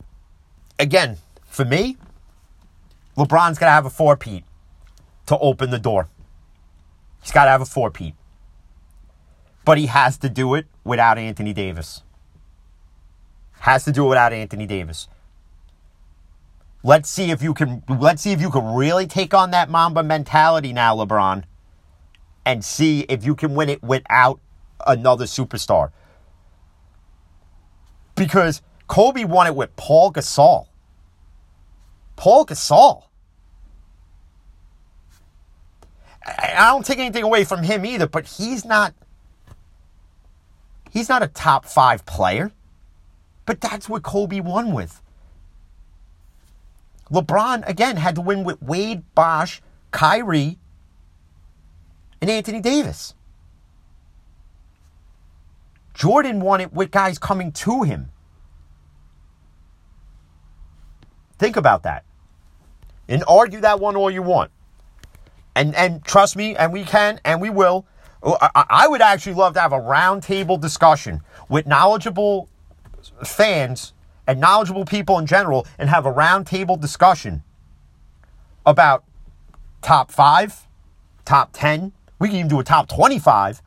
again, 0.78 1.18
for 1.44 1.64
me, 1.64 1.98
LeBron's 3.16 3.58
got 3.58 3.66
to 3.66 3.72
have 3.72 3.84
a 3.84 3.90
four-peat 3.90 4.44
to 5.26 5.38
open 5.38 5.70
the 5.70 5.78
door. 5.78 6.08
He's 7.20 7.32
got 7.32 7.44
to 7.44 7.50
have 7.50 7.60
a 7.60 7.66
four-peat 7.66 8.14
but 9.64 9.78
he 9.78 9.86
has 9.86 10.16
to 10.18 10.28
do 10.28 10.54
it 10.54 10.66
without 10.84 11.18
Anthony 11.18 11.52
Davis. 11.52 12.02
Has 13.60 13.84
to 13.84 13.92
do 13.92 14.06
it 14.06 14.08
without 14.08 14.32
Anthony 14.32 14.66
Davis. 14.66 15.08
Let's 16.82 17.10
see 17.10 17.30
if 17.30 17.42
you 17.42 17.52
can 17.52 17.82
let's 17.88 18.22
see 18.22 18.32
if 18.32 18.40
you 18.40 18.50
can 18.50 18.74
really 18.74 19.06
take 19.06 19.34
on 19.34 19.50
that 19.50 19.68
Mamba 19.68 20.02
mentality 20.02 20.72
now, 20.72 20.96
LeBron, 20.96 21.44
and 22.44 22.64
see 22.64 23.00
if 23.00 23.24
you 23.24 23.34
can 23.34 23.54
win 23.54 23.68
it 23.68 23.82
without 23.82 24.40
another 24.86 25.26
superstar. 25.26 25.92
Because 28.14 28.62
Kobe 28.88 29.24
won 29.24 29.46
it 29.46 29.54
with 29.54 29.74
Paul 29.76 30.12
Gasol. 30.12 30.66
Paul 32.16 32.46
Gasol. 32.46 33.04
I 36.26 36.66
don't 36.66 36.84
take 36.84 36.98
anything 36.98 37.24
away 37.24 37.44
from 37.44 37.62
him 37.62 37.84
either, 37.84 38.06
but 38.06 38.26
he's 38.26 38.64
not 38.64 38.94
He's 40.90 41.08
not 41.08 41.22
a 41.22 41.28
top 41.28 41.64
five 41.64 42.04
player, 42.04 42.50
but 43.46 43.60
that's 43.60 43.88
what 43.88 44.02
Kobe 44.02 44.40
won 44.40 44.72
with. 44.72 45.00
LeBron, 47.10 47.68
again, 47.68 47.96
had 47.96 48.14
to 48.14 48.20
win 48.20 48.44
with 48.44 48.62
Wade, 48.62 49.02
Bosh, 49.14 49.60
Kyrie, 49.90 50.58
and 52.20 52.30
Anthony 52.30 52.60
Davis. 52.60 53.14
Jordan 55.94 56.40
won 56.40 56.60
it 56.60 56.72
with 56.72 56.90
guys 56.90 57.18
coming 57.18 57.52
to 57.52 57.82
him. 57.82 58.10
Think 61.38 61.56
about 61.56 61.82
that. 61.82 62.04
And 63.08 63.24
argue 63.26 63.60
that 63.60 63.80
one 63.80 63.96
all 63.96 64.10
you 64.10 64.22
want. 64.22 64.50
And 65.56 65.74
and 65.74 66.04
trust 66.04 66.36
me, 66.36 66.54
and 66.54 66.72
we 66.72 66.84
can 66.84 67.20
and 67.24 67.40
we 67.40 67.50
will 67.50 67.86
oh, 68.22 68.38
I 68.54 68.86
would 68.86 69.00
actually 69.00 69.34
love 69.34 69.54
to 69.54 69.60
have 69.60 69.72
a 69.72 69.80
roundtable 69.80 70.60
discussion 70.60 71.22
with 71.48 71.66
knowledgeable 71.66 72.48
fans 73.24 73.94
and 74.30 74.38
knowledgeable 74.40 74.84
people 74.84 75.18
in 75.18 75.26
general 75.26 75.66
and 75.76 75.90
have 75.90 76.06
a 76.06 76.12
roundtable 76.12 76.80
discussion 76.80 77.42
about 78.64 79.02
top 79.82 80.12
five, 80.12 80.68
top 81.24 81.50
10. 81.52 81.90
We 82.20 82.28
can 82.28 82.36
even 82.36 82.48
do 82.48 82.60
a 82.60 82.64
top 82.64 82.88
25 82.88 83.60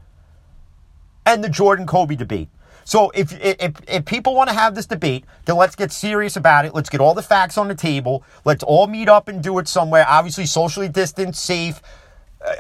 and 1.26 1.44
the 1.44 1.50
Jordan 1.50 1.86
Kobe 1.86 2.16
debate. 2.16 2.48
So 2.86 3.10
if, 3.10 3.34
if, 3.42 3.74
if 3.90 4.06
people 4.06 4.36
want 4.36 4.50
to 4.50 4.56
have 4.56 4.74
this 4.74 4.86
debate, 4.86 5.26
then 5.46 5.58
let's 5.58 5.76
get 5.76 5.92
serious 5.92 6.38
about 6.38 6.64
it. 6.66 6.74
Let's 6.74 6.90
get 6.90 7.02
all 7.02 7.14
the 7.14 7.22
facts 7.22 7.58
on 7.58 7.68
the 7.68 7.76
table. 7.76 8.24
Let's 8.46 8.64
all 8.64 8.88
meet 8.88 9.10
up 9.10 9.28
and 9.28 9.44
do 9.44 9.60
it 9.60 9.68
somewhere. 9.68 10.06
Obviously, 10.08 10.46
socially 10.46 10.88
distanced, 10.88 11.44
safe 11.44 11.82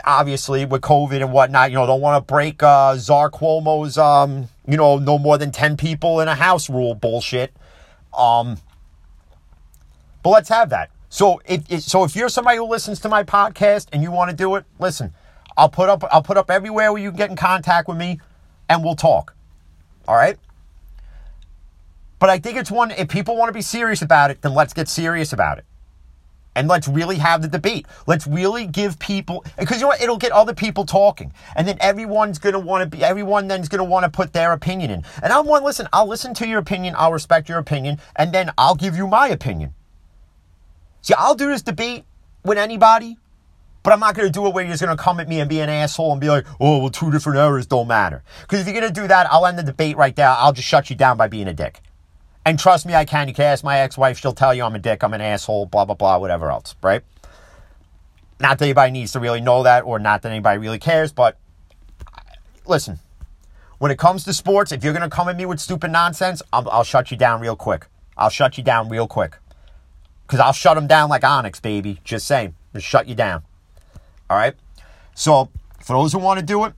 obviously 0.05 0.65
with 0.65 0.81
COVID 0.81 1.21
and 1.21 1.31
whatnot, 1.31 1.71
you 1.71 1.75
know, 1.75 1.85
don't 1.85 2.01
want 2.01 2.25
to 2.25 2.33
break 2.33 2.63
uh, 2.63 2.95
Czar 2.95 3.29
Cuomo's, 3.29 3.97
um, 3.97 4.47
you 4.67 4.77
know, 4.77 4.97
no 4.97 5.17
more 5.17 5.37
than 5.37 5.51
10 5.51 5.77
people 5.77 6.19
in 6.21 6.27
a 6.27 6.35
house 6.35 6.69
rule 6.69 6.95
bullshit. 6.95 7.53
Um, 8.17 8.57
but 10.21 10.29
let's 10.29 10.49
have 10.49 10.69
that. 10.69 10.89
So 11.09 11.41
if, 11.45 11.81
so 11.81 12.03
if 12.03 12.15
you're 12.15 12.29
somebody 12.29 12.57
who 12.57 12.65
listens 12.65 12.99
to 13.01 13.09
my 13.09 13.23
podcast 13.23 13.87
and 13.93 14.01
you 14.01 14.11
want 14.11 14.31
to 14.31 14.35
do 14.35 14.55
it, 14.55 14.65
listen, 14.79 15.13
I'll 15.55 15.69
put 15.69 15.89
up 15.89 16.03
I'll 16.11 16.23
put 16.23 16.37
up 16.37 16.49
everywhere 16.49 16.91
where 16.91 17.01
you 17.01 17.11
can 17.11 17.17
get 17.17 17.29
in 17.29 17.35
contact 17.35 17.87
with 17.87 17.97
me 17.97 18.19
and 18.69 18.83
we'll 18.83 18.95
talk. 18.95 19.35
All 20.07 20.15
right? 20.15 20.37
But 22.19 22.29
I 22.29 22.39
think 22.39 22.57
it's 22.57 22.71
one 22.71 22.91
if 22.91 23.09
people 23.09 23.35
want 23.35 23.49
to 23.49 23.53
be 23.53 23.61
serious 23.61 24.01
about 24.01 24.31
it, 24.31 24.41
then 24.41 24.53
let's 24.53 24.73
get 24.73 24.87
serious 24.87 25.33
about 25.33 25.57
it. 25.59 25.65
And 26.55 26.67
let's 26.67 26.87
really 26.87 27.17
have 27.17 27.41
the 27.41 27.47
debate. 27.47 27.87
Let's 28.07 28.27
really 28.27 28.67
give 28.67 28.99
people 28.99 29.45
because 29.57 29.77
you 29.77 29.83
know 29.83 29.87
what? 29.89 30.01
It'll 30.01 30.17
get 30.17 30.31
other 30.31 30.53
people 30.53 30.85
talking, 30.85 31.33
and 31.55 31.67
then 31.67 31.77
everyone's 31.79 32.39
gonna 32.39 32.59
want 32.59 32.83
to 32.83 32.97
be. 32.97 33.03
Everyone 33.03 33.47
then's 33.47 33.69
gonna 33.69 33.83
want 33.83 34.03
to 34.03 34.09
put 34.09 34.33
their 34.33 34.51
opinion 34.51 34.91
in. 34.91 35.03
And 35.21 35.33
I'm 35.33 35.45
one. 35.45 35.63
Listen, 35.63 35.87
I'll 35.93 36.07
listen 36.07 36.33
to 36.35 36.47
your 36.47 36.59
opinion. 36.59 36.95
I'll 36.97 37.11
respect 37.11 37.49
your 37.49 37.57
opinion, 37.57 37.99
and 38.15 38.33
then 38.33 38.51
I'll 38.57 38.75
give 38.75 38.95
you 38.95 39.07
my 39.07 39.27
opinion. 39.27 39.73
See, 41.01 41.13
I'll 41.17 41.35
do 41.35 41.47
this 41.47 41.61
debate 41.61 42.05
with 42.45 42.57
anybody, 42.57 43.17
but 43.83 43.93
I'm 43.93 43.99
not 43.99 44.15
gonna 44.15 44.29
do 44.29 44.47
it 44.47 44.53
where 44.53 44.63
you're 44.63 44.73
just 44.73 44.83
gonna 44.83 44.97
come 44.97 45.19
at 45.19 45.27
me 45.27 45.39
and 45.39 45.49
be 45.49 45.59
an 45.59 45.69
asshole 45.69 46.11
and 46.11 46.21
be 46.21 46.29
like, 46.29 46.45
"Oh, 46.59 46.79
well, 46.79 46.89
two 46.89 47.11
different 47.11 47.39
errors 47.39 47.65
don't 47.65 47.87
matter." 47.87 48.23
Because 48.41 48.61
if 48.61 48.67
you're 48.67 48.79
gonna 48.79 48.93
do 48.93 49.07
that, 49.07 49.27
I'll 49.31 49.45
end 49.45 49.57
the 49.57 49.63
debate 49.63 49.97
right 49.97 50.15
there. 50.15 50.29
I'll 50.29 50.53
just 50.53 50.67
shut 50.67 50.89
you 50.89 50.95
down 50.95 51.17
by 51.17 51.27
being 51.27 51.47
a 51.47 51.53
dick. 51.53 51.81
And 52.45 52.59
trust 52.59 52.85
me, 52.85 52.93
I 52.93 53.05
can. 53.05 53.27
You 53.27 53.33
can 53.33 53.45
ask 53.45 53.63
my 53.63 53.79
ex 53.79 53.97
wife. 53.97 54.19
She'll 54.19 54.33
tell 54.33 54.53
you 54.53 54.63
I'm 54.63 54.75
a 54.75 54.79
dick, 54.79 55.03
I'm 55.03 55.13
an 55.13 55.21
asshole, 55.21 55.65
blah, 55.67 55.85
blah, 55.85 55.95
blah, 55.95 56.17
whatever 56.17 56.51
else, 56.51 56.75
right? 56.81 57.01
Not 58.39 58.59
that 58.59 58.65
anybody 58.65 58.91
needs 58.91 59.13
to 59.13 59.19
really 59.19 59.39
know 59.39 59.63
that 59.63 59.81
or 59.85 59.99
not 59.99 60.21
that 60.23 60.31
anybody 60.31 60.57
really 60.57 60.79
cares, 60.79 61.13
but 61.13 61.37
uh, 62.05 62.19
listen, 62.65 62.99
when 63.77 63.91
it 63.91 63.97
comes 63.97 64.25
to 64.25 64.33
sports, 64.33 64.73
if 64.73 64.83
you're 64.83 64.91
going 64.91 65.09
to 65.09 65.15
come 65.15 65.29
at 65.29 65.37
me 65.37 65.45
with 65.45 65.59
stupid 65.59 65.91
nonsense, 65.91 66.41
I'll, 66.51 66.69
I'll, 66.69 66.83
shut 66.83 67.11
you 67.11 67.17
down 67.17 67.39
real 67.39 67.55
quick. 67.55 67.87
I'll 68.17 68.29
shut 68.29 68.57
you 68.57 68.63
down 68.63 68.89
real 68.89 69.07
quick. 69.07 69.37
Because 70.27 70.39
I'll 70.41 70.53
shut 70.53 70.75
them 70.75 70.87
down 70.87 71.09
like 71.09 71.23
Onyx, 71.23 71.61
baby. 71.61 71.99
Just 72.03 72.27
saying. 72.27 72.55
Just 72.73 72.85
shut 72.85 73.07
you 73.07 73.15
down. 73.15 73.43
All 74.29 74.37
right? 74.37 74.55
So, 75.15 75.49
for 75.81 75.93
those 75.93 76.11
who 76.11 76.19
want 76.19 76.39
to 76.39 76.45
do 76.45 76.65
it, 76.65 76.73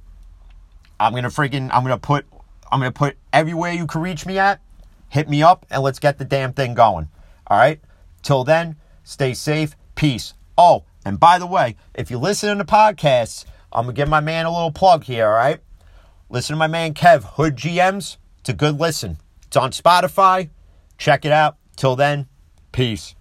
I'm 1.00 1.14
going 1.14 1.24
to 1.24 1.30
freaking, 1.30 1.70
I'm 1.74 1.84
going 1.84 1.96
to 1.96 1.98
put, 1.98 2.26
I'm 2.72 2.80
going 2.80 2.92
to 2.92 2.98
put 2.98 3.18
everywhere 3.34 3.72
you 3.72 3.88
can 3.88 4.02
reach 4.02 4.26
me 4.26 4.38
at 4.38 4.60
hit 5.16 5.30
me 5.30 5.42
up 5.42 5.66
and 5.72 5.82
let's 5.82 5.98
get 5.98 6.18
the 6.18 6.26
damn 6.26 6.52
thing 6.52 6.74
going. 6.74 7.08
All 7.48 7.58
right? 7.58 7.80
Till 8.22 8.44
then, 8.44 8.76
stay 9.06 9.34
safe. 9.34 9.76
Peace. 9.96 10.34
Oh, 10.58 10.84
and 11.06 11.18
by 11.18 11.40
the 11.40 11.48
way, 11.48 11.78
if 11.94 12.12
you 12.12 12.18
listen 12.18 12.58
to 12.58 12.66
podcasts, 12.66 13.46
I'm 13.72 13.86
going 13.86 13.96
to 13.96 14.02
give 14.02 14.10
my 14.10 14.20
man 14.20 14.46
a 14.46 14.52
little 14.52 14.72
plug 14.74 15.06
here, 15.06 15.28
all 15.28 15.34
right? 15.34 15.62
Listen 16.30 16.56
to 16.56 16.58
my 16.58 16.68
man 16.68 16.94
Kev, 16.94 17.24
Hood 17.24 17.56
GMs. 17.56 18.18
It's 18.42 18.50
a 18.50 18.54
good 18.54 18.78
listen. 18.78 19.18
It's 19.48 19.56
on 19.56 19.72
Spotify. 19.72 20.50
Check 20.98 21.24
it 21.24 21.32
out. 21.32 21.56
Till 21.78 21.96
then, 21.96 22.28
peace. 22.74 23.16